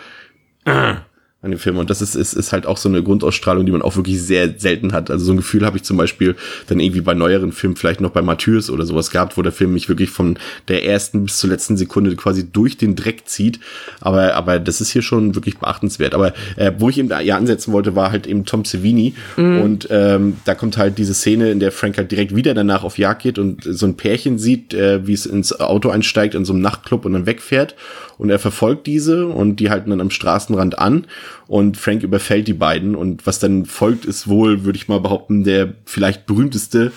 äh, 0.65 0.95
an 1.45 1.51
dem 1.51 1.59
Film. 1.59 1.77
Und 1.77 1.89
das 1.89 2.01
ist, 2.01 2.15
ist, 2.15 2.33
ist 2.33 2.51
halt 2.51 2.65
auch 2.65 2.77
so 2.77 2.89
eine 2.89 3.01
Grundausstrahlung, 3.03 3.65
die 3.65 3.71
man 3.71 3.81
auch 3.81 3.95
wirklich 3.95 4.21
sehr 4.21 4.55
selten 4.57 4.91
hat. 4.93 5.11
Also 5.11 5.25
so 5.25 5.33
ein 5.33 5.37
Gefühl 5.37 5.65
habe 5.65 5.77
ich 5.77 5.83
zum 5.83 5.95
Beispiel 5.95 6.35
dann 6.67 6.79
irgendwie 6.79 7.01
bei 7.01 7.13
neueren 7.13 7.51
Filmen, 7.51 7.75
vielleicht 7.75 8.01
noch 8.01 8.09
bei 8.09 8.21
Matthäus 8.21 8.69
oder 8.69 8.85
sowas 8.85 9.11
gehabt, 9.11 9.37
wo 9.37 9.41
der 9.41 9.51
Film 9.51 9.73
mich 9.73 9.87
wirklich 9.87 10.09
von 10.09 10.37
der 10.67 10.85
ersten 10.85 11.25
bis 11.25 11.37
zur 11.37 11.49
letzten 11.49 11.77
Sekunde 11.77 12.15
quasi 12.15 12.49
durch 12.51 12.77
den 12.77 12.95
Dreck 12.95 13.27
zieht. 13.27 13.59
Aber, 14.01 14.33
aber 14.33 14.59
das 14.59 14.81
ist 14.81 14.89
hier 14.89 15.03
schon 15.03 15.35
wirklich 15.35 15.59
beachtenswert. 15.59 16.15
Aber 16.15 16.33
äh, 16.55 16.71
wo 16.77 16.89
ich 16.89 16.97
eben 16.97 17.09
da 17.09 17.21
ja 17.21 17.37
ansetzen 17.37 17.71
wollte, 17.71 17.95
war 17.95 18.11
halt 18.11 18.27
eben 18.27 18.45
Tom 18.45 18.65
Savini. 18.65 19.13
Mhm. 19.37 19.61
Und 19.61 19.87
ähm, 19.91 20.37
da 20.45 20.55
kommt 20.55 20.77
halt 20.77 20.97
diese 20.97 21.13
Szene, 21.13 21.51
in 21.51 21.59
der 21.59 21.71
Frank 21.71 21.97
halt 21.97 22.11
direkt 22.11 22.35
wieder 22.35 22.53
danach 22.55 22.83
auf 22.83 22.97
Jagd 22.97 23.21
geht 23.21 23.39
und 23.39 23.63
so 23.63 23.85
ein 23.85 23.95
Pärchen 23.95 24.39
sieht, 24.39 24.73
äh, 24.73 25.05
wie 25.05 25.13
es 25.13 25.25
ins 25.25 25.59
Auto 25.59 25.89
einsteigt 25.89 26.33
in 26.33 26.43
so 26.43 26.53
einem 26.53 26.63
Nachtclub 26.63 27.05
und 27.05 27.13
dann 27.13 27.25
wegfährt. 27.27 27.75
Und 28.17 28.29
er 28.29 28.39
verfolgt 28.39 28.87
diese 28.87 29.27
und 29.27 29.59
die 29.59 29.69
halten 29.69 29.89
dann 29.89 30.01
am 30.01 30.09
Straßenrand 30.09 30.79
an 30.79 31.05
und 31.47 31.77
Frank 31.77 32.03
überfällt 32.03 32.47
die 32.47 32.53
beiden 32.53 32.95
und 32.95 33.25
was 33.25 33.39
dann 33.39 33.65
folgt 33.65 34.05
ist 34.05 34.27
wohl, 34.27 34.63
würde 34.63 34.77
ich 34.77 34.87
mal 34.87 34.99
behaupten, 34.99 35.43
der 35.43 35.73
vielleicht 35.85 36.25
berühmteste 36.25 36.91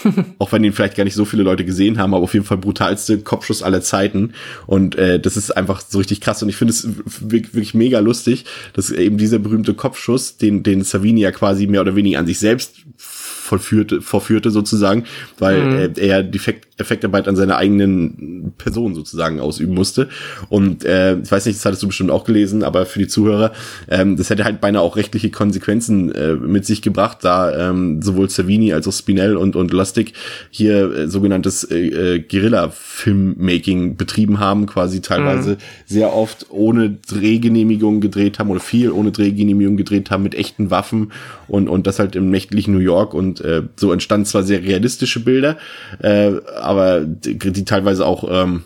auch 0.38 0.52
wenn 0.52 0.64
ihn 0.64 0.72
vielleicht 0.72 0.96
gar 0.96 1.04
nicht 1.04 1.14
so 1.14 1.24
viele 1.24 1.42
Leute 1.42 1.64
gesehen 1.64 1.98
haben, 1.98 2.14
aber 2.14 2.24
auf 2.24 2.34
jeden 2.34 2.46
Fall 2.46 2.56
brutalste 2.56 3.18
Kopfschuss 3.18 3.62
aller 3.62 3.82
Zeiten. 3.82 4.32
Und 4.66 4.96
äh, 4.96 5.20
das 5.20 5.36
ist 5.36 5.50
einfach 5.50 5.82
so 5.86 5.98
richtig 5.98 6.20
krass. 6.20 6.42
Und 6.42 6.48
ich 6.48 6.56
finde 6.56 6.72
es 6.72 6.88
wirklich 7.20 7.74
mega 7.74 7.98
lustig, 7.98 8.46
dass 8.72 8.90
eben 8.90 9.18
dieser 9.18 9.38
berühmte 9.38 9.74
Kopfschuss, 9.74 10.38
den, 10.38 10.62
den 10.62 10.82
Savini 10.82 11.20
ja 11.20 11.30
quasi 11.30 11.66
mehr 11.66 11.82
oder 11.82 11.94
weniger 11.94 12.18
an 12.18 12.26
sich 12.26 12.38
selbst 12.38 12.76
vollführte, 12.96 14.00
vorführte 14.00 14.50
sozusagen, 14.50 15.04
weil 15.38 15.62
mhm. 15.62 15.76
er, 15.76 15.98
er 15.98 16.22
Defekt, 16.22 16.71
Effektarbeit 16.82 17.28
an 17.28 17.36
seiner 17.36 17.56
eigenen 17.56 18.52
Person 18.58 18.94
sozusagen 18.94 19.40
ausüben 19.40 19.74
musste. 19.74 20.08
Und 20.48 20.84
äh, 20.84 21.18
ich 21.18 21.30
weiß 21.30 21.46
nicht, 21.46 21.58
das 21.58 21.64
hattest 21.64 21.82
du 21.82 21.86
bestimmt 21.88 22.10
auch 22.10 22.24
gelesen, 22.24 22.62
aber 22.62 22.86
für 22.86 22.98
die 22.98 23.08
Zuhörer, 23.08 23.52
ähm, 23.88 24.16
das 24.16 24.30
hätte 24.30 24.44
halt 24.44 24.60
beinahe 24.60 24.82
auch 24.82 24.96
rechtliche 24.96 25.30
Konsequenzen 25.30 26.12
äh, 26.12 26.34
mit 26.34 26.66
sich 26.66 26.82
gebracht, 26.82 27.18
da 27.22 27.70
ähm, 27.70 28.02
sowohl 28.02 28.28
Savini 28.28 28.72
als 28.72 28.86
auch 28.88 28.92
Spinell 28.92 29.36
und, 29.36 29.56
und 29.56 29.72
Lustig 29.72 30.14
hier 30.50 30.92
äh, 30.92 31.08
sogenanntes 31.08 31.64
äh, 31.64 32.16
äh, 32.16 32.18
Guerilla-Filmmaking 32.20 33.96
betrieben 33.96 34.38
haben, 34.38 34.66
quasi 34.66 35.00
teilweise 35.00 35.52
mhm. 35.52 35.56
sehr 35.86 36.14
oft 36.14 36.46
ohne 36.50 36.90
Drehgenehmigung 37.08 38.00
gedreht 38.00 38.38
haben 38.38 38.50
oder 38.50 38.60
viel 38.60 38.90
ohne 38.90 39.12
Drehgenehmigung 39.12 39.76
gedreht 39.76 40.10
haben 40.10 40.22
mit 40.22 40.34
echten 40.34 40.70
Waffen 40.70 41.12
und, 41.48 41.68
und 41.68 41.86
das 41.86 41.98
halt 41.98 42.16
im 42.16 42.30
nächtlichen 42.30 42.74
New 42.74 42.80
York 42.80 43.14
und 43.14 43.40
äh, 43.40 43.62
so 43.76 43.92
entstanden 43.92 44.26
zwar 44.26 44.42
sehr 44.42 44.62
realistische 44.62 45.20
Bilder, 45.20 45.58
äh, 46.00 46.32
aber 46.60 46.71
die, 47.04 47.38
die 47.38 47.64
teilweise 47.64 48.06
auch 48.06 48.24
ähm, 48.30 48.64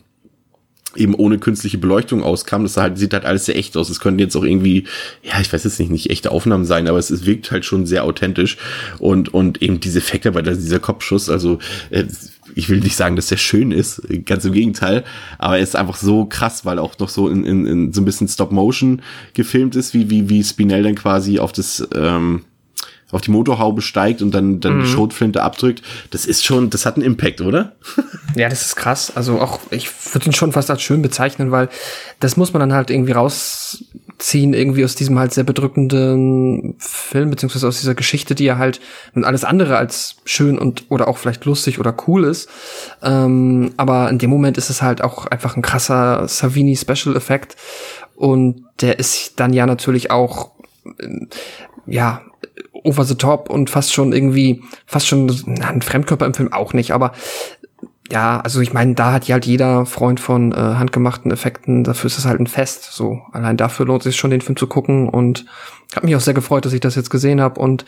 eben 0.97 1.15
ohne 1.15 1.39
künstliche 1.39 1.79
Beleuchtung 1.79 2.23
auskam. 2.23 2.63
Das 2.63 2.77
halt, 2.77 2.99
sieht 2.99 3.13
halt 3.13 3.25
alles 3.25 3.47
sehr 3.47 3.57
echt 3.57 3.77
aus. 3.77 3.91
Es 3.91 4.01
könnten 4.01 4.21
jetzt 4.21 4.37
auch 4.37 4.45
irgendwie, 4.45 4.85
ja, 5.23 5.41
ich 5.41 5.53
weiß 5.53 5.65
jetzt 5.65 5.79
nicht, 5.79 5.91
nicht 5.91 6.11
echte 6.11 6.31
Aufnahmen 6.31 6.65
sein, 6.65 6.89
aber 6.89 6.99
es, 6.99 7.11
es 7.11 7.27
wirkt 7.27 7.51
halt 7.51 7.65
schon 7.65 7.87
sehr 7.87 8.05
authentisch. 8.05 8.57
Und, 8.99 9.33
und 9.33 9.63
eben 9.63 9.81
diese 9.81 9.99
Effekte 9.99 10.33
bei 10.33 10.43
dieser 10.43 10.81
Kopfschuss, 10.81 11.29
also 11.29 11.59
äh, 11.91 12.05
ich 12.55 12.69
will 12.69 12.81
nicht 12.81 12.97
sagen, 12.97 13.17
dass 13.17 13.27
der 13.27 13.37
schön 13.37 13.71
ist, 13.71 14.03
ganz 14.25 14.45
im 14.45 14.53
Gegenteil, 14.53 15.05
aber 15.39 15.59
er 15.59 15.63
ist 15.63 15.77
einfach 15.77 15.97
so 15.97 16.25
krass, 16.25 16.65
weil 16.65 16.79
auch 16.79 16.99
noch 16.99 17.09
so 17.09 17.29
in, 17.29 17.45
in, 17.45 17.67
in 17.67 17.93
so 17.93 18.01
ein 18.01 18.05
bisschen 18.05 18.29
Stop-Motion 18.29 19.03
gefilmt 19.35 19.77
ist, 19.77 19.95
wie, 19.95 20.11
wie, 20.11 20.29
wie 20.29 20.43
Spinell 20.43 20.83
dann 20.83 20.95
quasi 20.95 21.39
auf 21.39 21.53
das, 21.53 21.87
ähm, 21.95 22.45
auf 23.13 23.21
die 23.21 23.31
Motorhaube 23.31 23.83
steigt 23.83 24.21
und 24.21 24.33
dann, 24.35 24.59
dann 24.59 24.79
mhm. 24.79 24.83
die 24.83 24.89
Schrotflinte 24.89 25.43
abdrückt, 25.43 25.83
das 26.11 26.27
ist 26.27 26.45
schon, 26.45 26.71
das 26.71 26.87
hat 26.87 26.97
einen 26.97 27.05
Impact, 27.05 27.41
oder? 27.41 27.73
ja, 28.35 28.49
das 28.49 28.63
ist 28.63 28.77
krass. 28.77 29.13
Also 29.15 29.41
auch, 29.41 29.61
ich 29.71 29.89
würde 30.13 30.27
ihn 30.27 30.33
schon 30.33 30.53
fast 30.53 30.71
als 30.71 30.83
schön 30.83 31.03
bezeichnen, 31.03 31.53
weil 31.53 31.69
das 32.19 32.37
muss 32.37 32.53
man 32.53 32.61
dann 32.61 32.73
halt 32.73 32.91
irgendwie 32.91 33.13
rausziehen, 33.13 34.55
irgendwie 34.55 34.85
aus 34.85 34.97
diesem 34.97 35.19
halt 35.21 35.33
sehr 35.33 35.45
bedrückenden 35.45 36.75
Film, 36.79 37.31
beziehungsweise 37.31 37.69
aus 37.69 37.79
dieser 37.79 37.95
Geschichte, 37.95 38.35
die 38.35 38.45
ja 38.45 38.59
halt 38.59 38.81
und 39.15 39.25
alles 39.25 39.45
andere 39.45 39.77
als 39.77 40.17
schön 40.25 40.59
und 40.59 40.87
oder 40.89 41.07
auch 41.07 41.19
vielleicht 41.19 41.45
lustig 41.45 41.79
oder 41.79 41.95
cool 42.09 42.25
ist. 42.25 42.49
Ähm, 43.03 43.71
aber 43.77 44.11
in 44.11 44.19
dem 44.19 44.31
Moment 44.31 44.59
ist 44.59 44.69
es 44.69 44.83
halt 44.83 45.01
auch 45.01 45.27
einfach 45.27 45.57
ein 45.57 45.63
krasser 45.63 46.27
Savini-Special-Effekt. 46.27 47.55
Und 48.17 48.65
der 48.81 48.99
ist 48.99 49.39
dann 49.39 49.53
ja 49.53 49.67
natürlich 49.67 50.11
auch 50.11 50.51
ja, 51.87 52.23
over 52.73 53.05
the 53.05 53.17
top 53.17 53.51
und 53.51 53.71
fast 53.71 53.93
schon 53.93 54.13
irgendwie, 54.13 54.63
fast 54.87 55.07
schon 55.07 55.27
na, 55.47 55.69
ein 55.69 55.83
Fremdkörper 55.83 56.27
im 56.27 56.35
Film 56.35 56.53
auch 56.53 56.73
nicht, 56.73 56.93
aber 56.93 57.13
ja, 58.11 58.41
also 58.41 58.61
ich 58.61 58.73
meine, 58.73 58.95
da 58.95 59.13
hat 59.13 59.27
ja 59.27 59.35
halt 59.35 59.47
jeder 59.47 59.85
Freund 59.85 60.21
von 60.21 60.53
äh, 60.53 60.57
handgemachten 60.57 61.33
Effekten, 61.33 61.83
dafür 61.83 62.07
ist 62.07 62.19
es 62.19 62.25
halt 62.25 62.39
ein 62.39 62.47
Fest. 62.47 62.93
So, 62.93 63.23
allein 63.33 63.57
dafür 63.57 63.87
lohnt 63.87 64.03
es 64.03 64.05
sich 64.05 64.17
schon, 64.17 64.31
den 64.31 64.41
Film 64.41 64.57
zu 64.57 64.69
gucken 64.69 65.09
und 65.09 65.45
hat 65.95 66.05
mich 66.05 66.15
auch 66.15 66.21
sehr 66.21 66.35
gefreut, 66.35 66.65
dass 66.65 66.73
ich 66.73 66.81
das 66.81 66.95
jetzt 66.95 67.11
gesehen 67.11 67.41
habe 67.41 67.61
und 67.61 67.85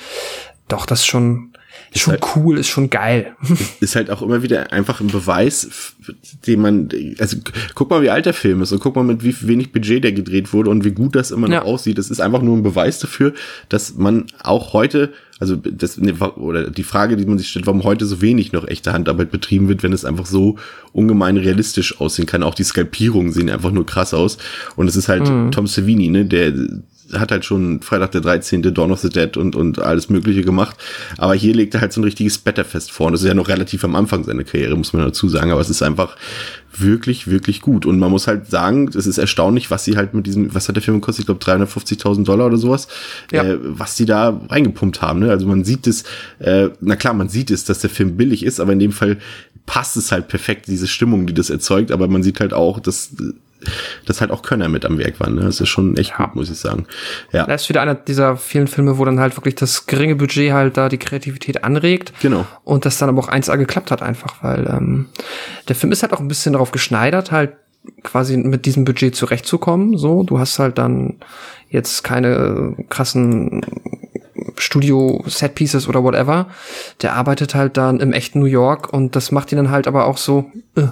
doch, 0.66 0.86
das 0.86 1.00
ist 1.00 1.06
schon, 1.06 1.52
ist 1.92 2.02
schon 2.02 2.12
halt, 2.12 2.24
cool, 2.36 2.58
ist 2.58 2.68
schon 2.68 2.90
geil. 2.90 3.34
Ist 3.80 3.96
halt 3.96 4.10
auch 4.10 4.22
immer 4.22 4.42
wieder 4.42 4.72
einfach 4.72 5.00
ein 5.00 5.06
Beweis, 5.06 5.94
den 6.46 6.60
man, 6.60 6.88
also 7.18 7.36
guck 7.74 7.90
mal, 7.90 8.02
wie 8.02 8.10
alt 8.10 8.26
der 8.26 8.34
Film 8.34 8.62
ist 8.62 8.72
und 8.72 8.80
guck 8.80 8.96
mal, 8.96 9.04
mit 9.04 9.22
wie 9.24 9.34
wenig 9.46 9.72
Budget 9.72 10.04
der 10.04 10.12
gedreht 10.12 10.52
wurde 10.52 10.70
und 10.70 10.84
wie 10.84 10.90
gut 10.90 11.14
das 11.14 11.30
immer 11.30 11.48
ja. 11.48 11.60
noch 11.60 11.66
aussieht. 11.66 11.98
Das 11.98 12.10
ist 12.10 12.20
einfach 12.20 12.42
nur 12.42 12.56
ein 12.56 12.62
Beweis 12.62 12.98
dafür, 12.98 13.32
dass 13.68 13.96
man 13.96 14.26
auch 14.42 14.72
heute, 14.72 15.12
also 15.38 15.56
das, 15.56 15.98
oder 16.36 16.70
die 16.70 16.82
Frage, 16.82 17.16
die 17.16 17.26
man 17.26 17.38
sich 17.38 17.48
stellt, 17.48 17.66
warum 17.66 17.84
heute 17.84 18.06
so 18.06 18.20
wenig 18.20 18.52
noch 18.52 18.66
echte 18.66 18.92
Handarbeit 18.92 19.30
betrieben 19.30 19.68
wird, 19.68 19.82
wenn 19.82 19.92
es 19.92 20.04
einfach 20.04 20.26
so 20.26 20.56
ungemein 20.92 21.36
realistisch 21.36 22.00
aussehen 22.00 22.26
kann. 22.26 22.42
Auch 22.42 22.54
die 22.54 22.64
Skalpierungen 22.64 23.32
sehen 23.32 23.50
einfach 23.50 23.70
nur 23.70 23.86
krass 23.86 24.14
aus. 24.14 24.38
Und 24.76 24.88
es 24.88 24.96
ist 24.96 25.08
halt 25.08 25.28
mhm. 25.28 25.52
Tom 25.52 25.66
Savini, 25.66 26.08
ne, 26.08 26.24
der 26.24 26.52
hat 27.12 27.30
halt 27.30 27.44
schon 27.44 27.80
Freitag 27.82 28.12
der 28.12 28.20
13., 28.20 28.62
Dawn 28.74 28.92
of 28.92 29.00
the 29.00 29.08
Dead 29.08 29.36
und, 29.36 29.56
und 29.56 29.78
alles 29.78 30.08
Mögliche 30.08 30.42
gemacht. 30.42 30.76
Aber 31.16 31.34
hier 31.34 31.54
legt 31.54 31.74
er 31.74 31.80
halt 31.80 31.92
so 31.92 32.00
ein 32.00 32.04
richtiges 32.04 32.38
Betterfest 32.38 32.92
vor. 32.92 33.06
Und 33.06 33.12
das 33.12 33.22
ist 33.22 33.28
ja 33.28 33.34
noch 33.34 33.48
relativ 33.48 33.84
am 33.84 33.96
Anfang 33.96 34.24
seiner 34.24 34.44
Karriere, 34.44 34.76
muss 34.76 34.92
man 34.92 35.02
dazu 35.02 35.28
sagen. 35.28 35.50
Aber 35.50 35.60
es 35.60 35.70
ist 35.70 35.82
einfach 35.82 36.16
wirklich, 36.76 37.28
wirklich 37.28 37.60
gut. 37.60 37.86
Und 37.86 37.98
man 37.98 38.10
muss 38.10 38.26
halt 38.26 38.50
sagen, 38.50 38.88
es 38.88 39.06
ist 39.06 39.18
erstaunlich, 39.18 39.70
was 39.70 39.84
sie 39.84 39.96
halt 39.96 40.14
mit 40.14 40.26
diesem, 40.26 40.54
was 40.54 40.68
hat 40.68 40.76
der 40.76 40.82
Film 40.82 41.00
gekostet? 41.00 41.22
Ich 41.22 41.26
glaube 41.26 41.44
350.000 41.44 42.24
Dollar 42.24 42.46
oder 42.46 42.58
sowas, 42.58 42.88
ja. 43.32 43.42
äh, 43.42 43.58
was 43.60 43.94
die 43.94 44.04
da 44.04 44.40
reingepumpt 44.48 45.02
haben. 45.02 45.20
Ne? 45.20 45.30
Also 45.30 45.46
man 45.46 45.64
sieht 45.64 45.86
es, 45.86 46.04
äh, 46.38 46.68
na 46.80 46.96
klar, 46.96 47.14
man 47.14 47.28
sieht 47.28 47.50
es, 47.50 47.64
dass 47.64 47.80
der 47.80 47.90
Film 47.90 48.16
billig 48.16 48.44
ist, 48.44 48.60
aber 48.60 48.72
in 48.72 48.78
dem 48.78 48.92
Fall 48.92 49.18
passt 49.66 49.96
es 49.96 50.12
halt 50.12 50.28
perfekt, 50.28 50.66
diese 50.66 50.86
Stimmung, 50.86 51.26
die 51.26 51.34
das 51.34 51.50
erzeugt. 51.50 51.92
Aber 51.92 52.08
man 52.08 52.22
sieht 52.22 52.40
halt 52.40 52.54
auch, 52.54 52.80
dass 52.80 53.10
dass 54.06 54.20
halt 54.20 54.30
auch 54.30 54.42
Könner 54.42 54.68
mit 54.68 54.84
am 54.84 54.98
Werk 54.98 55.20
waren. 55.20 55.34
Ne? 55.34 55.42
Das 55.42 55.60
ist 55.60 55.68
schon 55.68 55.96
echt 55.96 56.14
ja. 56.18 56.26
gut, 56.26 56.36
muss 56.36 56.50
ich 56.50 56.58
sagen. 56.58 56.86
Ja. 57.32 57.46
Das 57.46 57.62
ist 57.62 57.68
wieder 57.68 57.82
einer 57.82 57.94
dieser 57.94 58.36
vielen 58.36 58.66
Filme, 58.66 58.98
wo 58.98 59.04
dann 59.04 59.20
halt 59.20 59.36
wirklich 59.36 59.54
das 59.54 59.86
geringe 59.86 60.16
Budget 60.16 60.52
halt 60.52 60.76
da 60.76 60.88
die 60.88 60.98
Kreativität 60.98 61.64
anregt. 61.64 62.12
Genau. 62.20 62.46
Und 62.64 62.84
das 62.84 62.98
dann 62.98 63.08
aber 63.08 63.20
auch 63.20 63.30
1A 63.30 63.56
geklappt 63.56 63.90
hat 63.90 64.02
einfach, 64.02 64.42
weil 64.42 64.66
ähm, 64.66 65.06
der 65.68 65.76
Film 65.76 65.92
ist 65.92 66.02
halt 66.02 66.12
auch 66.12 66.20
ein 66.20 66.28
bisschen 66.28 66.52
darauf 66.52 66.70
geschneidert, 66.70 67.32
halt 67.32 67.52
quasi 68.02 68.36
mit 68.36 68.66
diesem 68.66 68.84
Budget 68.84 69.14
zurechtzukommen. 69.14 69.96
So, 69.96 70.22
du 70.22 70.38
hast 70.38 70.58
halt 70.58 70.78
dann 70.78 71.16
jetzt 71.70 72.04
keine 72.04 72.74
krassen 72.88 73.62
Studio 74.56 75.24
Set 75.26 75.54
Pieces 75.54 75.88
oder 75.88 76.02
whatever. 76.02 76.48
Der 77.02 77.14
arbeitet 77.14 77.54
halt 77.54 77.76
dann 77.76 78.00
im 78.00 78.12
echten 78.12 78.40
New 78.40 78.46
York 78.46 78.92
und 78.92 79.16
das 79.16 79.32
macht 79.32 79.52
ihn 79.52 79.56
dann 79.56 79.70
halt 79.70 79.86
aber 79.86 80.06
auch 80.06 80.18
so 80.18 80.50
äh, 80.76 80.88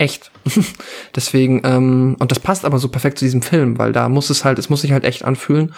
echt. 0.00 0.30
Deswegen, 1.14 1.62
ähm, 1.64 2.16
und 2.18 2.30
das 2.30 2.40
passt 2.40 2.64
aber 2.64 2.78
so 2.78 2.88
perfekt 2.88 3.18
zu 3.18 3.24
diesem 3.24 3.42
Film, 3.42 3.78
weil 3.78 3.92
da 3.92 4.08
muss 4.08 4.30
es 4.30 4.44
halt, 4.44 4.58
es 4.58 4.70
muss 4.70 4.80
sich 4.80 4.92
halt 4.92 5.04
echt 5.04 5.24
anfühlen 5.24 5.74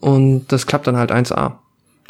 und 0.00 0.46
das 0.48 0.66
klappt 0.66 0.86
dann 0.86 0.96
halt 0.96 1.10
1A. 1.12 1.58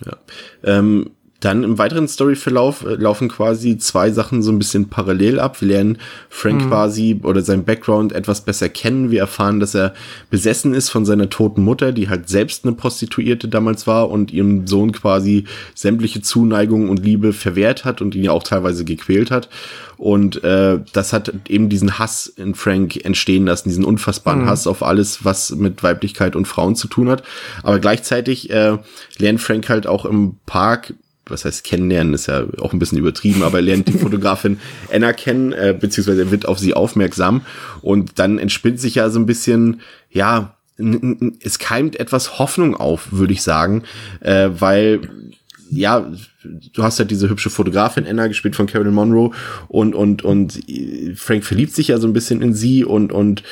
Ja. 0.05 0.17
Ähm, 0.63 1.11
dann 1.45 1.63
im 1.63 1.79
weiteren 1.79 2.09
Storyverlauf 2.09 2.85
äh, 2.85 2.95
laufen 2.95 3.29
quasi 3.29 3.77
zwei 3.77 4.11
Sachen 4.11 4.43
so 4.43 4.51
ein 4.51 4.59
bisschen 4.59 4.89
parallel 4.89 5.39
ab. 5.39 5.61
Wir 5.61 5.69
lernen 5.69 5.99
Frank 6.31 6.65
mhm. 6.65 6.69
quasi 6.69 7.21
oder 7.23 7.43
sein 7.43 7.65
Background 7.65 8.13
etwas 8.13 8.41
besser 8.41 8.69
kennen. 8.69 9.11
Wir 9.11 9.21
erfahren, 9.21 9.61
dass 9.61 9.75
er 9.75 9.95
besessen 10.31 10.75
ist 10.75 10.89
von 10.89 11.05
seiner 11.05 11.29
toten 11.29 11.63
Mutter, 11.63 11.93
die 11.93 12.09
halt 12.09 12.29
selbst 12.29 12.65
eine 12.65 12.75
Prostituierte 12.75 13.49
damals 13.49 13.87
war 13.87 14.11
und 14.11 14.33
ihrem 14.33 14.67
Sohn 14.67 14.93
quasi 14.93 15.45
sämtliche 15.75 16.23
Zuneigung 16.23 16.89
und 16.89 17.05
Liebe 17.05 17.33
verwehrt 17.33 17.85
hat 17.85 18.01
und 18.01 18.15
ihn 18.15 18.25
ja 18.25 18.33
auch 18.33 18.43
teilweise 18.43 18.85
gequält 18.85 19.31
hat. 19.31 19.49
Und 19.97 20.43
äh, 20.43 20.81
das 20.93 21.13
hat 21.13 21.33
eben 21.49 21.69
diesen 21.69 21.99
Hass 21.99 22.27
in 22.27 22.55
Frank 22.55 23.05
entstehen 23.05 23.47
lassen, 23.47 23.69
diesen 23.69 23.85
unfassbaren 23.85 24.43
mhm. 24.43 24.49
Hass 24.49 24.67
auf 24.67 24.83
alles, 24.83 25.25
was 25.25 25.51
mit 25.51 25.83
Weiblichkeit 25.83 26.37
und 26.37 26.47
Frauen 26.47 26.75
zu 26.75 26.89
tun 26.89 27.09
hat. 27.09 27.23
Aber 27.63 27.79
gleichzeitig 27.79 28.51
äh, 28.51 28.79
lernt 29.19 29.41
Frank 29.41 29.69
halt 29.69 29.87
auch 29.87 30.05
im 30.05 30.37
Park 30.47 30.95
was 31.27 31.45
heißt 31.45 31.65
kennenlernen, 31.65 32.15
ist 32.15 32.27
ja 32.27 32.45
auch 32.59 32.73
ein 32.73 32.79
bisschen 32.79 32.99
übertrieben, 32.99 33.43
aber 33.43 33.59
er 33.59 33.63
lernt 33.63 33.89
die 33.89 33.93
Fotografin 33.99 34.59
Anna 34.93 35.13
kennen, 35.13 35.53
äh, 35.53 35.77
beziehungsweise 35.79 36.23
er 36.23 36.31
wird 36.31 36.47
auf 36.47 36.59
sie 36.59 36.75
aufmerksam. 36.75 37.43
Und 37.83 38.19
dann 38.19 38.39
entspinnt 38.39 38.81
sich 38.81 38.97
ja 38.97 39.11
so 39.11 39.19
ein 39.19 39.27
bisschen, 39.27 39.81
ja, 40.11 40.57
es 41.41 41.59
keimt 41.59 42.01
etwas 42.01 42.39
Hoffnung 42.39 42.75
auf, 42.75 43.13
würde 43.13 43.33
ich 43.33 43.43
sagen, 43.43 43.85
äh, 44.21 44.51
weil 44.59 45.03
ja, 45.71 46.13
du 46.73 46.83
hast 46.83 46.99
ja 46.99 47.05
diese 47.05 47.29
hübsche 47.29 47.51
Fotografin 47.51 48.07
Anna 48.07 48.27
gespielt 48.27 48.55
von 48.57 48.67
Carolyn 48.67 48.95
Monroe 48.95 49.31
und 49.69 49.95
und 49.95 50.23
und 50.23 50.61
Frank 51.17 51.45
verliebt 51.45 51.75
sich 51.75 51.89
ja 51.89 51.99
so 51.99 52.07
ein 52.07 52.13
bisschen 52.13 52.43
in 52.43 52.55
sie 52.55 52.85
und 52.85 53.13
und 53.13 53.43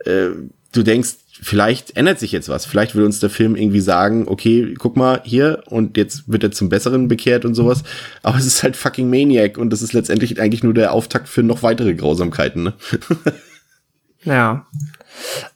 äh, 0.00 0.28
du 0.72 0.82
denkst, 0.82 1.16
vielleicht 1.42 1.96
ändert 1.96 2.18
sich 2.18 2.32
jetzt 2.32 2.48
was. 2.48 2.66
Vielleicht 2.66 2.94
will 2.94 3.04
uns 3.04 3.20
der 3.20 3.30
Film 3.30 3.56
irgendwie 3.56 3.80
sagen, 3.80 4.26
okay, 4.28 4.74
guck 4.78 4.96
mal 4.96 5.20
hier 5.24 5.62
und 5.66 5.96
jetzt 5.96 6.30
wird 6.30 6.42
er 6.42 6.50
zum 6.52 6.68
Besseren 6.68 7.08
bekehrt 7.08 7.44
und 7.44 7.54
sowas. 7.54 7.82
Aber 8.22 8.38
es 8.38 8.46
ist 8.46 8.62
halt 8.62 8.76
fucking 8.76 9.08
Maniac 9.08 9.58
und 9.58 9.70
das 9.70 9.82
ist 9.82 9.92
letztendlich 9.92 10.40
eigentlich 10.40 10.62
nur 10.62 10.74
der 10.74 10.92
Auftakt 10.92 11.28
für 11.28 11.42
noch 11.42 11.62
weitere 11.62 11.94
Grausamkeiten, 11.94 12.62
ne? 12.62 12.74
ja. 14.24 14.66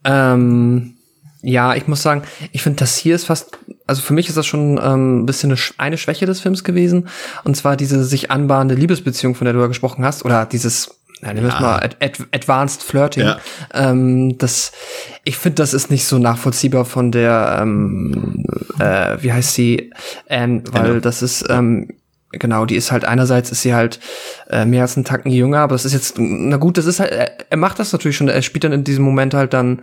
Ähm, 0.04 0.94
ja, 1.42 1.74
ich 1.74 1.86
muss 1.86 2.02
sagen, 2.02 2.22
ich 2.52 2.62
finde, 2.62 2.78
das 2.78 2.96
hier 2.96 3.14
ist 3.14 3.26
fast, 3.26 3.58
also 3.86 4.00
für 4.00 4.14
mich 4.14 4.28
ist 4.28 4.38
das 4.38 4.46
schon 4.46 4.80
ähm, 4.82 5.20
ein 5.20 5.26
bisschen 5.26 5.50
eine, 5.50 5.60
eine 5.76 5.98
Schwäche 5.98 6.24
des 6.24 6.40
Films 6.40 6.64
gewesen. 6.64 7.08
Und 7.44 7.54
zwar 7.54 7.76
diese 7.76 8.02
sich 8.02 8.30
anbahnende 8.30 8.74
Liebesbeziehung, 8.74 9.34
von 9.34 9.44
der 9.44 9.52
du 9.52 9.60
ja 9.60 9.66
gesprochen 9.66 10.04
hast, 10.06 10.24
oder 10.24 10.46
dieses 10.46 11.00
nehmen 11.32 11.46
wir 11.46 11.54
ja. 11.54 11.60
mal 11.60 11.76
Ad 11.76 11.96
Ad 12.00 12.24
Advanced 12.32 12.82
Flirting. 12.82 13.24
Ja. 13.24 13.38
Ähm, 13.72 14.37
das, 14.38 14.72
ich 15.24 15.37
finde, 15.37 15.56
das 15.56 15.74
ist 15.74 15.90
nicht 15.90 16.06
so 16.06 16.18
nachvollziehbar 16.18 16.84
von 16.84 17.12
der, 17.12 17.58
ähm, 17.60 18.44
äh, 18.78 19.16
wie 19.20 19.32
heißt 19.32 19.54
sie, 19.54 19.92
Anne, 20.28 20.62
weil 20.70 20.90
Anne. 20.90 21.00
das 21.00 21.22
ist, 21.22 21.46
ähm, 21.48 21.88
genau, 22.38 22.66
die 22.66 22.76
ist 22.76 22.92
halt 22.92 23.04
einerseits 23.04 23.50
ist 23.50 23.62
sie 23.62 23.74
halt 23.74 24.00
äh, 24.50 24.64
mehr 24.64 24.82
als 24.82 24.96
einen 24.96 25.04
Tacken 25.04 25.30
jünger, 25.30 25.60
aber 25.60 25.74
das 25.74 25.84
ist 25.84 25.92
jetzt, 25.92 26.16
na 26.18 26.56
gut, 26.56 26.78
das 26.78 26.87
ist 26.87 27.00
halt, 27.00 27.12
er 27.48 27.56
macht 27.56 27.78
das 27.78 27.92
natürlich 27.92 28.16
schon, 28.16 28.28
er 28.28 28.42
spielt 28.42 28.64
dann 28.64 28.72
in 28.72 28.84
diesem 28.84 29.04
Moment 29.04 29.34
halt 29.34 29.52
dann 29.52 29.82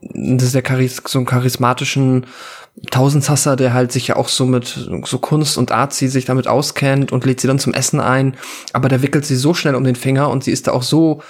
der 0.00 0.62
Charis 0.66 1.02
so 1.06 1.18
einen 1.18 1.26
charismatischen 1.26 2.26
Tausendsasser, 2.90 3.56
der 3.56 3.74
halt 3.74 3.92
sich 3.92 4.08
ja 4.08 4.16
auch 4.16 4.28
so 4.28 4.46
mit 4.46 4.88
so 5.04 5.18
Kunst 5.18 5.58
und 5.58 5.72
Arzi 5.72 6.08
sich 6.08 6.24
damit 6.24 6.48
auskennt 6.48 7.12
und 7.12 7.24
lädt 7.24 7.40
sie 7.40 7.46
dann 7.46 7.58
zum 7.58 7.74
Essen 7.74 8.00
ein, 8.00 8.36
aber 8.72 8.88
der 8.88 9.02
wickelt 9.02 9.26
sie 9.26 9.36
so 9.36 9.52
schnell 9.52 9.74
um 9.74 9.84
den 9.84 9.96
Finger 9.96 10.30
und 10.30 10.42
sie 10.42 10.52
ist 10.52 10.66
da 10.66 10.72
auch 10.72 10.82
so, 10.82 11.22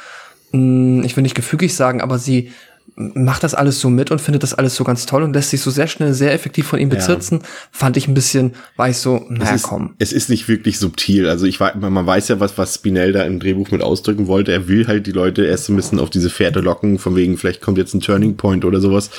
mh, 0.52 0.58
hm, 0.58 1.04
ich 1.04 1.16
will 1.16 1.22
nicht 1.22 1.34
gefügig 1.34 1.74
sagen, 1.74 2.00
aber 2.00 2.18
sie 2.18 2.52
macht 2.94 3.42
das 3.42 3.54
alles 3.54 3.80
so 3.80 3.88
mit 3.88 4.10
und 4.10 4.20
findet 4.20 4.42
das 4.42 4.52
alles 4.52 4.74
so 4.74 4.84
ganz 4.84 5.06
toll 5.06 5.22
und 5.22 5.32
lässt 5.32 5.50
sich 5.50 5.62
so 5.62 5.70
sehr 5.70 5.86
schnell, 5.86 6.12
sehr 6.12 6.32
effektiv 6.32 6.66
von 6.66 6.78
ihm 6.78 6.90
bezirzen. 6.90 7.38
Ja. 7.38 7.48
Fand 7.70 7.96
ich 7.96 8.06
ein 8.06 8.14
bisschen, 8.14 8.52
war 8.76 8.88
ich 8.88 8.98
so, 8.98 9.24
naja, 9.30 9.50
es 9.50 9.56
ist, 9.56 9.62
komm. 9.62 9.94
Es 9.98 10.12
ist 10.12 10.28
nicht 10.28 10.46
wirklich 10.46 10.78
subtil. 10.78 11.28
Also 11.28 11.46
ich 11.46 11.58
war, 11.58 11.74
man 11.74 12.06
weiß 12.06 12.28
ja, 12.28 12.40
was, 12.40 12.58
was 12.58 12.74
Spinell 12.74 13.12
da 13.12 13.22
im 13.22 13.40
Drehbuch 13.40 13.70
mit 13.70 13.82
ausdrücken 13.82 14.26
wollte. 14.26 14.52
Er 14.52 14.68
will 14.68 14.86
halt 14.88 15.06
die 15.06 15.12
Leute 15.12 15.44
erst 15.44 15.70
ein 15.70 15.76
bisschen 15.76 15.98
auf 15.98 16.10
diese 16.10 16.28
Fährte 16.28 16.60
locken, 16.60 16.98
von 16.98 17.16
wegen, 17.16 17.38
vielleicht 17.38 17.62
kommt 17.62 17.78
jetzt 17.78 17.94
ein 17.94 18.00
Turning 18.00 18.36
Point 18.36 18.64
oder 18.64 18.80
sowas. 18.80 19.10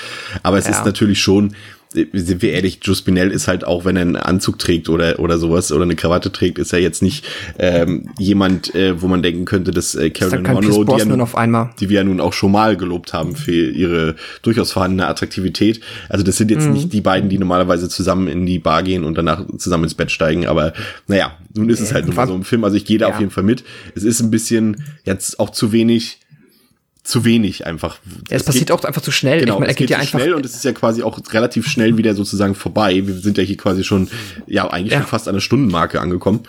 Aber 0.43 0.57
es 0.57 0.65
ja. 0.65 0.71
ist 0.71 0.85
natürlich 0.85 1.19
schon, 1.19 1.55
sind 1.93 2.41
wir 2.41 2.51
ehrlich, 2.51 2.79
Joe 2.81 2.95
Spinell 2.95 3.31
ist 3.31 3.47
halt 3.47 3.65
auch, 3.65 3.85
wenn 3.85 3.95
er 3.95 4.01
einen 4.01 4.15
Anzug 4.15 4.59
trägt 4.59 4.89
oder 4.89 5.19
oder 5.19 5.37
sowas 5.37 5.71
oder 5.71 5.83
eine 5.83 5.95
Krawatte 5.95 6.31
trägt, 6.31 6.59
ist 6.59 6.73
er 6.73 6.79
jetzt 6.79 7.01
nicht 7.01 7.25
ähm, 7.59 8.09
jemand, 8.17 8.73
äh, 8.75 9.01
wo 9.01 9.07
man 9.07 9.23
denken 9.23 9.45
könnte, 9.45 9.71
dass 9.71 9.95
äh, 9.95 10.09
Carolyn 10.09 10.43
Monroe, 10.43 10.85
die, 10.85 10.91
ja 10.91 11.73
die 11.79 11.89
wir 11.89 11.97
ja 11.97 12.03
nun 12.03 12.19
auch 12.19 12.33
schon 12.33 12.51
mal 12.51 12.75
gelobt 12.75 13.13
haben 13.13 13.35
für 13.35 13.51
ihre 13.51 14.15
durchaus 14.41 14.71
vorhandene 14.71 15.07
Attraktivität. 15.07 15.81
Also 16.09 16.23
das 16.23 16.37
sind 16.37 16.51
jetzt 16.51 16.67
mhm. 16.67 16.73
nicht 16.73 16.93
die 16.93 17.01
beiden, 17.01 17.29
die 17.29 17.37
normalerweise 17.37 17.89
zusammen 17.89 18.27
in 18.27 18.45
die 18.45 18.59
Bar 18.59 18.83
gehen 18.83 19.03
und 19.03 19.17
danach 19.17 19.45
zusammen 19.57 19.85
ins 19.85 19.95
Bett 19.95 20.11
steigen. 20.11 20.47
Aber 20.47 20.73
naja, 21.07 21.37
nun 21.55 21.69
ist 21.69 21.79
es 21.79 21.93
halt 21.93 22.07
nur 22.07 22.27
so 22.27 22.33
ein 22.33 22.43
Film. 22.43 22.63
Also 22.63 22.77
ich 22.77 22.85
gehe 22.85 22.97
da 22.97 23.07
ja. 23.07 23.13
auf 23.13 23.19
jeden 23.19 23.31
Fall 23.31 23.43
mit. 23.43 23.63
Es 23.95 24.03
ist 24.03 24.21
ein 24.21 24.31
bisschen 24.31 24.83
jetzt 25.05 25.39
auch 25.39 25.51
zu 25.51 25.71
wenig 25.71 26.19
zu 27.03 27.25
wenig 27.25 27.65
einfach. 27.65 27.97
Ja, 28.29 28.37
es, 28.37 28.43
passiert 28.43 28.67
geht, 28.67 28.71
auch 28.71 28.83
einfach 28.85 29.01
zu 29.01 29.11
schnell. 29.11 29.41
Genau, 29.41 29.55
ich 29.55 29.59
meine, 29.59 29.71
er 29.71 29.75
geht 29.75 29.89
ja 29.89 29.97
einfach 29.97 30.19
schnell 30.19 30.33
und 30.33 30.45
es 30.45 30.55
ist 30.55 30.63
ja 30.63 30.71
quasi 30.71 31.03
auch 31.03 31.19
relativ 31.31 31.67
schnell 31.67 31.97
wieder 31.97 32.15
sozusagen 32.15 32.55
vorbei. 32.55 33.05
Wir 33.05 33.15
sind 33.15 33.37
ja 33.37 33.43
hier 33.43 33.57
quasi 33.57 33.83
schon, 33.83 34.09
ja, 34.47 34.69
eigentlich 34.69 34.93
ja. 34.93 34.99
schon 34.99 35.07
fast 35.07 35.27
an 35.27 35.33
der 35.33 35.41
Stundenmarke 35.41 35.99
angekommen. 35.99 36.43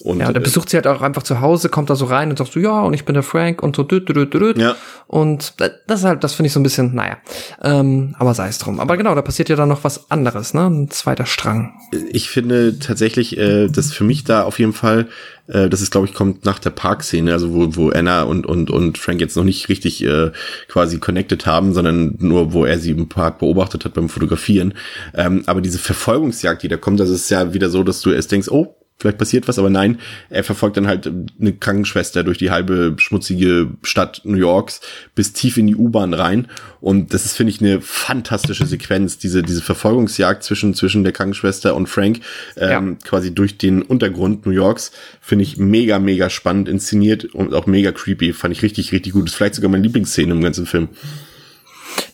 Und, 0.00 0.20
ja, 0.20 0.28
und 0.28 0.34
er 0.34 0.40
äh, 0.40 0.44
besucht 0.44 0.68
sie 0.68 0.76
halt 0.76 0.86
auch 0.86 1.00
einfach 1.00 1.22
zu 1.22 1.40
Hause, 1.40 1.70
kommt 1.70 1.88
da 1.88 1.96
so 1.96 2.04
rein 2.04 2.28
und 2.28 2.38
sagt 2.38 2.52
so, 2.52 2.60
ja, 2.60 2.82
und 2.82 2.92
ich 2.92 3.04
bin 3.06 3.14
der 3.14 3.22
Frank 3.22 3.62
und 3.62 3.76
so, 3.76 3.82
düt, 3.82 4.08
düt, 4.08 4.34
düt. 4.34 4.58
Ja. 4.58 4.76
Und 5.06 5.54
das 5.86 6.00
ist 6.00 6.04
halt, 6.04 6.22
das 6.22 6.34
finde 6.34 6.48
ich 6.48 6.52
so 6.52 6.60
ein 6.60 6.64
bisschen, 6.64 6.94
naja, 6.94 7.16
ähm, 7.62 8.14
aber 8.18 8.34
sei 8.34 8.48
es 8.48 8.58
drum. 8.58 8.78
Aber 8.78 8.96
genau, 8.98 9.14
da 9.14 9.22
passiert 9.22 9.48
ja 9.48 9.56
dann 9.56 9.70
noch 9.70 9.84
was 9.84 10.10
anderes, 10.10 10.52
ne? 10.52 10.66
Ein 10.66 10.90
zweiter 10.90 11.24
Strang. 11.24 11.72
Ich 12.10 12.28
finde 12.28 12.78
tatsächlich, 12.78 13.38
äh, 13.38 13.68
dass 13.68 13.92
für 13.92 14.04
mich 14.04 14.24
da 14.24 14.42
auf 14.42 14.58
jeden 14.58 14.74
Fall, 14.74 15.08
äh, 15.46 15.70
das 15.70 15.80
ist, 15.80 15.92
glaube 15.92 16.06
ich, 16.06 16.12
kommt 16.12 16.44
nach 16.44 16.58
der 16.58 16.70
Parkszene, 16.70 17.32
also 17.32 17.54
wo, 17.54 17.76
wo 17.76 17.88
Anna 17.88 18.24
und, 18.24 18.46
und, 18.46 18.70
und 18.70 18.98
Frank 18.98 19.20
jetzt 19.20 19.36
noch 19.36 19.44
nicht 19.44 19.70
richtig 19.70 20.04
äh, 20.04 20.30
quasi 20.68 20.98
connected 20.98 21.46
haben, 21.46 21.72
sondern 21.72 22.16
nur, 22.18 22.52
wo 22.52 22.66
er 22.66 22.78
sie 22.78 22.90
im 22.90 23.08
Park 23.08 23.38
beobachtet 23.38 23.86
hat 23.86 23.94
beim 23.94 24.10
Fotografieren. 24.10 24.74
Ähm, 25.14 25.42
aber 25.46 25.62
diese 25.62 25.78
Verfolgungsjagd, 25.78 26.62
die 26.62 26.68
da 26.68 26.76
kommt, 26.76 27.00
das 27.00 27.08
ist 27.08 27.30
ja 27.30 27.54
wieder 27.54 27.70
so, 27.70 27.82
dass 27.82 28.02
du 28.02 28.10
erst 28.10 28.30
denkst, 28.30 28.48
oh, 28.50 28.76
vielleicht 28.98 29.18
passiert 29.18 29.46
was, 29.46 29.58
aber 29.58 29.68
nein, 29.68 29.98
er 30.30 30.42
verfolgt 30.42 30.76
dann 30.78 30.86
halt 30.86 31.06
eine 31.40 31.52
Krankenschwester 31.52 32.24
durch 32.24 32.38
die 32.38 32.50
halbe 32.50 32.94
schmutzige 32.98 33.70
Stadt 33.82 34.22
New 34.24 34.38
Yorks 34.38 34.80
bis 35.14 35.32
tief 35.34 35.58
in 35.58 35.66
die 35.66 35.76
U-Bahn 35.76 36.14
rein. 36.14 36.48
Und 36.80 37.12
das 37.12 37.26
ist, 37.26 37.36
finde 37.36 37.52
ich, 37.52 37.60
eine 37.60 37.80
fantastische 37.82 38.64
Sequenz, 38.64 39.18
diese, 39.18 39.42
diese 39.42 39.60
Verfolgungsjagd 39.60 40.42
zwischen, 40.42 40.72
zwischen 40.74 41.04
der 41.04 41.12
Krankenschwester 41.12 41.74
und 41.74 41.88
Frank, 41.88 42.20
ähm, 42.56 42.70
ja. 42.70 43.08
quasi 43.08 43.34
durch 43.34 43.58
den 43.58 43.82
Untergrund 43.82 44.46
New 44.46 44.52
Yorks, 44.52 44.92
finde 45.20 45.44
ich 45.44 45.58
mega, 45.58 45.98
mega 45.98 46.30
spannend 46.30 46.68
inszeniert 46.68 47.26
und 47.26 47.52
auch 47.52 47.66
mega 47.66 47.92
creepy. 47.92 48.32
Fand 48.32 48.56
ich 48.56 48.62
richtig, 48.62 48.92
richtig 48.92 49.12
gut. 49.12 49.24
Das 49.24 49.32
ist 49.32 49.36
vielleicht 49.36 49.56
sogar 49.56 49.70
meine 49.70 49.82
Lieblingsszene 49.82 50.32
im 50.32 50.40
ganzen 50.40 50.64
Film. 50.64 50.88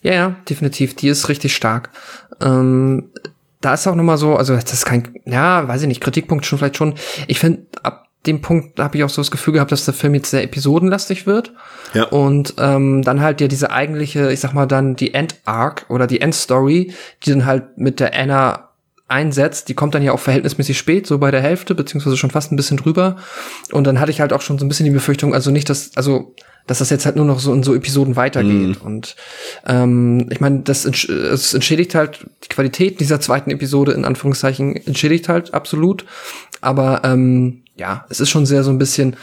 Ja, 0.02 0.12
ja, 0.14 0.36
definitiv. 0.48 0.94
Die 0.96 1.08
ist 1.08 1.28
richtig 1.28 1.54
stark. 1.54 1.90
Ähm, 2.40 3.10
da 3.62 3.74
ist 3.74 3.86
auch 3.86 3.94
nochmal 3.94 4.18
so, 4.18 4.36
also 4.36 4.54
das 4.54 4.72
ist 4.72 4.84
kein, 4.84 5.14
ja, 5.24 5.66
weiß 5.66 5.82
ich 5.82 5.88
nicht, 5.88 6.02
Kritikpunkt 6.02 6.44
schon 6.44 6.58
vielleicht 6.58 6.76
schon. 6.76 6.94
Ich 7.28 7.38
finde, 7.38 7.62
ab 7.82 8.08
dem 8.26 8.40
Punkt 8.40 8.78
habe 8.78 8.96
ich 8.96 9.04
auch 9.04 9.08
so 9.08 9.20
das 9.20 9.30
Gefühl 9.30 9.54
gehabt, 9.54 9.72
dass 9.72 9.84
der 9.84 9.94
Film 9.94 10.14
jetzt 10.14 10.30
sehr 10.30 10.44
episodenlastig 10.44 11.26
wird. 11.26 11.52
Ja. 11.94 12.04
Und 12.04 12.54
ähm, 12.58 13.02
dann 13.02 13.20
halt 13.20 13.40
ja 13.40 13.48
diese 13.48 13.70
eigentliche, 13.70 14.32
ich 14.32 14.40
sag 14.40 14.52
mal 14.52 14.66
dann 14.66 14.94
die 14.94 15.14
End-Arc 15.14 15.86
oder 15.88 16.06
die 16.06 16.20
End-Story, 16.20 16.92
die 17.24 17.30
dann 17.30 17.46
halt 17.46 17.78
mit 17.78 17.98
der 18.00 18.14
Anna 18.14 18.68
einsetzt, 19.08 19.68
die 19.68 19.74
kommt 19.74 19.94
dann 19.94 20.02
ja 20.02 20.12
auch 20.12 20.20
verhältnismäßig 20.20 20.78
spät, 20.78 21.06
so 21.06 21.18
bei 21.18 21.30
der 21.30 21.42
Hälfte, 21.42 21.74
beziehungsweise 21.74 22.16
schon 22.16 22.30
fast 22.30 22.50
ein 22.50 22.56
bisschen 22.56 22.78
drüber. 22.78 23.16
Und 23.70 23.86
dann 23.86 24.00
hatte 24.00 24.10
ich 24.10 24.20
halt 24.20 24.32
auch 24.32 24.40
schon 24.40 24.58
so 24.58 24.64
ein 24.64 24.68
bisschen 24.68 24.86
die 24.86 24.92
Befürchtung, 24.92 25.34
also 25.34 25.50
nicht, 25.50 25.68
dass, 25.68 25.90
also 25.96 26.34
dass 26.66 26.78
das 26.78 26.90
jetzt 26.90 27.06
halt 27.06 27.16
nur 27.16 27.24
noch 27.24 27.40
so 27.40 27.52
in 27.52 27.62
so 27.62 27.74
Episoden 27.74 28.16
weitergeht. 28.16 28.82
Mm. 28.82 28.86
Und 28.86 29.16
ähm, 29.66 30.28
ich 30.30 30.40
meine, 30.40 30.60
das 30.60 30.84
entsch 30.84 31.08
es 31.08 31.54
entschädigt 31.54 31.94
halt 31.94 32.26
die 32.44 32.48
Qualität 32.48 33.00
dieser 33.00 33.20
zweiten 33.20 33.50
Episode 33.50 33.92
in 33.92 34.04
Anführungszeichen 34.04 34.76
entschädigt 34.76 35.28
halt 35.28 35.54
absolut. 35.54 36.04
Aber 36.60 37.02
ähm, 37.04 37.62
ja, 37.76 38.06
es 38.08 38.20
ist 38.20 38.30
schon 38.30 38.46
sehr 38.46 38.62
so 38.62 38.70
ein 38.70 38.78
bisschen 38.78 39.16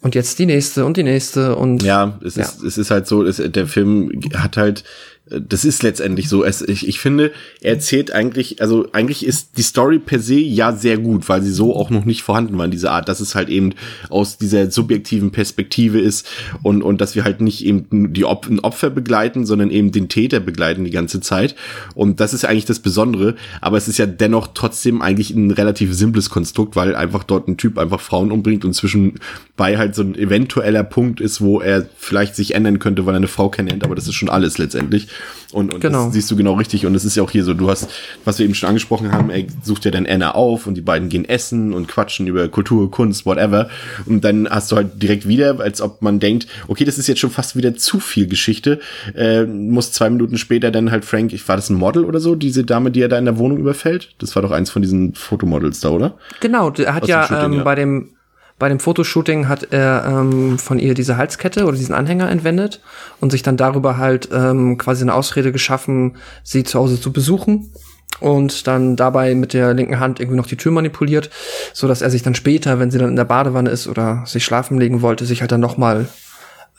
und 0.00 0.14
jetzt 0.14 0.38
die 0.38 0.46
nächste 0.46 0.84
und 0.84 0.96
die 0.96 1.02
nächste 1.02 1.56
und 1.56 1.82
ja, 1.82 2.18
es 2.22 2.36
ja. 2.36 2.44
ist 2.44 2.62
es 2.62 2.78
ist 2.78 2.90
halt 2.90 3.06
so, 3.06 3.24
es, 3.24 3.42
der 3.42 3.66
Film 3.66 4.10
hat 4.34 4.56
halt 4.56 4.84
das 5.26 5.64
ist 5.64 5.82
letztendlich 5.82 6.28
so. 6.28 6.44
Es, 6.44 6.60
ich, 6.60 6.86
ich 6.86 7.00
finde, 7.00 7.32
er 7.62 7.72
erzählt 7.72 8.12
eigentlich, 8.12 8.60
also 8.60 8.86
eigentlich 8.92 9.24
ist 9.24 9.56
die 9.56 9.62
Story 9.62 9.98
per 9.98 10.18
se 10.18 10.34
ja 10.34 10.72
sehr 10.72 10.98
gut, 10.98 11.30
weil 11.30 11.42
sie 11.42 11.50
so 11.50 11.74
auch 11.74 11.88
noch 11.88 12.04
nicht 12.04 12.22
vorhanden 12.22 12.58
war 12.58 12.66
in 12.66 12.70
dieser 12.70 12.90
Art, 12.90 13.08
dass 13.08 13.20
es 13.20 13.34
halt 13.34 13.48
eben 13.48 13.74
aus 14.10 14.36
dieser 14.36 14.70
subjektiven 14.70 15.30
Perspektive 15.30 15.98
ist 15.98 16.28
und, 16.62 16.82
und 16.82 17.00
dass 17.00 17.14
wir 17.14 17.24
halt 17.24 17.40
nicht 17.40 17.64
eben 17.64 18.12
die 18.12 18.26
Op 18.26 18.46
ein 18.46 18.60
Opfer 18.60 18.90
begleiten, 18.90 19.46
sondern 19.46 19.70
eben 19.70 19.92
den 19.92 20.10
Täter 20.10 20.40
begleiten 20.40 20.84
die 20.84 20.90
ganze 20.90 21.20
Zeit. 21.20 21.56
Und 21.94 22.20
das 22.20 22.34
ist 22.34 22.44
eigentlich 22.44 22.66
das 22.66 22.80
Besondere. 22.80 23.34
Aber 23.62 23.78
es 23.78 23.88
ist 23.88 23.98
ja 23.98 24.06
dennoch 24.06 24.48
trotzdem 24.52 25.00
eigentlich 25.00 25.30
ein 25.30 25.50
relativ 25.50 25.94
simples 25.94 26.28
Konstrukt, 26.28 26.76
weil 26.76 26.94
einfach 26.94 27.24
dort 27.24 27.48
ein 27.48 27.56
Typ 27.56 27.78
einfach 27.78 28.00
Frauen 28.00 28.30
umbringt 28.30 28.66
und 28.66 28.74
zwischenbei 28.74 29.78
halt 29.78 29.94
so 29.94 30.02
ein 30.02 30.16
eventueller 30.16 30.84
Punkt 30.84 31.22
ist, 31.22 31.40
wo 31.40 31.60
er 31.60 31.88
vielleicht 31.96 32.36
sich 32.36 32.54
ändern 32.54 32.78
könnte, 32.78 33.06
weil 33.06 33.14
er 33.14 33.18
eine 33.18 33.28
Frau 33.28 33.48
kennenlernt. 33.48 33.84
Aber 33.84 33.94
das 33.94 34.06
ist 34.06 34.14
schon 34.14 34.28
alles 34.28 34.58
letztendlich. 34.58 35.08
Und, 35.54 35.72
und 35.72 35.80
genau. 35.80 36.06
das 36.06 36.14
siehst 36.14 36.30
du 36.30 36.36
genau 36.36 36.54
richtig. 36.54 36.84
Und 36.84 36.94
es 36.94 37.04
ist 37.04 37.16
ja 37.16 37.22
auch 37.22 37.30
hier 37.30 37.44
so, 37.44 37.54
du 37.54 37.70
hast, 37.70 37.88
was 38.24 38.38
wir 38.38 38.44
eben 38.44 38.54
schon 38.54 38.68
angesprochen 38.68 39.12
haben, 39.12 39.30
er 39.30 39.44
sucht 39.62 39.84
ja 39.84 39.92
dann 39.92 40.06
Anna 40.06 40.34
auf 40.34 40.66
und 40.66 40.74
die 40.74 40.80
beiden 40.80 41.08
gehen 41.08 41.24
essen 41.24 41.72
und 41.72 41.86
quatschen 41.86 42.26
über 42.26 42.48
Kultur, 42.48 42.90
Kunst, 42.90 43.24
whatever. 43.24 43.68
Und 44.06 44.24
dann 44.24 44.48
hast 44.48 44.72
du 44.72 44.76
halt 44.76 45.00
direkt 45.00 45.28
wieder, 45.28 45.60
als 45.60 45.80
ob 45.80 46.02
man 46.02 46.18
denkt, 46.18 46.48
okay, 46.66 46.84
das 46.84 46.98
ist 46.98 47.06
jetzt 47.06 47.20
schon 47.20 47.30
fast 47.30 47.54
wieder 47.54 47.76
zu 47.76 48.00
viel 48.00 48.26
Geschichte. 48.26 48.80
Äh, 49.14 49.44
muss 49.44 49.92
zwei 49.92 50.10
Minuten 50.10 50.38
später 50.38 50.72
dann 50.72 50.90
halt 50.90 51.04
Frank, 51.04 51.32
ich 51.32 51.46
war 51.48 51.56
das 51.56 51.70
ein 51.70 51.76
Model 51.76 52.04
oder 52.04 52.18
so, 52.18 52.34
diese 52.34 52.64
Dame, 52.64 52.90
die 52.90 53.00
er 53.00 53.08
da 53.08 53.18
in 53.18 53.24
der 53.24 53.38
Wohnung 53.38 53.58
überfällt? 53.58 54.14
Das 54.18 54.34
war 54.34 54.42
doch 54.42 54.50
eins 54.50 54.70
von 54.70 54.82
diesen 54.82 55.14
Fotomodels 55.14 55.78
da, 55.80 55.90
oder? 55.90 56.18
Genau, 56.40 56.72
er 56.72 56.94
hat 56.94 57.06
ja, 57.06 57.26
Shooting, 57.28 57.52
ähm, 57.52 57.58
ja 57.58 57.62
bei 57.62 57.74
dem 57.76 58.10
bei 58.58 58.68
dem 58.68 58.78
Fotoshooting 58.78 59.48
hat 59.48 59.72
er 59.72 60.04
ähm, 60.06 60.58
von 60.58 60.78
ihr 60.78 60.94
diese 60.94 61.16
Halskette 61.16 61.64
oder 61.64 61.76
diesen 61.76 61.94
Anhänger 61.94 62.30
entwendet 62.30 62.80
und 63.20 63.30
sich 63.30 63.42
dann 63.42 63.56
darüber 63.56 63.96
halt 63.96 64.28
ähm, 64.32 64.78
quasi 64.78 65.02
eine 65.02 65.14
Ausrede 65.14 65.50
geschaffen, 65.50 66.16
sie 66.42 66.62
zu 66.62 66.78
Hause 66.78 67.00
zu 67.00 67.12
besuchen 67.12 67.72
und 68.20 68.66
dann 68.66 68.96
dabei 68.96 69.34
mit 69.34 69.54
der 69.54 69.74
linken 69.74 69.98
Hand 69.98 70.20
irgendwie 70.20 70.36
noch 70.36 70.46
die 70.46 70.56
Tür 70.56 70.72
manipuliert, 70.72 71.30
so 71.72 71.88
dass 71.88 72.00
er 72.00 72.10
sich 72.10 72.22
dann 72.22 72.34
später, 72.34 72.78
wenn 72.78 72.90
sie 72.90 72.98
dann 72.98 73.10
in 73.10 73.16
der 73.16 73.24
Badewanne 73.24 73.70
ist 73.70 73.88
oder 73.88 74.22
sich 74.26 74.44
schlafen 74.44 74.78
legen 74.78 75.02
wollte, 75.02 75.26
sich 75.26 75.40
halt 75.40 75.50
dann 75.50 75.60
nochmal 75.60 76.08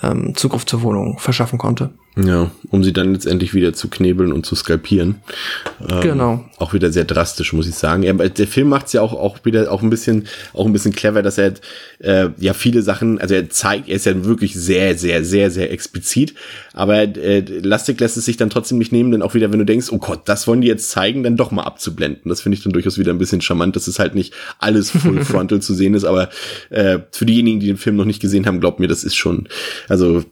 ähm, 0.01 0.33
Zugriff 0.35 0.65
zur 0.65 0.81
Wohnung 0.81 1.19
verschaffen 1.19 1.59
konnte. 1.59 1.91
Ja, 2.17 2.49
um 2.71 2.81
sie 2.81 2.93
dann 2.93 3.11
letztendlich 3.11 3.53
wieder 3.53 3.73
zu 3.73 3.89
knebeln 3.89 4.31
und 4.31 4.45
zu 4.45 4.55
skalpieren. 4.55 5.15
Ähm, 5.89 5.99
genau. 5.99 6.45
Auch 6.57 6.73
wieder 6.73 6.89
sehr 6.89 7.03
drastisch, 7.03 7.51
muss 7.51 7.67
ich 7.67 7.75
sagen. 7.75 8.03
Er, 8.03 8.13
der 8.13 8.47
Film 8.47 8.69
macht 8.69 8.87
es 8.87 8.93
ja 8.93 9.01
auch, 9.01 9.11
auch 9.11 9.43
wieder 9.43 9.69
auch 9.69 9.81
ein 9.81 9.89
bisschen, 9.89 10.25
auch 10.53 10.65
ein 10.65 10.71
bisschen 10.71 10.93
clever, 10.93 11.21
dass 11.21 11.37
er 11.37 11.55
äh, 11.99 12.29
ja 12.37 12.53
viele 12.53 12.83
Sachen, 12.83 13.19
also 13.19 13.35
er 13.35 13.49
zeigt, 13.49 13.89
er 13.89 13.95
ist 13.95 14.05
ja 14.05 14.23
wirklich 14.23 14.53
sehr, 14.53 14.97
sehr, 14.97 15.25
sehr, 15.25 15.51
sehr 15.51 15.73
explizit, 15.73 16.35
aber 16.73 17.01
äh, 17.01 17.43
Lastig 17.61 17.99
lässt 17.99 18.15
es 18.15 18.23
sich 18.23 18.37
dann 18.37 18.49
trotzdem 18.49 18.77
nicht 18.77 18.93
nehmen, 18.93 19.11
denn 19.11 19.21
auch 19.21 19.33
wieder, 19.33 19.51
wenn 19.51 19.59
du 19.59 19.65
denkst, 19.65 19.87
oh 19.91 19.97
Gott, 19.97 20.21
das 20.25 20.47
wollen 20.47 20.61
die 20.61 20.69
jetzt 20.69 20.91
zeigen, 20.91 21.23
dann 21.23 21.35
doch 21.35 21.51
mal 21.51 21.63
abzublenden. 21.63 22.29
Das 22.29 22.39
finde 22.41 22.57
ich 22.57 22.63
dann 22.63 22.71
durchaus 22.71 22.97
wieder 22.97 23.11
ein 23.11 23.17
bisschen 23.17 23.41
charmant, 23.41 23.75
dass 23.75 23.87
es 23.87 23.99
halt 23.99 24.15
nicht 24.15 24.33
alles 24.59 24.89
full 24.89 25.21
frontal 25.25 25.61
zu 25.61 25.73
sehen 25.73 25.93
ist, 25.93 26.05
aber 26.05 26.29
äh, 26.69 26.99
für 27.11 27.25
diejenigen, 27.25 27.59
die 27.59 27.67
den 27.67 27.77
Film 27.77 27.97
noch 27.97 28.05
nicht 28.05 28.21
gesehen 28.21 28.45
haben, 28.45 28.61
glaubt 28.61 28.79
mir, 28.79 28.87
das 28.87 29.03
ist 29.03 29.15
schon, 29.15 29.49
also 29.89 30.23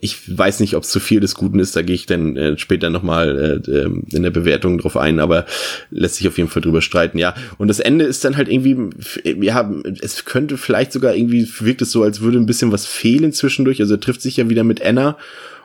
ich 0.00 0.38
weiß 0.38 0.60
nicht, 0.60 0.76
ob 0.76 0.82
es 0.82 0.90
zu 0.90 1.00
viel 1.00 1.20
des 1.20 1.34
Guten 1.34 1.58
ist, 1.58 1.76
da 1.76 1.82
gehe 1.82 1.94
ich 1.94 2.06
dann 2.06 2.36
äh, 2.36 2.58
später 2.58 2.90
nochmal 2.90 3.62
äh, 3.66 3.70
ähm, 3.70 4.04
in 4.10 4.22
der 4.22 4.30
Bewertung 4.30 4.78
drauf 4.78 4.96
ein, 4.96 5.20
aber 5.20 5.46
lässt 5.90 6.16
sich 6.16 6.28
auf 6.28 6.38
jeden 6.38 6.50
Fall 6.50 6.62
drüber 6.62 6.82
streiten, 6.82 7.18
ja. 7.18 7.34
Und 7.58 7.68
das 7.68 7.80
Ende 7.80 8.04
ist 8.04 8.24
dann 8.24 8.36
halt 8.36 8.48
irgendwie, 8.48 8.76
ja, 9.40 9.70
es 10.00 10.24
könnte 10.24 10.56
vielleicht 10.56 10.92
sogar 10.92 11.14
irgendwie, 11.14 11.48
wirkt 11.60 11.82
es 11.82 11.92
so, 11.92 12.02
als 12.02 12.20
würde 12.20 12.38
ein 12.38 12.46
bisschen 12.46 12.72
was 12.72 12.86
fehlen 12.86 13.32
zwischendurch, 13.32 13.80
also 13.80 13.94
er 13.94 14.00
trifft 14.00 14.22
sich 14.22 14.36
ja 14.36 14.48
wieder 14.48 14.64
mit 14.64 14.84
Anna 14.84 15.16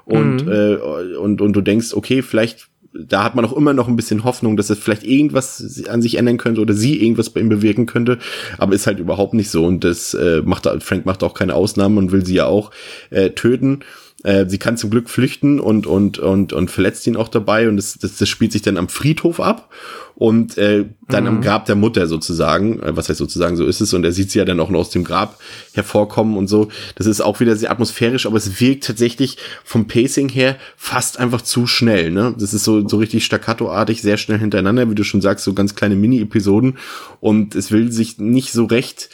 und, 0.05 0.45
mhm. 0.45 0.51
äh, 0.51 0.75
und, 0.75 1.41
und 1.41 1.53
du 1.53 1.61
denkst, 1.61 1.93
okay, 1.93 2.21
vielleicht 2.21 2.67
da 2.93 3.23
hat 3.23 3.35
man 3.35 3.43
auch 3.43 3.53
immer 3.53 3.73
noch 3.73 3.87
ein 3.87 3.95
bisschen 3.95 4.23
Hoffnung, 4.23 4.55
dass 4.55 4.69
es 4.69 4.77
vielleicht 4.77 5.03
irgendwas 5.03 5.83
an 5.89 6.01
sich 6.01 6.15
ändern 6.15 6.37
könnte 6.37 6.61
oder 6.61 6.73
sie 6.73 7.01
irgendwas 7.01 7.31
bei 7.31 7.41
ihm 7.41 7.49
bewirken 7.49 7.85
könnte, 7.85 8.19
aber 8.57 8.75
ist 8.75 8.87
halt 8.87 8.99
überhaupt 8.99 9.33
nicht 9.33 9.49
so 9.49 9.65
und 9.65 9.83
das 9.83 10.13
äh, 10.13 10.41
macht 10.45 10.69
Frank 10.83 11.05
macht 11.05 11.23
auch 11.23 11.33
keine 11.33 11.55
Ausnahmen 11.55 11.97
und 11.97 12.11
will 12.11 12.25
sie 12.25 12.35
ja 12.35 12.45
auch 12.45 12.71
äh, 13.09 13.31
töten 13.31 13.79
äh, 14.23 14.45
sie 14.47 14.57
kann 14.57 14.77
zum 14.77 14.89
Glück 14.89 15.09
flüchten 15.09 15.59
und, 15.59 15.85
und, 15.85 16.17
und, 16.19 16.53
und 16.53 16.71
verletzt 16.71 17.05
ihn 17.07 17.15
auch 17.15 17.27
dabei 17.27 17.67
und 17.67 17.77
das, 17.77 17.97
das, 17.99 18.17
das 18.17 18.29
spielt 18.29 18.51
sich 18.51 18.61
dann 18.61 18.77
am 18.77 18.89
Friedhof 18.89 19.39
ab 19.39 19.69
und 20.15 20.57
äh, 20.57 20.85
dann 21.09 21.23
mhm. 21.23 21.29
am 21.29 21.41
Grab 21.41 21.65
der 21.65 21.75
Mutter 21.75 22.07
sozusagen, 22.07 22.81
äh, 22.81 22.95
was 22.95 23.09
heißt 23.09 23.17
sozusagen, 23.17 23.57
so 23.57 23.65
ist 23.65 23.81
es 23.81 23.93
und 23.93 24.03
er 24.03 24.11
sieht 24.11 24.31
sie 24.31 24.39
ja 24.39 24.45
dann 24.45 24.59
auch 24.59 24.69
noch 24.69 24.79
aus 24.79 24.89
dem 24.91 25.03
Grab 25.03 25.39
hervorkommen 25.73 26.37
und 26.37 26.47
so. 26.47 26.69
Das 26.95 27.07
ist 27.07 27.21
auch 27.21 27.39
wieder 27.39 27.55
sehr 27.55 27.71
atmosphärisch, 27.71 28.25
aber 28.25 28.37
es 28.37 28.59
wirkt 28.59 28.85
tatsächlich 28.85 29.37
vom 29.63 29.87
Pacing 29.87 30.29
her 30.29 30.57
fast 30.77 31.19
einfach 31.19 31.41
zu 31.41 31.67
schnell. 31.67 32.11
Ne? 32.11 32.35
Das 32.37 32.53
ist 32.53 32.63
so, 32.63 32.87
so 32.87 32.97
richtig 32.97 33.25
staccatoartig, 33.25 34.01
sehr 34.01 34.17
schnell 34.17 34.39
hintereinander, 34.39 34.89
wie 34.89 34.95
du 34.95 35.03
schon 35.03 35.21
sagst, 35.21 35.45
so 35.45 35.53
ganz 35.53 35.75
kleine 35.75 35.95
Mini-Episoden 35.95 36.77
und 37.19 37.55
es 37.55 37.71
will 37.71 37.91
sich 37.91 38.19
nicht 38.19 38.51
so 38.51 38.65
recht 38.65 39.09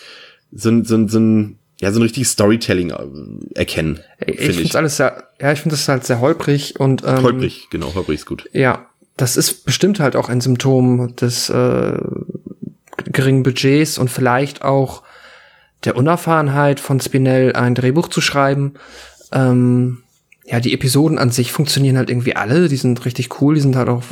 so, 0.52 0.84
so, 0.84 1.08
so 1.08 1.20
ein 1.20 1.59
ja, 1.82 1.92
so 1.92 2.00
ein 2.00 2.04
richtiges 2.04 2.32
Storytelling 2.32 2.92
äh, 2.92 3.58
erkennen. 3.58 4.02
Ich 4.26 4.40
finde 4.40 4.62
ich. 4.62 4.76
alles 4.76 4.98
sehr, 4.98 5.30
ja, 5.40 5.52
ich 5.52 5.62
finde 5.62 5.76
das 5.76 5.88
halt 5.88 6.06
sehr 6.06 6.20
holprig 6.20 6.80
und 6.80 7.04
ähm, 7.06 7.24
holprig, 7.24 7.68
genau, 7.70 7.94
holprig 7.96 8.20
ist 8.20 8.26
gut. 8.26 8.50
Ja, 8.52 8.88
das 9.16 9.38
ist 9.38 9.66
bestimmt 9.66 10.00
halt 10.00 10.16
auch 10.16 10.30
ein 10.30 10.42
Symptom 10.42 11.16
des 11.16 11.50
äh, 11.50 11.98
geringen 13.06 13.44
Budgets 13.44 13.98
und 13.98 14.10
vielleicht 14.10 14.62
auch 14.62 15.04
der 15.86 15.96
Unerfahrenheit 15.96 16.82
von 16.82 17.00
Spinell 17.00 17.54
ein 17.54 17.76
Drehbuch 17.76 18.10
zu 18.10 18.20
schreiben. 18.20 18.74
Ähm, 19.32 20.00
ja, 20.46 20.60
die 20.60 20.74
Episoden 20.74 21.18
an 21.18 21.32
sich 21.32 21.52
funktionieren 21.52 21.98
halt 21.98 22.10
irgendwie 22.10 22.36
alle, 22.36 22.68
die 22.68 22.76
sind 22.76 23.06
richtig 23.06 23.40
cool, 23.40 23.56
die 23.56 23.62
sind 23.62 23.78
halt 23.78 23.88
auch 23.88 24.04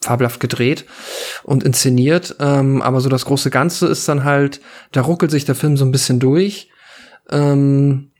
fabelhaft 0.00 0.40
gedreht 0.40 0.86
und 1.44 1.62
inszeniert, 1.62 2.36
ähm, 2.40 2.82
aber 2.82 3.00
so 3.00 3.08
das 3.08 3.26
große 3.26 3.50
Ganze 3.50 3.86
ist 3.86 4.08
dann 4.08 4.24
halt, 4.24 4.60
da 4.92 5.02
ruckelt 5.02 5.30
sich 5.30 5.44
der 5.44 5.54
Film 5.54 5.76
so 5.76 5.84
ein 5.84 5.92
bisschen 5.92 6.18
durch 6.18 6.70
ähm, 7.30 8.10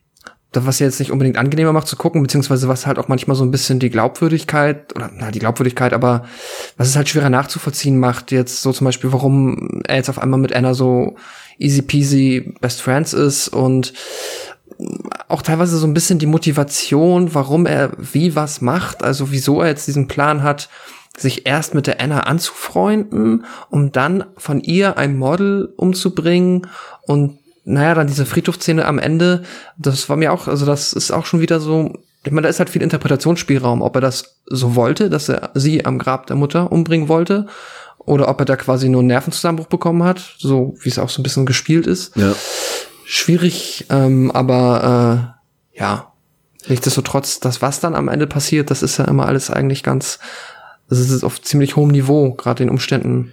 was 0.65 0.79
jetzt 0.79 1.01
nicht 1.01 1.11
unbedingt 1.11 1.37
angenehmer 1.37 1.75
macht 1.75 1.87
zu 1.87 1.97
gucken, 1.97 2.23
beziehungsweise 2.23 2.69
was 2.69 2.87
halt 2.87 2.99
auch 2.99 3.09
manchmal 3.09 3.37
so 3.37 3.45
ein 3.45 3.51
bisschen 3.51 3.79
die 3.79 3.91
Glaubwürdigkeit, 3.91 4.95
oder 4.97 5.11
na, 5.13 5.31
die 5.31 5.39
Glaubwürdigkeit, 5.39 5.93
aber 5.93 6.25
was 6.79 6.89
es 6.89 6.97
halt 6.97 7.09
schwerer 7.09 7.29
nachzuvollziehen 7.29 7.99
macht, 7.99 8.33
jetzt 8.33 8.63
so 8.63 8.73
zum 8.73 8.87
Beispiel, 8.87 9.13
warum 9.13 9.83
er 9.87 9.97
jetzt 9.97 10.09
auf 10.09 10.19
einmal 10.19 10.41
mit 10.41 10.55
Anna 10.55 10.73
so 10.73 11.17
easy 11.59 11.83
peasy 11.83 12.55
best 12.61 12.81
friends 12.81 13.13
ist 13.13 13.49
und 13.49 13.93
auch 15.29 15.43
teilweise 15.43 15.79
so 15.79 15.87
ein 15.87 15.95
bisschen 15.95 16.19
die 16.19 16.27
Motivation, 16.27 17.35
warum 17.35 17.67
er 17.67 17.93
wie 17.99 18.37
was 18.37 18.61
macht, 18.61 19.03
also 19.03 19.31
wieso 19.31 19.61
er 19.61 19.69
jetzt 19.69 19.87
diesen 19.87 20.09
Plan 20.09 20.43
hat, 20.43 20.69
sich 21.17 21.47
erst 21.47 21.75
mit 21.75 21.87
der 21.87 22.01
Anna 22.01 22.21
anzufreunden, 22.21 23.47
um 23.71 23.91
dann 23.91 24.25
von 24.37 24.61
ihr 24.61 24.99
ein 24.99 25.17
Model 25.17 25.73
umzubringen 25.77 26.67
und 27.07 27.39
naja, 27.69 27.95
dann 27.95 28.07
diese 28.07 28.27
Friedhofsszene 28.27 28.85
am 28.85 29.01
Ende, 29.01 29.43
das 29.77 30.09
war 30.09 30.17
mir 30.17 30.33
auch, 30.33 30.47
also 30.47 30.65
das 30.65 30.93
ist 30.93 31.11
auch 31.11 31.27
schon 31.27 31.41
wieder 31.41 31.59
so, 31.59 31.99
ich 32.25 32.31
meine, 32.31 32.45
da 32.45 32.49
ist 32.49 32.61
halt 32.61 32.71
viel 32.71 32.83
Interpretationsspielraum, 32.83 33.83
ob 33.83 33.97
er 33.97 34.01
das 34.01 34.41
so 34.47 34.77
wollte, 34.77 35.11
dass 35.11 35.29
er 35.29 35.51
sie 35.55 35.85
am 35.85 35.99
Grab 35.99 36.29
der 36.29 36.37
Mutter 36.37 36.71
umbringen 36.71 37.09
wollte, 37.09 37.47
oder 37.99 38.29
ob 38.29 38.39
er 38.41 38.45
da 38.45 38.55
quasi 38.55 38.89
nur 38.89 39.01
einen 39.01 39.09
Nervenzusammenbruch 39.09 39.67
bekommen 39.67 40.05
hat, 40.05 40.37
so 40.39 40.77
wie 40.81 40.89
es 40.89 41.01
auch 41.01 41.09
so 41.09 41.21
ein 41.21 41.25
bisschen 41.25 41.45
gespielt 41.45 41.89
ist. 41.89 42.17
Ja. 42.17 42.35
Schwierig, 43.05 43.87
ähm, 43.91 44.31
aber 44.31 45.35
äh, 45.75 45.81
ja, 45.81 46.13
nichtsdestotrotz, 46.69 47.41
das, 47.41 47.63
was 47.63 47.81
dann 47.81 47.97
am 47.97 48.07
Ende 48.07 48.29
passiert, 48.29 48.71
das 48.71 48.85
ist 48.85 48.99
ja 48.99 49.07
immer 49.07 49.27
alles 49.27 49.51
eigentlich 49.51 49.83
ganz, 49.83 50.21
das 50.89 51.01
ist 51.01 51.25
auf 51.25 51.43
ziemlich 51.43 51.75
hohem 51.75 51.91
Niveau, 51.91 52.33
gerade 52.35 52.63
den 52.63 52.71
Umständen 52.71 53.33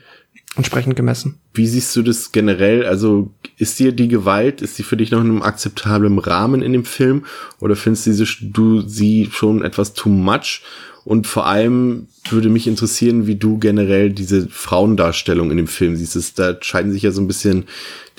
entsprechend 0.55 0.95
gemessen. 0.95 1.39
Wie 1.53 1.67
siehst 1.67 1.95
du 1.95 2.01
das 2.01 2.31
generell? 2.31 2.85
Also 2.85 3.31
ist 3.57 3.79
dir 3.79 3.91
die 3.91 4.07
Gewalt, 4.07 4.61
ist 4.61 4.75
sie 4.75 4.83
für 4.83 4.97
dich 4.97 5.11
noch 5.11 5.21
in 5.21 5.29
einem 5.29 5.41
akzeptablen 5.41 6.19
Rahmen 6.19 6.61
in 6.61 6.73
dem 6.73 6.85
Film? 6.85 7.25
Oder 7.59 7.75
findest 7.75 8.07
du 8.41 8.81
sie 8.81 9.29
schon 9.31 9.63
etwas 9.63 9.93
too 9.93 10.09
much? 10.09 10.61
Und 11.05 11.27
vor 11.27 11.47
allem 11.47 12.07
würde 12.29 12.47
mich 12.47 12.65
interessieren, 12.65 13.27
wie 13.27 13.35
du 13.35 13.57
generell 13.57 14.09
diese 14.09 14.47
Frauendarstellung 14.47 15.51
in 15.51 15.57
dem 15.57 15.67
Film 15.67 15.97
siehst. 15.97 16.15
Es, 16.15 16.33
da 16.33 16.55
scheiden 16.61 16.93
sich 16.93 17.03
ja 17.03 17.11
so 17.11 17.21
ein 17.21 17.27
bisschen 17.27 17.65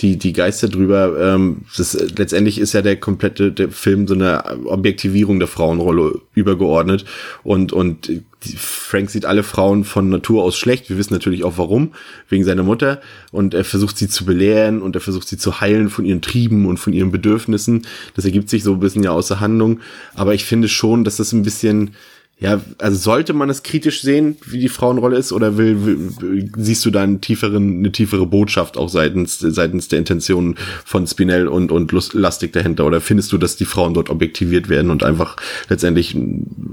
die, 0.01 0.19
die 0.19 0.35
Geister 0.35 0.69
drüber. 0.69 1.19
Ähm, 1.19 1.63
das, 1.79 1.95
letztendlich 1.95 2.59
ist 2.59 2.75
ja 2.75 2.83
der 2.83 2.97
komplette 2.97 3.53
der 3.53 3.71
Film 3.71 4.07
so 4.07 4.15
eine 4.15 4.45
Objektivierung 4.67 5.39
der 5.39 5.49
Frauenrolle 5.49 6.21
übergeordnet. 6.35 7.07
Und, 7.43 7.73
und 7.73 8.11
Frank 8.57 9.11
sieht 9.11 9.27
alle 9.27 9.43
Frauen 9.43 9.85
von 9.85 10.09
Natur 10.09 10.43
aus 10.43 10.57
schlecht. 10.57 10.89
Wir 10.89 10.99
wissen 10.99 11.13
natürlich 11.13 11.45
auch 11.45 11.59
warum, 11.59 11.93
wegen 12.29 12.45
seiner 12.45 12.63
Mutter. 12.63 13.01
Und 13.33 13.55
er 13.55 13.65
versucht 13.65 13.99
sie 13.99 14.09
zu 14.09 14.25
belehren 14.25 14.83
und 14.83 14.95
er 14.95 15.01
versucht 15.01 15.29
sie 15.29 15.39
zu 15.39 15.61
heilen 15.61 15.91
von 15.91 16.05
ihren 16.05 16.23
Trieben 16.23 16.67
und 16.67 16.79
von 16.79 16.93
ihren 16.93 17.11
Bedürfnissen. 17.11 17.87
Das 18.15 18.25
ergibt 18.25 18.51
sich 18.51 18.63
so 18.63 18.75
ein 18.75 18.81
bisschen 18.81 19.03
ja 19.03 19.11
außer 19.11 19.41
Handlung. 19.41 19.81
Aber 20.15 20.35
ich 20.35 20.45
finde 20.45 20.69
schon, 20.69 21.05
dass 21.05 21.17
das 21.17 21.33
ein 21.33 21.43
bisschen 21.43 21.93
ja, 22.41 22.61
also 22.79 22.97
sollte 22.97 23.33
man 23.33 23.49
es 23.49 23.63
kritisch 23.63 24.03
sehen, 24.03 24.37
wie 24.45 24.59
die 24.59 24.69
Frauenrolle 24.69 25.17
ist, 25.17 25.33
oder 25.33 25.57
will, 25.57 25.87
will, 25.87 26.51
siehst 26.57 26.85
du 26.85 26.91
da 26.91 27.03
einen 27.03 27.21
tieferen, 27.21 27.79
eine 27.79 27.93
tiefere 27.93 28.27
Botschaft 28.27 28.77
auch 28.77 28.89
seitens, 28.89 29.39
seitens 29.39 29.87
der 29.87 30.01
Intention 30.01 30.57
von 30.85 31.07
Spinell 31.07 31.47
und, 31.47 31.71
und 31.71 31.93
Lastig 32.13 32.53
dahinter? 32.53 32.87
Oder 32.87 33.01
findest 33.01 33.33
du, 33.33 33.39
dass 33.39 33.57
die 33.57 33.65
Frauen 33.65 33.95
dort 33.95 34.11
objektiviert 34.11 34.69
werden 34.69 34.91
und 34.91 35.05
einfach 35.05 35.37
letztendlich 35.69 36.17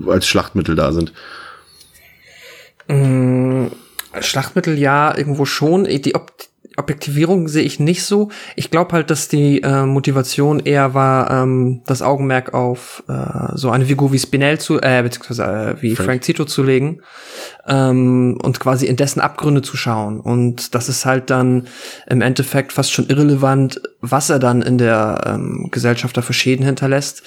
als 0.08 0.28
Schlachtmittel 0.28 0.76
da 0.76 0.92
sind? 0.92 1.14
Mmh, 2.88 3.72
Schlachtmittel 4.20 4.78
ja, 4.78 5.18
irgendwo 5.18 5.46
schon. 5.46 5.86
Die, 5.86 6.16
Ob 6.16 6.32
Objektivierung 6.78 7.48
sehe 7.48 7.64
ich 7.64 7.80
nicht 7.80 8.04
so. 8.04 8.30
Ich 8.56 8.72
glaube 8.72 8.94
halt, 8.94 9.10
dass 9.10 9.28
die 9.28 9.62
äh, 9.62 9.86
Motivation 9.86 10.60
eher 10.62 10.94
war, 10.94 11.30
ähm, 11.30 11.82
das 11.86 12.02
Augenmerk 12.02 12.54
auf 12.54 13.04
äh, 13.10 13.56
so 13.56 13.70
eine 13.72 13.86
Figur 13.86 14.14
wie 14.14 14.20
Spinell 14.20 14.58
zu, 14.60 14.80
äh, 14.82 15.02
beziehungsweise 15.04 15.44
äh, 15.44 15.82
wie 15.82 15.96
Frank, 15.96 16.08
Frank 16.08 16.24
Zito 16.24 16.46
zu 16.46 16.64
legen 16.64 17.02
ähm, 17.68 18.38
und 18.42 18.60
quasi 18.62 18.86
in 18.86 18.96
dessen 18.96 19.20
Abgründe 19.20 19.62
zu 19.62 19.76
schauen. 19.76 20.22
Und 20.22 20.74
das 20.74 20.88
ist 20.88 21.06
halt 21.06 21.30
dann 21.30 21.68
im 22.08 22.22
Endeffekt 22.22 22.72
fast 22.72 22.94
schon 22.94 23.08
irrelevant, 23.08 23.82
was 24.00 24.30
er 24.30 24.40
dann 24.40 24.62
in 24.62 24.78
der 24.78 25.22
ähm, 25.26 25.68
Gesellschaft 25.72 26.16
da 26.16 26.22
für 26.22 26.34
Schäden 26.34 26.66
hinterlässt. 26.66 27.24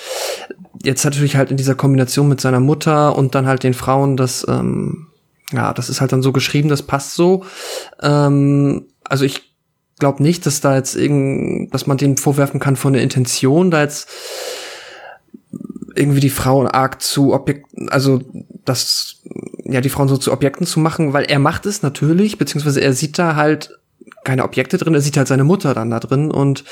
Jetzt 0.83 1.05
natürlich 1.05 1.37
halt 1.37 1.51
in 1.51 1.59
dieser 1.59 1.75
Kombination 1.75 2.29
mit 2.29 2.41
seiner 2.41 2.61
Mutter 2.61 3.15
und 3.17 3.35
dann 3.35 3.47
halt 3.47 3.63
den 3.63 3.75
Frauen, 3.75 4.17
das 4.17 4.47
ähm, 4.49 5.09
ja, 5.53 5.73
das 5.73 5.89
ist 5.89 6.01
halt 6.01 6.13
dann 6.13 6.23
so 6.23 6.33
geschrieben, 6.33 6.69
das 6.69 6.83
passt 6.83 7.15
so. 7.15 7.45
Ähm, 8.01 8.87
also 9.05 9.25
ich 9.25 9.55
glaube 9.99 10.23
nicht, 10.23 10.47
dass 10.47 10.61
da 10.61 10.77
jetzt 10.77 10.97
irgend, 10.97 11.73
dass 11.73 11.87
man 11.87 11.97
dem 11.97 12.17
vorwerfen 12.17 12.61
kann 12.61 12.77
von 12.77 12.93
der 12.93 13.03
Intention, 13.03 13.71
da 13.71 13.83
jetzt 13.83 14.09
irgendwie 15.95 16.21
die 16.21 16.31
Frauen 16.31 16.67
arg 16.67 17.01
zu 17.01 17.33
Objekten, 17.33 17.89
also 17.89 18.21
das, 18.65 19.23
ja, 19.65 19.81
die 19.81 19.91
Frauen 19.91 20.09
so 20.09 20.17
zu 20.17 20.33
Objekten 20.33 20.67
zu 20.67 20.81
machen, 20.81 21.13
weil 21.13 21.25
er 21.25 21.39
macht 21.39 21.67
es 21.67 21.83
natürlich, 21.83 22.39
beziehungsweise 22.39 22.81
er 22.81 22.93
sieht 22.93 23.19
da 23.19 23.37
halt 23.37 23.79
keine 24.25 24.45
Objekte 24.45 24.79
drin, 24.79 24.95
er 24.95 25.01
sieht 25.01 25.17
halt 25.17 25.29
seine 25.29 25.45
Mutter 25.45 25.75
dann 25.75 25.91
da 25.91 26.01
drin 26.01 26.31
und 26.31 26.65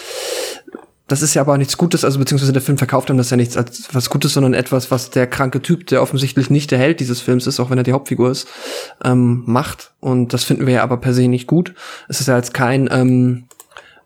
das 1.09 1.23
ist 1.23 1.35
ja 1.35 1.43
aber 1.43 1.59
nichts 1.59 1.77
Gutes, 1.77 2.05
also 2.05 2.19
beziehungsweise 2.19 2.53
der 2.53 2.62
Film 2.62 2.79
verkauft 2.79 3.11
dann 3.11 3.19
das 3.19 3.31
ja 3.31 3.37
nichts 3.37 3.57
als 3.57 3.88
was 3.93 4.09
Gutes, 4.09 4.35
sondern 4.35 4.55
etwas, 4.55 4.91
was 4.91 5.11
der 5.11 5.27
kranke 5.27 5.61
Typ, 5.61 5.87
der 5.88 6.03
offensichtlich 6.03 6.49
nicht 6.49 6.71
der 6.71 6.79
Held 6.79 7.01
dieses 7.01 7.21
Films 7.21 7.47
ist, 7.47 7.61
auch 7.61 7.71
wenn 7.71 7.79
er 7.79 7.85
die 7.85 7.93
Hauptfigur 7.93 8.31
ist, 8.31 8.49
ähm, 9.05 9.43
macht. 9.47 9.93
Und 10.01 10.33
das 10.33 10.45
finden 10.45 10.67
wir 10.67 10.75
ja 10.75 10.83
aber 10.83 10.97
per 10.99 11.12
se 11.12 11.29
nicht 11.29 11.47
gut. 11.47 11.75
Es 12.09 12.21
ist 12.21 12.29
ja 12.29 12.37
jetzt 12.37 12.55
kein 12.55 12.88
ähm, 12.91 13.45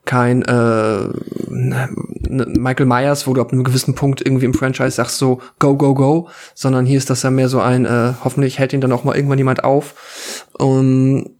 kein 0.06 0.42
äh, 0.42 1.08
Michael 1.48 2.86
Myers, 2.86 3.26
wo 3.26 3.34
du 3.34 3.40
ab 3.40 3.52
einem 3.52 3.64
gewissen 3.64 3.94
Punkt 3.94 4.24
irgendwie 4.24 4.46
im 4.46 4.54
Franchise 4.54 4.92
sagst 4.92 5.18
so 5.18 5.40
go 5.58 5.76
go 5.76 5.94
go, 5.94 6.28
sondern 6.54 6.86
hier 6.86 6.96
ist 6.96 7.10
das 7.10 7.22
ja 7.22 7.30
mehr 7.30 7.48
so 7.48 7.60
ein 7.60 7.84
äh, 7.84 8.14
hoffentlich 8.24 8.58
hält 8.58 8.72
ihn 8.72 8.80
dann 8.80 8.92
auch 8.92 9.04
mal 9.04 9.16
irgendwann 9.16 9.38
jemand 9.38 9.64
auf. 9.64 10.46
Und 10.52 11.30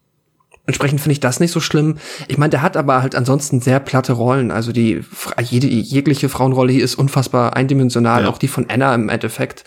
Entsprechend 0.67 1.01
finde 1.01 1.13
ich 1.13 1.21
das 1.21 1.39
nicht 1.39 1.53
so 1.53 1.61
schlimm. 1.61 1.99
Ich 2.27 2.39
meine, 2.39 2.51
der 2.51 2.63
hat 2.63 2.77
aber 2.77 3.01
halt 3.01 3.15
ansonsten 3.15 3.61
sehr 3.61 3.79
platte 3.79 4.13
Rollen. 4.13 4.51
Also 4.51 4.73
die 4.73 5.05
jede, 5.41 5.69
jegliche 5.69 6.29
Frauenrolle 6.29 6.73
hier 6.73 6.85
ist 6.85 6.97
unfassbar 6.97 7.55
eindimensional. 7.55 8.23
Ja. 8.23 8.29
Auch 8.29 8.39
die 8.39 8.49
von 8.49 8.67
Anna 8.69 8.95
im 8.95 9.09
Endeffekt. 9.09 9.65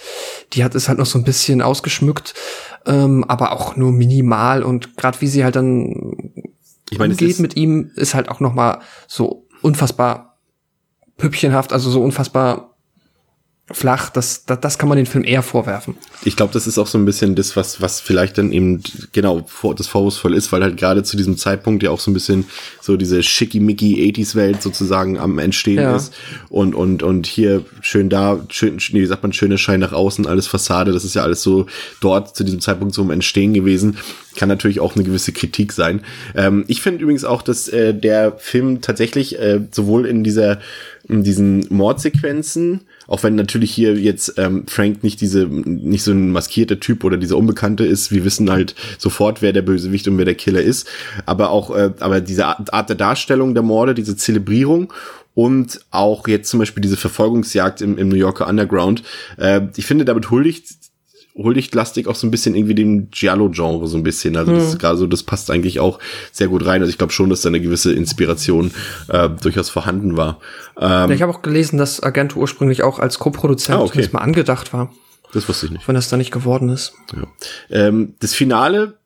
Die 0.53 0.63
hat 0.63 0.75
es 0.75 0.89
halt 0.89 0.99
noch 0.99 1.05
so 1.05 1.17
ein 1.17 1.23
bisschen 1.23 1.61
ausgeschmückt, 1.61 2.33
ähm, 2.85 3.23
aber 3.27 3.53
auch 3.53 3.77
nur 3.77 3.93
minimal. 3.93 4.61
Und 4.61 4.97
gerade 4.97 5.21
wie 5.21 5.27
sie 5.27 5.45
halt 5.45 5.55
dann 5.55 6.35
ich 6.89 6.99
meine, 6.99 7.13
umgeht 7.13 7.39
mit 7.39 7.55
ihm, 7.55 7.91
ist 7.95 8.13
halt 8.13 8.27
auch 8.27 8.41
noch 8.41 8.53
mal 8.53 8.79
so 9.07 9.47
unfassbar 9.61 10.37
püppchenhaft, 11.17 11.71
also 11.71 11.89
so 11.91 12.01
unfassbar 12.03 12.75
flach, 13.71 14.09
das, 14.09 14.45
das, 14.45 14.59
das 14.59 14.77
kann 14.77 14.89
man 14.89 14.97
den 14.97 15.05
Film 15.05 15.23
eher 15.23 15.43
vorwerfen. 15.43 15.95
Ich 16.23 16.35
glaube, 16.35 16.53
das 16.53 16.65
ist 16.65 16.77
auch 16.77 16.87
so 16.87 16.97
ein 16.97 17.05
bisschen 17.05 17.35
das, 17.35 17.55
was, 17.55 17.81
was 17.81 17.99
vielleicht 17.99 18.37
dann 18.37 18.51
eben 18.51 18.81
genau 19.11 19.43
vor, 19.47 19.75
das 19.75 19.87
vorwurfsvoll 19.87 20.33
ist, 20.33 20.51
weil 20.51 20.63
halt 20.63 20.77
gerade 20.77 21.03
zu 21.03 21.17
diesem 21.17 21.37
Zeitpunkt 21.37 21.83
ja 21.83 21.91
auch 21.91 21.99
so 21.99 22.09
ein 22.09 22.13
bisschen 22.13 22.45
so 22.81 22.97
diese 22.97 23.21
schickimicki 23.21 24.11
80s-Welt 24.11 24.61
sozusagen 24.61 25.19
am 25.19 25.37
Entstehen 25.39 25.83
ja. 25.83 25.95
ist. 25.95 26.13
Und, 26.49 26.73
und, 26.73 27.03
und 27.03 27.27
hier 27.27 27.63
schön 27.81 28.09
da, 28.09 28.39
schön, 28.49 28.77
nee, 28.91 29.01
wie 29.01 29.05
sagt 29.05 29.23
man, 29.23 29.33
schöne 29.33 29.57
Schein 29.57 29.79
nach 29.79 29.93
außen, 29.93 30.25
alles 30.25 30.47
Fassade, 30.47 30.91
das 30.91 31.05
ist 31.05 31.15
ja 31.15 31.23
alles 31.23 31.43
so 31.43 31.67
dort 32.01 32.35
zu 32.35 32.43
diesem 32.43 32.61
Zeitpunkt 32.61 32.95
so 32.95 33.01
im 33.03 33.11
Entstehen 33.11 33.53
gewesen. 33.53 33.97
Kann 34.35 34.49
natürlich 34.49 34.79
auch 34.79 34.95
eine 34.95 35.03
gewisse 35.03 35.31
Kritik 35.31 35.73
sein. 35.73 36.01
Ähm, 36.35 36.63
ich 36.67 36.81
finde 36.81 37.03
übrigens 37.03 37.25
auch, 37.25 37.41
dass 37.41 37.67
äh, 37.67 37.93
der 37.93 38.33
Film 38.37 38.81
tatsächlich 38.81 39.37
äh, 39.37 39.61
sowohl 39.71 40.05
in 40.05 40.23
dieser, 40.23 40.59
in 41.09 41.23
diesen 41.23 41.65
Mordsequenzen, 41.69 42.81
auch 43.07 43.23
wenn 43.23 43.35
natürlich 43.35 43.71
hier 43.71 43.95
jetzt 43.95 44.35
ähm, 44.37 44.65
Frank 44.67 45.03
nicht 45.03 45.19
diese, 45.21 45.47
nicht 45.47 46.03
so 46.03 46.11
ein 46.11 46.31
maskierter 46.31 46.79
Typ 46.79 47.03
oder 47.03 47.17
dieser 47.17 47.35
Unbekannte 47.35 47.83
ist. 47.83 48.11
Wir 48.11 48.23
wissen 48.23 48.49
halt 48.51 48.75
sofort, 48.99 49.41
wer 49.41 49.51
der 49.51 49.63
Bösewicht 49.63 50.07
und 50.07 50.17
wer 50.19 50.25
der 50.25 50.35
Killer 50.35 50.61
ist. 50.61 50.87
Aber 51.25 51.49
auch, 51.49 51.75
äh, 51.75 51.91
aber 51.99 52.21
diese 52.21 52.45
Art 52.45 52.89
der 52.89 52.95
Darstellung 52.95 53.55
der 53.55 53.63
Morde, 53.63 53.95
diese 53.95 54.15
Zelebrierung 54.15 54.93
und 55.33 55.81
auch 55.89 56.27
jetzt 56.27 56.49
zum 56.49 56.59
Beispiel 56.59 56.81
diese 56.81 56.97
Verfolgungsjagd 56.97 57.81
im, 57.81 57.97
im 57.97 58.09
New 58.09 58.15
Yorker 58.15 58.47
Underground. 58.47 59.03
Äh, 59.37 59.61
ich 59.77 59.85
finde, 59.85 60.05
damit 60.05 60.29
huldigt 60.29 60.67
huldigtlastig 61.41 62.07
auch 62.07 62.15
so 62.15 62.27
ein 62.27 62.31
bisschen 62.31 62.55
irgendwie 62.55 62.75
dem 62.75 63.09
Giallo-Genre 63.11 63.87
so 63.87 63.97
ein 63.97 64.03
bisschen. 64.03 64.35
Also 64.37 64.53
das 64.53 64.73
hm. 64.73 64.77
gerade 64.77 64.97
so, 64.97 65.07
das 65.07 65.23
passt 65.23 65.49
eigentlich 65.51 65.79
auch 65.79 65.99
sehr 66.31 66.47
gut 66.47 66.65
rein. 66.65 66.81
Also 66.81 66.89
ich 66.89 66.97
glaube 66.97 67.13
schon, 67.13 67.29
dass 67.29 67.41
da 67.41 67.49
eine 67.49 67.61
gewisse 67.61 67.93
Inspiration 67.93 68.71
äh, 69.07 69.29
durchaus 69.29 69.69
vorhanden 69.69 70.17
war. 70.17 70.39
Ähm, 70.77 70.87
ja, 70.87 71.09
ich 71.11 71.21
habe 71.21 71.33
auch 71.33 71.41
gelesen, 71.41 71.77
dass 71.77 72.01
Argento 72.01 72.39
ursprünglich 72.39 72.83
auch 72.83 72.99
als 72.99 73.19
Co-Produzent 73.19 73.79
ah, 73.79 73.81
okay. 73.81 74.07
mal 74.11 74.19
angedacht 74.19 74.73
war. 74.73 74.91
Das 75.33 75.47
wusste 75.47 75.67
ich 75.67 75.71
nicht. 75.71 75.87
Wenn 75.87 75.95
das 75.95 76.09
da 76.09 76.17
nicht 76.17 76.31
geworden 76.31 76.69
ist. 76.69 76.93
Ja. 77.15 77.87
Ähm, 77.87 78.15
das 78.19 78.33
Finale 78.33 78.97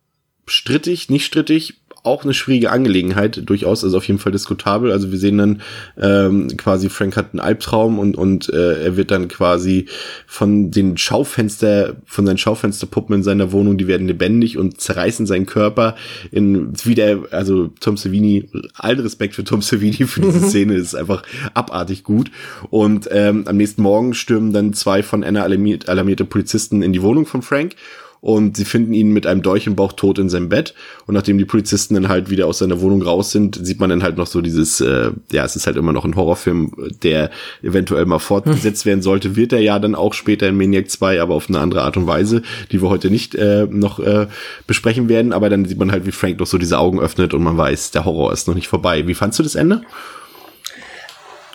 strittig, 0.46 1.10
nicht 1.10 1.26
strittig, 1.26 1.82
auch 2.04 2.26
eine 2.26 2.34
schwierige 2.34 2.70
Angelegenheit, 2.70 3.42
durchaus, 3.46 3.84
also 3.84 3.98
auf 3.98 4.08
jeden 4.08 4.20
Fall 4.20 4.34
diskutabel. 4.34 4.92
Also 4.92 5.12
wir 5.12 5.18
sehen 5.18 5.38
dann 5.38 5.62
ähm, 5.98 6.56
quasi, 6.58 6.90
Frank 6.90 7.16
hat 7.16 7.28
einen 7.32 7.40
Albtraum 7.40 7.98
und, 7.98 8.18
und 8.18 8.50
äh, 8.50 8.84
er 8.84 8.98
wird 8.98 9.10
dann 9.10 9.30
quasi 9.30 9.86
von 10.28 10.70
den 10.70 10.98
Schaufenster, 10.98 11.96
von 12.06 12.26
seinen 12.26 12.38
Schaufensterpuppen 12.38 13.16
in 13.16 13.24
seiner 13.24 13.54
Wohnung, 13.54 13.78
die 13.78 13.88
werden 13.88 14.08
lebendig 14.08 14.58
und 14.58 14.82
zerreißen 14.82 15.26
seinen 15.26 15.46
Körper 15.46 15.96
in 16.30 16.74
wie 16.84 16.96
der, 16.96 17.20
also 17.32 17.70
Tom 17.80 17.96
Savini, 17.96 18.50
allen 18.76 19.00
Respekt 19.00 19.36
für 19.36 19.46
Tom 19.46 19.62
Savini 19.62 20.06
für 20.06 20.20
diese 20.20 20.42
Szene, 20.50 20.76
ist 20.76 20.96
einfach 20.96 21.24
abartig 21.54 22.04
gut. 22.04 22.32
Und 22.70 23.08
ähm, 23.12 23.46
am 23.48 23.56
nächsten 23.56 23.82
Morgen 23.82 24.14
stürmen 24.14 24.52
dann 24.52 24.74
zwei 24.74 25.04
von 25.04 25.24
Anna 25.24 25.44
alarmierte 25.44 26.26
Polizisten 26.26 26.82
in 26.82 26.92
die 26.92 27.02
Wohnung 27.02 27.26
von 27.26 27.42
Frank 27.42 27.76
und 28.24 28.56
sie 28.56 28.64
finden 28.64 28.94
ihn 28.94 29.12
mit 29.12 29.28
einem 29.28 29.42
Dolch 29.42 29.68
im 29.68 29.76
Bauch 29.76 29.92
tot 29.92 30.18
in 30.18 30.30
seinem 30.30 30.48
Bett. 30.48 30.74
Und 31.08 31.14
nachdem 31.14 31.38
die 31.38 31.44
Polizisten 31.44 31.96
dann 31.96 32.08
halt 32.08 32.30
wieder 32.30 32.48
aus 32.48 32.60
seiner 32.60 32.80
Wohnung 32.80 33.02
raus 33.02 33.32
sind, 33.32 33.60
sieht 33.62 33.82
man 33.82 33.90
dann 33.90 34.02
halt 34.02 34.16
noch 34.16 34.28
so 34.28 34.40
dieses, 34.40 34.80
äh, 34.80 35.12
ja, 35.34 35.44
es 35.44 35.58
ist 35.58 35.68
halt 35.68 35.76
immer 35.76 35.92
noch 35.92 36.06
ein 36.06 36.16
Horrorfilm, 36.16 36.72
der 37.04 37.32
eventuell 37.62 38.06
mal 38.06 38.20
fortgesetzt 38.20 38.86
werden 38.86 39.02
sollte. 39.02 39.36
Wird 39.36 39.52
er 39.52 39.60
ja 39.60 39.78
dann 39.78 39.94
auch 39.94 40.14
später 40.14 40.48
in 40.48 40.56
Maniac 40.56 40.90
2, 40.90 41.22
aber 41.22 41.36
auf 41.36 41.50
eine 41.50 41.60
andere 41.60 41.82
Art 41.82 41.98
und 41.98 42.08
Weise, 42.08 42.44
die 42.72 42.82
wir 42.82 42.88
heute 42.88 43.10
nicht 43.10 43.36
äh, 43.36 43.68
noch 43.70 44.00
äh, 44.00 44.28
besprechen 44.68 45.10
werden. 45.10 45.34
Aber 45.34 45.50
dann 45.50 45.66
sieht 45.66 45.78
man 45.78 45.92
halt, 45.92 46.06
wie 46.06 46.14
Frank 46.14 46.40
noch 46.40 46.48
so 46.48 46.58
diese 46.58 46.80
Augen 46.80 47.02
öffnet 47.02 47.34
und 47.34 47.44
man 47.44 47.58
weiß, 47.58 47.92
der 47.92 48.06
Horror 48.06 48.32
ist 48.32 48.48
noch 48.48 48.56
nicht 48.56 48.70
vorbei. 48.70 49.06
Wie 49.06 49.16
fandst 49.16 49.38
du 49.40 49.44
das 49.44 49.56
Ende? 49.56 49.82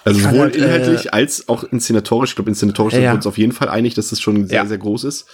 Also 0.05 0.21
sowohl 0.21 0.41
halt, 0.41 0.57
inhaltlich 0.57 1.07
äh, 1.07 1.11
als 1.13 1.49
auch 1.49 1.65
inszenatorisch. 1.65 2.33
Ich 2.33 2.37
glaube, 2.37 2.51
inszenatorisch 2.51 2.93
ja, 2.93 3.01
sind 3.01 3.09
wir 3.09 3.15
uns 3.15 3.27
auf 3.27 3.39
jeden 3.39 3.53
Fall 3.53 3.71
einig, 3.71 3.95
dass 3.95 4.11
das 4.11 4.21
schon 4.21 4.47
sehr, 4.47 4.59
ja. 4.59 4.67
sehr 4.67 4.77
groß 4.77 5.05
ist. 5.05 5.27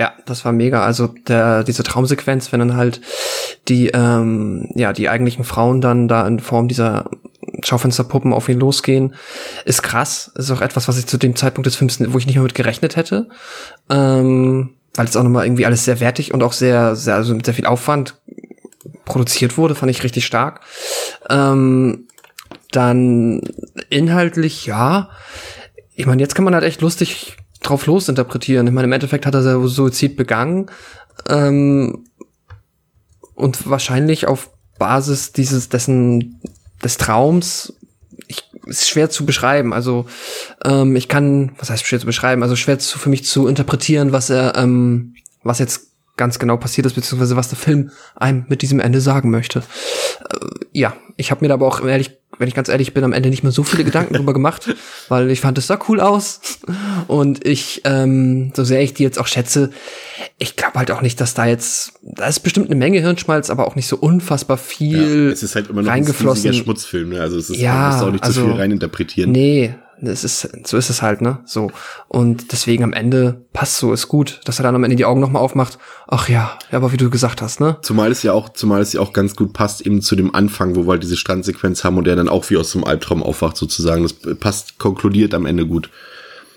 Ja, 0.00 0.14
das 0.24 0.46
war 0.46 0.52
mega. 0.52 0.82
Also 0.82 1.08
der, 1.28 1.62
diese 1.62 1.82
Traumsequenz, 1.82 2.52
wenn 2.52 2.60
dann 2.60 2.74
halt 2.74 3.02
die, 3.68 3.88
ähm, 3.88 4.66
ja, 4.74 4.94
die 4.94 5.10
eigentlichen 5.10 5.44
Frauen 5.44 5.82
dann 5.82 6.08
da 6.08 6.26
in 6.26 6.40
Form 6.40 6.68
dieser 6.68 7.10
Schaufensterpuppen 7.62 8.32
auf 8.32 8.48
ihn 8.48 8.58
losgehen, 8.58 9.14
ist 9.66 9.82
krass. 9.82 10.32
Ist 10.36 10.50
auch 10.52 10.62
etwas, 10.62 10.88
was 10.88 10.96
ich 10.96 11.06
zu 11.06 11.18
dem 11.18 11.36
Zeitpunkt 11.36 11.66
des 11.66 11.76
Films, 11.76 12.00
wo 12.00 12.16
ich 12.16 12.24
nicht 12.24 12.36
mehr 12.36 12.42
mit 12.42 12.54
gerechnet 12.54 12.96
hätte. 12.96 13.28
Ähm, 13.90 14.70
weil 14.94 15.04
es 15.04 15.18
auch 15.18 15.22
nochmal 15.22 15.44
irgendwie 15.44 15.66
alles 15.66 15.84
sehr 15.84 16.00
wertig 16.00 16.32
und 16.32 16.42
auch 16.42 16.54
sehr, 16.54 16.96
sehr, 16.96 17.16
also 17.16 17.34
mit 17.34 17.44
sehr 17.44 17.54
viel 17.54 17.66
Aufwand 17.66 18.14
produziert 19.04 19.58
wurde, 19.58 19.74
fand 19.74 19.90
ich 19.90 20.02
richtig 20.02 20.24
stark. 20.24 20.62
Ähm, 21.28 22.06
dann 22.72 23.42
inhaltlich, 23.90 24.64
ja. 24.64 25.10
Ich 25.94 26.06
meine, 26.06 26.22
jetzt 26.22 26.34
kann 26.34 26.46
man 26.46 26.54
halt 26.54 26.64
echt 26.64 26.80
lustig 26.80 27.36
drauf 27.62 27.86
losinterpretieren. 27.86 28.66
Ich 28.66 28.72
meine, 28.72 28.86
im 28.86 28.92
Endeffekt 28.92 29.26
hat 29.26 29.34
er 29.34 29.68
Suizid 29.68 30.16
begangen. 30.16 30.70
Ähm, 31.28 32.04
und 33.34 33.68
wahrscheinlich 33.68 34.26
auf 34.26 34.50
Basis 34.78 35.32
dieses, 35.32 35.68
dessen, 35.68 36.40
des 36.82 36.96
Traums, 36.96 37.74
ich, 38.28 38.44
ist 38.66 38.88
schwer 38.88 39.10
zu 39.10 39.26
beschreiben. 39.26 39.72
Also, 39.72 40.06
ähm, 40.64 40.96
ich 40.96 41.08
kann, 41.08 41.52
was 41.58 41.70
heißt 41.70 41.86
schwer 41.86 42.00
zu 42.00 42.06
beschreiben? 42.06 42.42
Also 42.42 42.56
schwer 42.56 42.78
zu, 42.78 42.98
für 42.98 43.08
mich 43.08 43.24
zu 43.24 43.46
interpretieren, 43.46 44.12
was 44.12 44.30
er, 44.30 44.56
ähm, 44.56 45.14
was 45.42 45.58
jetzt 45.58 45.90
ganz 46.16 46.38
genau 46.38 46.58
passiert 46.58 46.86
ist, 46.86 46.94
beziehungsweise 46.94 47.36
was 47.36 47.48
der 47.48 47.58
Film 47.58 47.90
einem 48.14 48.44
mit 48.48 48.62
diesem 48.62 48.78
Ende 48.78 49.00
sagen 49.00 49.30
möchte. 49.30 49.60
Äh, 50.28 50.46
ja, 50.72 50.94
ich 51.16 51.30
habe 51.30 51.42
mir 51.42 51.48
da 51.48 51.54
aber 51.54 51.66
auch 51.66 51.84
ehrlich, 51.84 52.19
wenn 52.38 52.48
ich 52.48 52.54
ganz 52.54 52.68
ehrlich 52.68 52.94
bin, 52.94 53.04
am 53.04 53.12
Ende 53.12 53.28
nicht 53.28 53.42
mehr 53.42 53.52
so 53.52 53.62
viele 53.62 53.84
Gedanken 53.84 54.14
drüber 54.14 54.32
gemacht, 54.32 54.74
weil 55.08 55.30
ich 55.30 55.40
fand, 55.40 55.58
es 55.58 55.66
sah 55.66 55.78
cool 55.88 56.00
aus. 56.00 56.40
Und 57.06 57.46
ich, 57.46 57.82
ähm, 57.84 58.52
so 58.54 58.64
sehr 58.64 58.82
ich 58.82 58.94
die 58.94 59.02
jetzt 59.02 59.18
auch 59.18 59.26
schätze, 59.26 59.70
ich 60.38 60.56
glaube 60.56 60.78
halt 60.78 60.90
auch 60.90 61.02
nicht, 61.02 61.20
dass 61.20 61.34
da 61.34 61.46
jetzt, 61.46 61.92
da 62.02 62.26
ist 62.26 62.40
bestimmt 62.40 62.66
eine 62.66 62.76
Menge 62.76 63.00
Hirnschmalz, 63.00 63.50
aber 63.50 63.66
auch 63.66 63.74
nicht 63.74 63.88
so 63.88 63.96
unfassbar 63.96 64.56
viel 64.56 65.26
ja, 65.26 65.32
es 65.32 65.42
ist 65.42 65.54
halt 65.54 65.68
immer 65.68 65.82
noch 65.82 65.92
ein 65.92 66.04
Schmutzfilm, 66.54 67.10
ne? 67.10 67.20
Also 67.20 67.36
es 67.36 67.50
ist, 67.50 67.60
ja, 67.60 67.74
man 67.74 67.92
muss 67.92 68.02
auch 68.02 68.12
nicht 68.12 68.24
also, 68.24 68.40
zu 68.42 68.46
viel 68.46 68.56
reininterpretieren. 68.56 69.32
Nee, 69.32 69.74
das 70.02 70.24
ist, 70.24 70.48
so 70.66 70.76
ist 70.76 70.90
es 70.90 71.02
halt, 71.02 71.20
ne? 71.20 71.38
So. 71.44 71.70
Und 72.08 72.52
deswegen 72.52 72.84
am 72.84 72.92
Ende 72.92 73.44
passt 73.52 73.78
so, 73.78 73.92
ist 73.92 74.08
gut, 74.08 74.40
dass 74.44 74.58
er 74.58 74.62
dann 74.62 74.74
am 74.74 74.84
Ende 74.84 74.96
die 74.96 75.04
Augen 75.04 75.20
nochmal 75.20 75.42
aufmacht. 75.42 75.78
Ach 76.08 76.28
ja, 76.28 76.58
aber 76.72 76.92
wie 76.92 76.96
du 76.96 77.10
gesagt 77.10 77.42
hast, 77.42 77.60
ne? 77.60 77.76
Zumal 77.82 78.10
es 78.10 78.22
ja 78.22 78.32
auch, 78.32 78.48
zumal 78.50 78.80
es 78.80 78.92
ja 78.92 79.00
auch 79.00 79.12
ganz 79.12 79.36
gut 79.36 79.52
passt 79.52 79.82
eben 79.82 80.02
zu 80.02 80.16
dem 80.16 80.34
Anfang, 80.34 80.76
wo 80.76 80.86
wir 80.86 80.92
halt 80.92 81.02
diese 81.02 81.16
Strandsequenz 81.16 81.84
haben 81.84 81.98
und 81.98 82.04
der 82.04 82.16
dann 82.16 82.28
auch 82.28 82.48
wie 82.50 82.56
aus 82.56 82.72
dem 82.72 82.84
Albtraum 82.84 83.22
aufwacht 83.22 83.56
sozusagen. 83.56 84.02
Das 84.02 84.14
passt, 84.36 84.78
konkludiert 84.78 85.34
am 85.34 85.46
Ende 85.46 85.66
gut. 85.66 85.90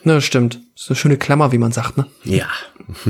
Na, 0.03 0.15
das 0.15 0.25
stimmt. 0.25 0.59
Das 0.73 0.83
ist 0.83 0.89
eine 0.89 0.97
schöne 0.97 1.17
Klammer, 1.17 1.51
wie 1.51 1.57
man 1.57 1.71
sagt, 1.71 1.97
ne? 1.97 2.07
Ja. 2.23 2.47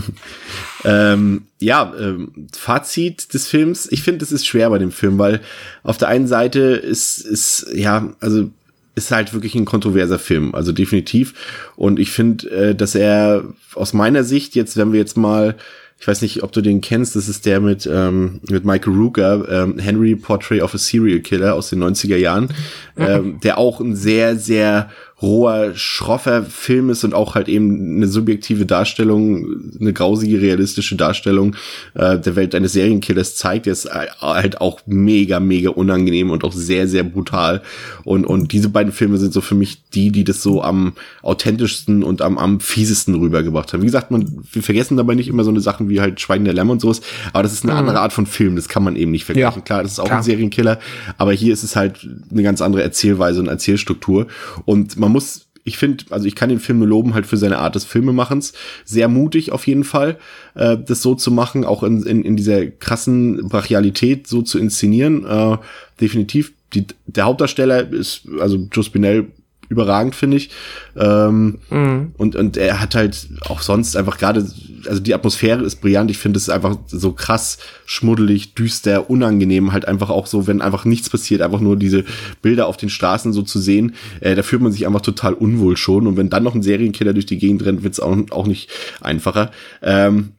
ähm, 0.84 1.46
ja, 1.60 1.92
ähm, 2.00 2.48
Fazit 2.56 3.34
des 3.34 3.48
Films. 3.48 3.88
Ich 3.92 4.04
finde, 4.04 4.24
es 4.24 4.32
ist 4.32 4.46
schwer 4.46 4.70
bei 4.70 4.78
dem 4.78 4.92
Film, 4.92 5.18
weil 5.18 5.42
auf 5.82 5.98
der 5.98 6.10
einen 6.10 6.28
Seite 6.28 6.60
ist, 6.60 7.20
ist, 7.20 7.68
ja, 7.74 8.14
also 8.20 8.52
ist 8.96 9.12
halt 9.12 9.34
wirklich 9.34 9.56
ein 9.56 9.66
kontroverser 9.66 10.20
Film, 10.20 10.54
also 10.54 10.72
definitiv. 10.72 11.34
Und 11.76 12.00
ich 12.00 12.12
finde, 12.12 12.50
äh, 12.50 12.76
dass 12.76 12.96
er 12.96 13.44
aus 13.76 13.94
meiner 13.94 14.24
Sicht 14.24 14.56
jetzt, 14.56 14.78
wenn 14.78 14.92
wir 14.92 15.00
jetzt 15.00 15.18
mal, 15.18 15.56
ich 16.00 16.08
weiß 16.08 16.22
nicht, 16.22 16.44
ob 16.44 16.52
du 16.52 16.62
den 16.62 16.82
kennst, 16.82 17.16
das 17.16 17.28
ist 17.28 17.46
der 17.46 17.60
mit, 17.60 17.90
ähm, 17.92 18.42
mit 18.50 18.66
Michael 18.66 18.94
Rooker, 18.94 19.48
ähm, 19.50 19.80
Henry 19.80 20.16
Portrait 20.16 20.62
of 20.62 20.76
a 20.76 20.78
Serial 20.78 21.22
Killer 21.22 21.56
aus 21.56 21.70
den 21.70 21.84
90er 21.84 22.18
Jahren, 22.18 22.50
mhm. 22.96 23.04
ähm, 23.04 23.40
der 23.42 23.58
auch 23.58 23.80
ein 23.80 23.96
sehr, 23.96 24.38
sehr 24.38 24.90
roher, 25.24 25.74
schroffer 25.76 26.44
Film 26.44 26.90
ist 26.90 27.06
und 27.06 27.14
auch 27.14 27.34
halt 27.34 27.48
eben 27.48 27.96
eine 27.96 28.08
subjektive 28.08 28.66
Darstellung, 28.66 29.72
eine 29.80 29.94
grausige, 29.94 30.42
realistische 30.42 30.98
Darstellung 30.98 31.56
äh, 31.94 32.20
der 32.20 32.36
Welt 32.36 32.54
eines 32.54 32.74
Serienkillers 32.74 33.38
zeigt, 33.38 33.66
der 33.66 33.74
ist 33.74 33.90
halt 33.90 34.60
auch 34.60 34.82
mega, 34.86 35.40
mega 35.40 35.70
unangenehm 35.70 36.30
und 36.30 36.44
auch 36.44 36.52
sehr, 36.52 36.90
sehr 36.90 37.04
brutal. 37.04 37.62
Und, 38.04 38.26
und 38.26 38.52
diese 38.52 38.68
beiden 38.68 38.92
Filme 38.92 39.18
sind 39.18 39.32
so 39.32 39.40
für 39.40 39.56
mich 39.56 39.82
die, 39.94 40.12
die 40.12 40.26
das 40.26 40.44
so 40.44 40.62
am 40.62 40.92
authentischsten 41.22 42.04
und 42.04 42.22
am, 42.22 42.38
am 42.38 42.60
fiesesten 42.60 43.16
rübergebracht 43.16 43.72
haben. 43.72 43.82
Wie 43.82 43.88
gesagt, 43.88 44.12
man, 44.12 44.44
wir 44.52 44.62
vergessen 44.62 44.98
dabei 44.98 45.16
nicht 45.16 45.30
immer 45.30 45.46
so 45.46 45.52
eine 45.52 45.62
Sachen 45.62 45.88
wie 45.88 46.02
halt 46.02 46.20
Schweigen 46.20 46.44
der 46.44 46.54
Lämmer 46.54 46.74
und 46.74 46.82
sowas, 46.82 47.02
aber 47.32 47.44
das 47.44 47.54
ist 47.54 47.64
eine 47.64 47.72
mhm. 47.72 47.80
andere 47.80 48.00
Art 48.02 48.12
von 48.12 48.26
Film, 48.26 48.58
das 48.58 48.68
kann 48.68 48.84
man 48.84 48.98
eben 48.98 49.12
nicht 49.12 49.24
vergleichen. 49.24 49.60
Ja, 49.60 49.64
Klar, 49.64 49.84
das 49.84 49.94
ist 49.94 50.00
auch 50.00 50.06
klar. 50.06 50.18
ein 50.18 50.24
Serienkiller, 50.24 50.80
aber 51.18 51.32
hier 51.32 51.54
ist 51.54 51.64
es 51.64 51.78
halt 51.78 52.06
eine 52.30 52.44
ganz 52.44 52.62
andere 52.62 52.84
Erzählweise 52.84 53.40
und 53.40 53.48
Erzählstruktur 53.48 54.28
und 54.66 55.00
man 55.00 55.13
muss 55.14 55.48
ich 55.66 55.78
finde, 55.78 56.06
also 56.10 56.28
ich 56.28 56.36
kann 56.36 56.50
den 56.50 56.60
Film 56.60 56.82
loben 56.84 57.14
halt 57.14 57.26
für 57.26 57.38
seine 57.38 57.60
Art 57.60 57.76
des 57.76 57.86
Filmemachens. 57.86 58.54
Sehr 58.84 59.08
mutig 59.08 59.52
auf 59.52 59.66
jeden 59.66 59.84
Fall, 59.84 60.18
äh, 60.56 60.78
das 60.78 61.02
so 61.02 61.16
zu 61.16 61.32
machen, 61.32 61.64
auch 61.64 61.84
in, 61.84 62.04
in, 62.04 62.24
in 62.24 62.36
dieser 62.36 62.68
krassen 62.68 63.48
Brachialität 63.48 64.28
so 64.28 64.42
zu 64.42 64.60
inszenieren. 64.60 65.26
Äh, 65.26 65.58
definitiv. 66.02 66.54
Die, 66.74 66.86
der 67.06 67.26
Hauptdarsteller 67.26 67.92
ist, 67.92 68.28
also 68.40 68.68
Joe 68.72 68.84
Spinell 68.84 69.28
überragend, 69.74 70.16
finde 70.16 70.38
ich. 70.38 70.50
Ähm, 70.96 71.60
mhm. 71.70 72.14
und, 72.18 72.36
und 72.36 72.56
er 72.56 72.80
hat 72.80 72.96
halt 72.96 73.28
auch 73.50 73.62
sonst 73.62 73.98
einfach 73.98 74.18
gerade, 74.18 74.48
also 74.88 75.02
die 75.02 75.14
Atmosphäre 75.14 75.64
ist 75.64 75.82
brillant. 75.82 76.10
Ich 76.10 76.18
finde 76.18 76.38
es 76.38 76.50
einfach 76.50 76.78
so 76.88 77.12
krass, 77.12 77.58
schmuddelig, 77.86 78.54
düster, 78.54 79.10
unangenehm. 79.10 79.74
Halt 79.74 79.88
einfach 79.88 80.10
auch 80.10 80.28
so, 80.28 80.48
wenn 80.48 80.62
einfach 80.62 80.86
nichts 80.86 81.10
passiert, 81.10 81.42
einfach 81.42 81.60
nur 81.60 81.76
diese 81.76 82.06
Bilder 82.42 82.68
auf 82.68 82.78
den 82.78 82.90
Straßen 82.90 83.34
so 83.34 83.42
zu 83.42 83.60
sehen, 83.60 83.96
äh, 84.22 84.36
da 84.36 84.44
fühlt 84.44 84.62
man 84.62 84.72
sich 84.72 84.88
einfach 84.88 85.02
total 85.02 85.34
unwohl 85.34 85.76
schon. 85.76 86.08
Und 86.08 86.16
wenn 86.16 86.30
dann 86.30 86.44
noch 86.44 86.56
ein 86.56 86.64
Serienkiller 86.64 87.14
durch 87.14 87.26
die 87.26 87.38
Gegend 87.38 87.66
rennt, 87.66 87.84
wird 87.84 87.94
es 87.94 88.00
auch, 88.00 88.16
auch 88.30 88.48
nicht 88.48 88.70
einfacher. 89.02 89.52
Ähm, 89.82 90.34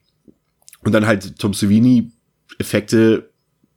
und 0.84 0.92
dann 0.92 1.06
halt 1.06 1.38
Tom 1.38 1.54
Savini 1.54 2.12
Effekte 2.58 3.30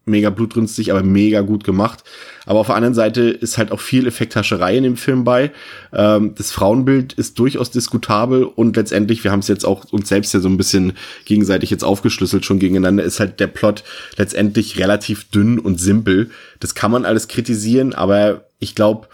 mega 0.08 0.30
blutrünstig, 0.30 0.92
aber 0.92 1.04
mega 1.04 1.42
gut 1.42 1.64
gemacht. 1.64 2.04
Aber 2.46 2.60
auf 2.60 2.68
der 2.68 2.76
anderen 2.76 2.94
Seite 2.94 3.22
ist 3.22 3.58
halt 3.58 3.72
auch 3.72 3.80
viel 3.80 4.08
Effekthascherei 4.08 4.78
in 4.78 4.84
dem 4.84 4.98
Film 4.98 5.24
bei. 5.24 5.52
Ähm, 5.94 6.34
das 6.36 6.52
Frauenbild 6.52 7.14
ist 7.14 7.38
durchaus 7.40 7.72
diskutabel 7.72 8.44
und 8.44 8.76
letztendlich, 8.76 9.24
wir 9.24 9.32
haben 9.32 9.40
es 9.40 9.48
jetzt 9.48 9.66
auch 9.66 9.86
uns 9.92 10.10
selbst 10.10 10.34
ja 10.34 10.40
so 10.40 10.50
ein 10.50 10.58
bisschen 10.58 10.94
gegenseitig 11.26 11.70
jetzt 11.70 11.84
aufgeschlüsselt 11.84 12.46
schon 12.46 12.60
gegeneinander, 12.60 13.04
ist 13.04 13.20
halt 13.20 13.40
der 13.40 13.48
Plot 13.48 13.84
letztendlich 14.16 14.80
relativ 14.80 15.30
dünn 15.30 15.60
und 15.60 15.80
simpel. 15.80 16.32
Das 16.60 16.74
kann 16.74 16.92
man 16.92 17.06
alles 17.06 17.28
kritisieren, 17.28 17.94
aber 17.94 18.46
ich 18.60 18.76
glaube, 18.76 19.08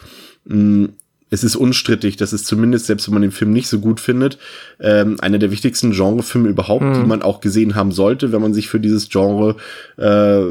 es 1.33 1.43
ist 1.43 1.55
unstrittig, 1.55 2.15
dass 2.15 2.31
es 2.31 2.43
zumindest, 2.43 2.85
selbst 2.85 3.07
wenn 3.07 3.15
man 3.15 3.23
den 3.23 3.31
Film 3.31 3.51
nicht 3.51 3.67
so 3.67 3.79
gut 3.79 3.99
findet, 3.99 4.37
ähm, 4.79 5.17
einer 5.19 5.39
der 5.39 5.49
wichtigsten 5.49 5.91
Genrefilme 5.91 6.47
überhaupt, 6.47 6.83
mhm. 6.83 6.93
die 6.93 7.07
man 7.07 7.23
auch 7.23 7.41
gesehen 7.41 7.73
haben 7.73 7.91
sollte, 7.91 8.31
wenn 8.31 8.41
man 8.41 8.53
sich 8.53 8.69
für 8.69 8.79
dieses 8.79 9.09
Genre 9.09 9.55
äh, 9.97 10.43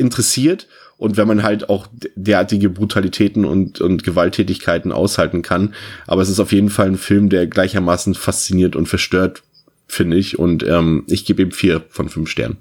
interessiert 0.00 0.66
und 0.96 1.18
wenn 1.18 1.28
man 1.28 1.42
halt 1.42 1.68
auch 1.68 1.88
derartige 2.16 2.70
Brutalitäten 2.70 3.44
und, 3.44 3.82
und 3.82 4.02
Gewalttätigkeiten 4.02 4.92
aushalten 4.92 5.42
kann. 5.42 5.74
Aber 6.06 6.22
es 6.22 6.30
ist 6.30 6.40
auf 6.40 6.52
jeden 6.52 6.70
Fall 6.70 6.86
ein 6.86 6.96
Film, 6.96 7.28
der 7.28 7.46
gleichermaßen 7.46 8.14
fasziniert 8.14 8.76
und 8.76 8.86
verstört, 8.86 9.42
finde 9.88 10.16
ich. 10.16 10.38
Und 10.38 10.62
ähm, 10.62 11.04
ich 11.06 11.26
gebe 11.26 11.42
ihm 11.42 11.52
vier 11.52 11.82
von 11.90 12.08
fünf 12.08 12.30
Sternen. 12.30 12.56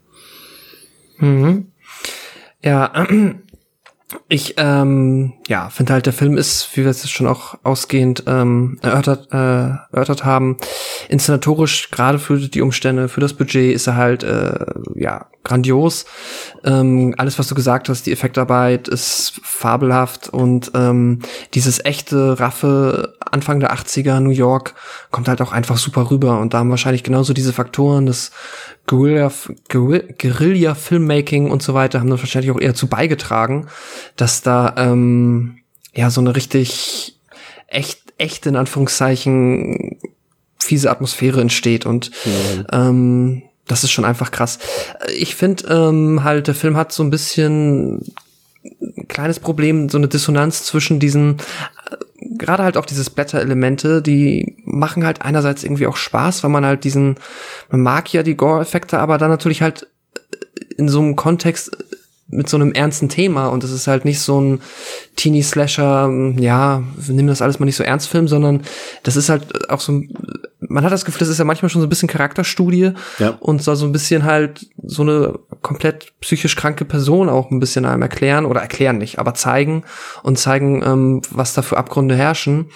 Mhm. 1.17 1.67
Ja, 2.61 3.07
ich 4.27 4.55
ähm, 4.57 5.33
ja 5.47 5.69
finde 5.69 5.93
halt 5.93 6.05
der 6.05 6.13
Film 6.13 6.37
ist, 6.37 6.69
wie 6.75 6.83
wir 6.83 6.89
es 6.89 7.09
schon 7.09 7.27
auch 7.27 7.57
ausgehend 7.63 8.23
ähm, 8.27 8.79
erörtert, 8.81 9.31
äh, 9.31 9.95
erörtert 9.95 10.25
haben, 10.25 10.57
inszenatorisch 11.09 11.89
gerade 11.89 12.19
für 12.19 12.37
die 12.37 12.61
Umstände, 12.61 13.09
für 13.09 13.19
das 13.19 13.33
Budget 13.33 13.73
ist 13.73 13.87
er 13.87 13.95
halt 13.95 14.23
äh, 14.23 14.65
ja 14.95 15.25
grandios. 15.43 16.05
Ähm, 16.63 17.15
alles, 17.17 17.39
was 17.39 17.47
du 17.47 17.55
gesagt 17.55 17.89
hast, 17.89 18.05
die 18.05 18.11
Effektarbeit 18.11 18.87
ist 18.87 19.41
fabelhaft 19.43 20.29
und 20.29 20.71
ähm, 20.75 21.19
dieses 21.55 21.83
echte 21.83 22.39
Raffe 22.39 23.17
Anfang 23.19 23.59
der 23.59 23.73
80er 23.73 24.19
New 24.19 24.29
York 24.29 24.75
kommt 25.09 25.27
halt 25.27 25.41
auch 25.41 25.51
einfach 25.51 25.77
super 25.77 26.11
rüber 26.11 26.39
und 26.39 26.53
da 26.53 26.59
haben 26.59 26.69
wahrscheinlich 26.69 27.03
genauso 27.03 27.33
diese 27.33 27.53
Faktoren, 27.53 28.05
das 28.05 28.31
Guerilla, 28.85 29.31
Guerilla 29.67 30.75
Filmmaking 30.75 31.49
und 31.49 31.63
so 31.63 31.73
weiter 31.73 31.99
haben 31.99 32.09
da 32.09 32.19
wahrscheinlich 32.19 32.51
auch 32.51 32.61
eher 32.61 32.75
zu 32.75 32.87
beigetragen, 32.87 33.67
dass 34.15 34.43
da 34.43 34.75
ähm, 34.77 35.57
ja 35.93 36.11
so 36.11 36.21
eine 36.21 36.35
richtig 36.35 37.19
echt 37.67 38.13
echt 38.19 38.45
in 38.45 38.55
Anführungszeichen 38.55 39.99
fiese 40.61 40.91
Atmosphäre 40.91 41.41
entsteht 41.41 41.85
und 41.85 42.11
mhm. 42.25 42.65
ähm, 42.71 43.41
das 43.67 43.83
ist 43.83 43.91
schon 43.91 44.05
einfach 44.05 44.31
krass. 44.31 44.59
Ich 45.15 45.35
finde 45.35 45.67
ähm, 45.67 46.23
halt, 46.23 46.47
der 46.47 46.55
Film 46.55 46.75
hat 46.75 46.91
so 46.91 47.03
ein 47.03 47.11
bisschen 47.11 48.13
ein 48.63 49.07
kleines 49.07 49.39
Problem, 49.39 49.89
so 49.89 49.97
eine 49.97 50.07
Dissonanz 50.07 50.65
zwischen 50.65 50.99
diesen 50.99 51.37
gerade 52.21 52.63
halt 52.63 52.77
auch 52.77 52.85
diese 52.85 53.03
Splatter-Elemente, 53.03 54.01
die 54.01 54.57
machen 54.65 55.05
halt 55.05 55.21
einerseits 55.21 55.63
irgendwie 55.63 55.87
auch 55.87 55.97
Spaß, 55.97 56.43
weil 56.43 56.51
man 56.51 56.65
halt 56.65 56.83
diesen, 56.83 57.15
man 57.69 57.81
mag 57.81 58.11
ja 58.11 58.23
die 58.23 58.35
Gore-Effekte, 58.35 58.99
aber 58.99 59.17
dann 59.17 59.29
natürlich 59.29 59.61
halt 59.61 59.87
in 60.77 60.89
so 60.89 60.99
einem 60.99 61.15
Kontext 61.15 61.71
mit 62.27 62.47
so 62.47 62.57
einem 62.57 62.73
ernsten 62.73 63.09
Thema 63.09 63.47
und 63.47 63.63
es 63.63 63.71
ist 63.71 63.87
halt 63.87 64.05
nicht 64.05 64.19
so 64.19 64.39
ein 64.39 64.61
Teenie-Slasher, 65.19 66.09
ja, 66.37 66.81
wir 66.95 67.13
nehmen 67.13 67.27
das 67.27 67.41
alles 67.41 67.59
mal 67.59 67.65
nicht 67.65 67.75
so 67.75 67.83
ernst 67.83 68.07
Film, 68.07 68.29
sondern 68.29 68.61
das 69.03 69.17
ist 69.17 69.27
halt 69.27 69.69
auch 69.69 69.81
so, 69.81 70.01
man 70.61 70.85
hat 70.85 70.93
das 70.93 71.03
Gefühl, 71.03 71.19
das 71.19 71.27
ist 71.27 71.39
ja 71.39 71.43
manchmal 71.43 71.69
schon 71.69 71.81
so 71.81 71.87
ein 71.87 71.89
bisschen 71.89 72.07
Charakterstudie 72.07 72.93
ja. 73.17 73.37
und 73.41 73.61
soll 73.61 73.75
so 73.75 73.85
ein 73.85 73.91
bisschen 73.91 74.23
halt 74.23 74.67
so 74.81 75.01
eine 75.01 75.37
komplett 75.61 76.13
psychisch 76.21 76.55
kranke 76.55 76.85
Person 76.85 77.27
auch 77.27 77.51
ein 77.51 77.59
bisschen 77.59 77.83
einem 77.83 78.01
erklären 78.01 78.45
oder 78.45 78.61
erklären 78.61 78.97
nicht, 78.97 79.19
aber 79.19 79.33
zeigen 79.33 79.83
und 80.23 80.39
zeigen, 80.39 80.81
ähm, 80.85 81.21
was 81.31 81.53
da 81.53 81.63
für 81.63 81.75
Abgründe 81.75 82.15
herrschen 82.15 82.67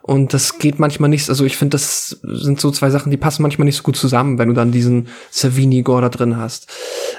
und 0.00 0.32
das 0.32 0.58
geht 0.58 0.78
manchmal 0.78 1.10
nicht, 1.10 1.28
also 1.28 1.44
ich 1.44 1.58
finde, 1.58 1.74
das 1.74 2.18
sind 2.22 2.60
so 2.60 2.70
zwei 2.70 2.88
Sachen, 2.88 3.10
die 3.10 3.18
passen 3.18 3.42
manchmal 3.42 3.66
nicht 3.66 3.76
so 3.76 3.82
gut 3.82 3.96
zusammen, 3.96 4.38
wenn 4.38 4.48
du 4.48 4.54
dann 4.54 4.72
diesen 4.72 5.08
Savini-Gore 5.30 6.02
da 6.02 6.08
drin 6.08 6.38
hast. 6.38 6.66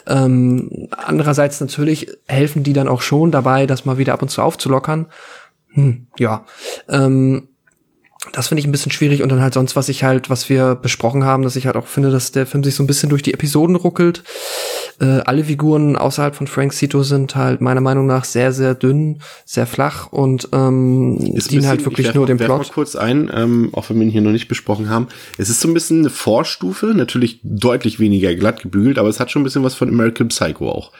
Ähm, 0.08 0.90
andererseits 0.92 1.62
natürlich 1.62 2.08
helfen 2.28 2.64
die 2.64 2.74
dann 2.74 2.88
auch 2.88 3.02
schon 3.02 3.30
dabei, 3.30 3.68
das 3.68 3.86
mal 3.86 4.00
wieder 4.00 4.14
ab 4.14 4.24
und 4.24 4.30
zu 4.30 4.42
aufzulockern. 4.72 5.08
Hm, 5.74 6.08
ja. 6.18 6.46
Ähm, 6.90 7.48
das 8.34 8.50
finde 8.50 8.60
ich 8.60 8.68
ein 8.68 8.72
bisschen 8.72 8.92
schwierig 8.92 9.24
und 9.24 9.30
dann 9.30 9.42
halt 9.42 9.56
sonst, 9.56 9.76
was 9.76 9.90
ich 9.90 10.04
halt, 10.04 10.30
was 10.30 10.48
wir 10.48 10.76
besprochen 10.76 11.24
haben, 11.24 11.42
dass 11.42 11.56
ich 11.56 11.66
halt 11.66 11.76
auch 11.76 11.88
finde, 11.88 12.12
dass 12.12 12.32
der 12.32 12.46
Film 12.46 12.64
sich 12.64 12.76
so 12.76 12.84
ein 12.84 12.88
bisschen 12.88 13.10
durch 13.10 13.24
die 13.24 13.34
Episoden 13.34 13.76
ruckelt. 13.76 14.24
Äh, 15.00 15.22
alle 15.26 15.46
Figuren 15.46 15.96
außerhalb 15.96 16.36
von 16.36 16.46
Frank 16.46 16.72
Cito 16.72 17.02
sind 17.02 17.36
halt 17.36 17.62
meiner 17.62 17.82
Meinung 17.82 18.06
nach 18.06 18.24
sehr, 18.24 18.54
sehr 18.54 18.76
dünn, 18.76 19.22
sehr 19.44 19.66
flach 19.66 20.12
und 20.12 20.50
ähm, 20.54 21.18
dienen 21.18 21.34
bisschen, 21.34 21.68
halt 21.68 21.84
wirklich 21.84 22.14
nur 22.14 22.28
dem 22.28 22.38
Plot. 22.38 22.60
mal 22.60 22.68
kurz 22.72 22.96
ein, 22.96 23.32
ähm, 23.34 23.70
auch 23.74 23.90
wenn 23.90 23.98
wir 23.98 24.06
ihn 24.06 24.12
hier 24.12 24.22
noch 24.22 24.32
nicht 24.32 24.48
besprochen 24.48 24.90
haben. 24.90 25.08
Es 25.40 25.50
ist 25.50 25.60
so 25.60 25.68
ein 25.68 25.74
bisschen 25.74 26.02
eine 26.02 26.12
Vorstufe, 26.12 26.94
natürlich 26.94 27.40
deutlich 27.42 28.00
weniger 28.00 28.36
glatt 28.36 28.62
gebügelt, 28.62 29.00
aber 29.00 29.10
es 29.10 29.20
hat 29.20 29.32
schon 29.32 29.42
ein 29.42 29.46
bisschen 29.46 29.64
was 29.64 29.74
von 29.74 29.90
American 29.90 30.28
Psycho 30.28 30.70
auch. 30.70 30.92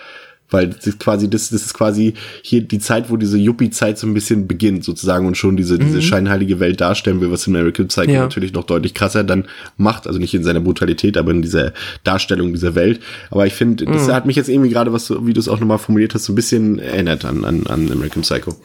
Weil 0.52 0.68
das 0.68 0.86
ist 0.86 1.00
quasi, 1.00 1.30
das, 1.30 1.50
das 1.50 1.64
ist 1.66 1.74
quasi 1.74 2.14
hier 2.44 2.62
die 2.62 2.80
Zeit, 2.80 3.10
wo 3.10 3.18
diese 3.18 3.38
Yuppie-Zeit 3.38 3.98
so 3.98 4.06
ein 4.06 4.14
bisschen 4.14 4.48
beginnt, 4.48 4.84
sozusagen, 4.84 5.26
und 5.26 5.36
schon 5.38 5.58
diese, 5.58 5.80
diese 5.80 6.02
scheinheilige 6.02 6.60
Welt 6.60 6.80
darstellen 6.82 7.22
will, 7.22 7.32
was 7.32 7.48
American 7.48 7.88
Psycho 7.88 8.12
Ja. 8.12 8.20
natürlich 8.22 8.54
noch 8.54 8.66
deutlich 8.66 8.94
krasser 8.94 9.24
dann 9.24 9.46
macht. 9.78 10.06
Also 10.08 10.20
nicht 10.20 10.34
in 10.34 10.44
seiner 10.44 10.60
Brutalität, 10.60 11.18
aber 11.18 11.32
in 11.32 11.42
dieser 11.42 11.72
Darstellung 12.04 12.52
dieser 12.54 12.76
Welt. 12.76 13.00
Aber 13.32 13.48
ich 13.48 13.54
finde, 13.54 13.86
das 13.86 14.08
hat 14.10 14.26
mich 14.26 14.36
jetzt 14.36 14.50
irgendwie 14.50 14.70
gerade, 14.70 14.94
was 14.94 15.08
du, 15.08 15.26
wie 15.26 15.34
du 15.34 15.40
es 15.40 15.48
auch 15.48 15.60
nochmal 15.60 15.78
formuliert 15.80 16.14
hast, 16.14 16.26
so 16.26 16.34
ein 16.34 16.36
bisschen 16.36 16.78
erinnert 16.80 17.26
an, 17.26 17.46
an, 17.46 17.66
an 17.68 17.92
American 17.92 18.22
Psycho. 18.22 18.56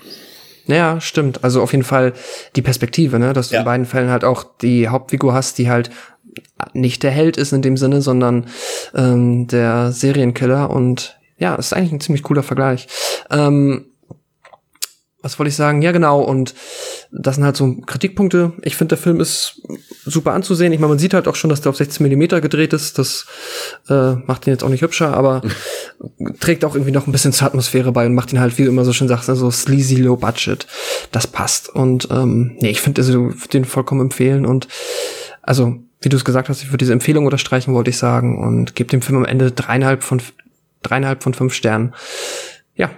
Ja, 0.67 1.01
stimmt. 1.01 1.45
Also 1.45 1.63
auf 1.63 1.71
jeden 1.71 1.85
Fall 1.85 2.13
die 2.57 2.63
Perspektive, 2.63 3.21
ne, 3.21 3.33
dass 3.33 3.51
du 3.51 3.55
Ja. 3.55 3.61
in 3.61 3.65
beiden 3.65 3.87
Fällen 3.87 4.11
halt 4.11 4.25
auch 4.25 4.45
die 4.61 4.89
Hauptfigur 4.89 5.33
hast, 5.33 5.59
die 5.59 5.71
halt 5.71 5.91
nicht 6.75 7.03
der 7.05 7.13
Held 7.13 7.37
ist 7.37 7.53
in 7.53 7.63
dem 7.63 7.77
Sinne, 7.77 8.03
sondern 8.03 8.47
ähm, 8.95 9.47
der 9.47 9.93
Serienkiller 9.93 10.71
und 10.71 11.17
ja, 11.39 11.57
das 11.57 11.67
ist 11.67 11.73
eigentlich 11.73 11.93
ein 11.93 12.01
ziemlich 12.01 12.23
cooler 12.23 12.43
Vergleich. 12.43 12.89
Ähm, 13.31 13.87
was 15.27 15.41
wollte 15.41 15.49
ich 15.49 15.57
sagen? 15.57 15.83
Ja, 15.83 15.91
genau. 15.91 16.21
Und 16.21 16.55
das 17.11 17.35
sind 17.35 17.45
halt 17.45 17.57
so 17.57 17.75
Kritikpunkte. 17.85 18.53
Ich 18.63 18.77
finde, 18.77 18.91
der 18.95 19.03
Film 19.03 19.19
ist 19.19 19.61
super 20.05 20.33
anzusehen. 20.33 20.73
Ich 20.73 20.79
meine, 20.79 20.91
man 20.91 21.01
sieht 21.01 21.15
halt 21.15 21.27
auch 21.27 21.35
schon, 21.35 21.51
dass 21.51 21.61
der 21.61 21.71
auf 21.71 21.77
16 21.77 22.05
Millimeter 22.05 22.41
gedreht 22.41 22.73
ist. 22.73 22.97
Das 22.97 23.27
äh, 23.89 24.13
macht 24.13 24.47
ihn 24.47 24.53
jetzt 24.53 24.63
auch 24.63 24.69
nicht 24.69 24.83
hübscher, 24.83 25.17
aber 25.17 25.43
trägt 26.41 26.65
auch 26.65 26.77
irgendwie 26.77 26.93
noch 26.93 27.09
ein 27.09 27.13
bisschen 27.13 27.33
zur 27.33 27.49
Atmosphäre 27.49 27.91
bei 27.91 28.07
und 28.07 28.15
macht 28.15 28.33
ihn 28.33 28.39
halt, 28.39 28.57
wie 28.57 28.63
du 28.63 28.69
immer 28.69 28.85
so 28.85 28.93
schön 28.93 29.09
sagst, 29.09 29.27
so 29.27 29.51
sleazy 29.51 29.97
low 29.97 30.17
budget. 30.17 30.69
Das 31.11 31.27
passt. 31.27 31.71
Und 31.71 32.07
ähm, 32.13 32.57
nee, 32.61 32.71
ich 32.71 32.81
finde 32.81 33.03
also, 33.03 33.33
den 33.53 33.65
vollkommen 33.65 34.03
empfehlen. 34.03 34.47
Und 34.47 34.69
also, 35.43 35.77
wie 36.03 36.09
du 36.09 36.17
es 36.17 36.25
gesagt 36.25 36.49
hast, 36.49 36.63
ich 36.63 36.69
würde 36.69 36.79
diese 36.79 36.93
Empfehlung 36.93 37.25
unterstreichen, 37.25 37.75
wollte 37.75 37.91
ich 37.91 37.99
sagen. 37.99 38.39
Und 38.39 38.77
gebe 38.77 38.91
dem 38.91 39.03
Film 39.03 39.19
am 39.19 39.25
Ende 39.25 39.51
dreieinhalb 39.51 40.05
von 40.05 40.21
dreieinhalb 40.87 41.23
von 41.23 41.35
fünf 41.35 41.55
Sternen. 41.55 41.95
Ja, 42.75 42.91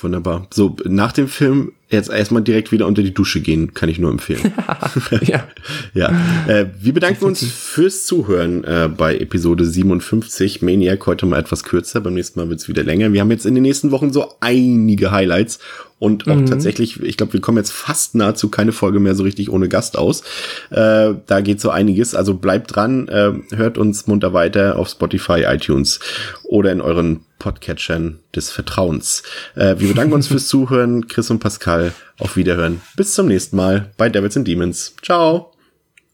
Wunderbar. 0.00 0.46
So, 0.52 0.76
nach 0.84 1.12
dem 1.12 1.28
Film 1.28 1.72
jetzt 1.90 2.10
erstmal 2.10 2.42
direkt 2.42 2.70
wieder 2.70 2.86
unter 2.86 3.02
die 3.02 3.14
Dusche 3.14 3.40
gehen, 3.40 3.74
kann 3.74 3.88
ich 3.88 3.98
nur 3.98 4.10
empfehlen. 4.10 4.52
ja. 5.22 5.48
ja. 5.94 6.08
Äh, 6.46 6.66
wir 6.80 6.92
bedanken 6.92 7.24
uns 7.24 7.42
fürs 7.44 8.04
Zuhören 8.04 8.64
äh, 8.64 8.88
bei 8.94 9.16
Episode 9.16 9.64
57. 9.64 10.62
Maniac 10.62 11.06
heute 11.06 11.26
mal 11.26 11.38
etwas 11.38 11.64
kürzer, 11.64 12.00
beim 12.00 12.14
nächsten 12.14 12.38
Mal 12.38 12.50
wird's 12.50 12.68
wieder 12.68 12.82
länger. 12.82 13.12
Wir 13.12 13.20
haben 13.20 13.30
jetzt 13.30 13.46
in 13.46 13.54
den 13.54 13.62
nächsten 13.62 13.90
Wochen 13.90 14.12
so 14.12 14.34
einige 14.40 15.10
Highlights 15.10 15.58
und 16.00 16.28
auch 16.28 16.40
tatsächlich, 16.44 17.02
ich 17.02 17.16
glaube, 17.16 17.32
wir 17.32 17.40
kommen 17.40 17.58
jetzt 17.58 17.72
fast 17.72 18.14
nahezu 18.14 18.48
keine 18.48 18.70
Folge 18.70 19.00
mehr 19.00 19.16
so 19.16 19.24
richtig 19.24 19.50
ohne 19.50 19.68
Gast 19.68 19.98
aus. 19.98 20.22
Äh, 20.70 21.14
da 21.26 21.40
geht 21.42 21.60
so 21.60 21.70
einiges. 21.70 22.14
Also 22.14 22.34
bleibt 22.34 22.76
dran, 22.76 23.08
äh, 23.08 23.32
hört 23.56 23.78
uns 23.78 24.06
munter 24.06 24.32
weiter 24.32 24.78
auf 24.78 24.88
Spotify, 24.88 25.44
iTunes 25.48 25.98
oder 26.44 26.70
in 26.70 26.80
euren 26.80 27.22
Podcatchern 27.40 28.20
des 28.34 28.50
Vertrauens. 28.50 29.24
Äh, 29.56 29.76
wir 29.78 29.88
bedanken 29.88 30.14
uns 30.14 30.26
fürs 30.28 30.46
Zuhören. 30.46 31.08
Chris 31.08 31.30
und 31.30 31.40
Pascal, 31.40 31.77
auf 32.18 32.36
Wiederhören. 32.36 32.80
Bis 32.96 33.14
zum 33.14 33.26
nächsten 33.28 33.56
Mal 33.56 33.90
bei 33.96 34.08
Devils 34.08 34.36
and 34.36 34.46
Demons. 34.46 34.94
Ciao. 35.02 35.52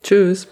Tschüss. 0.02 0.48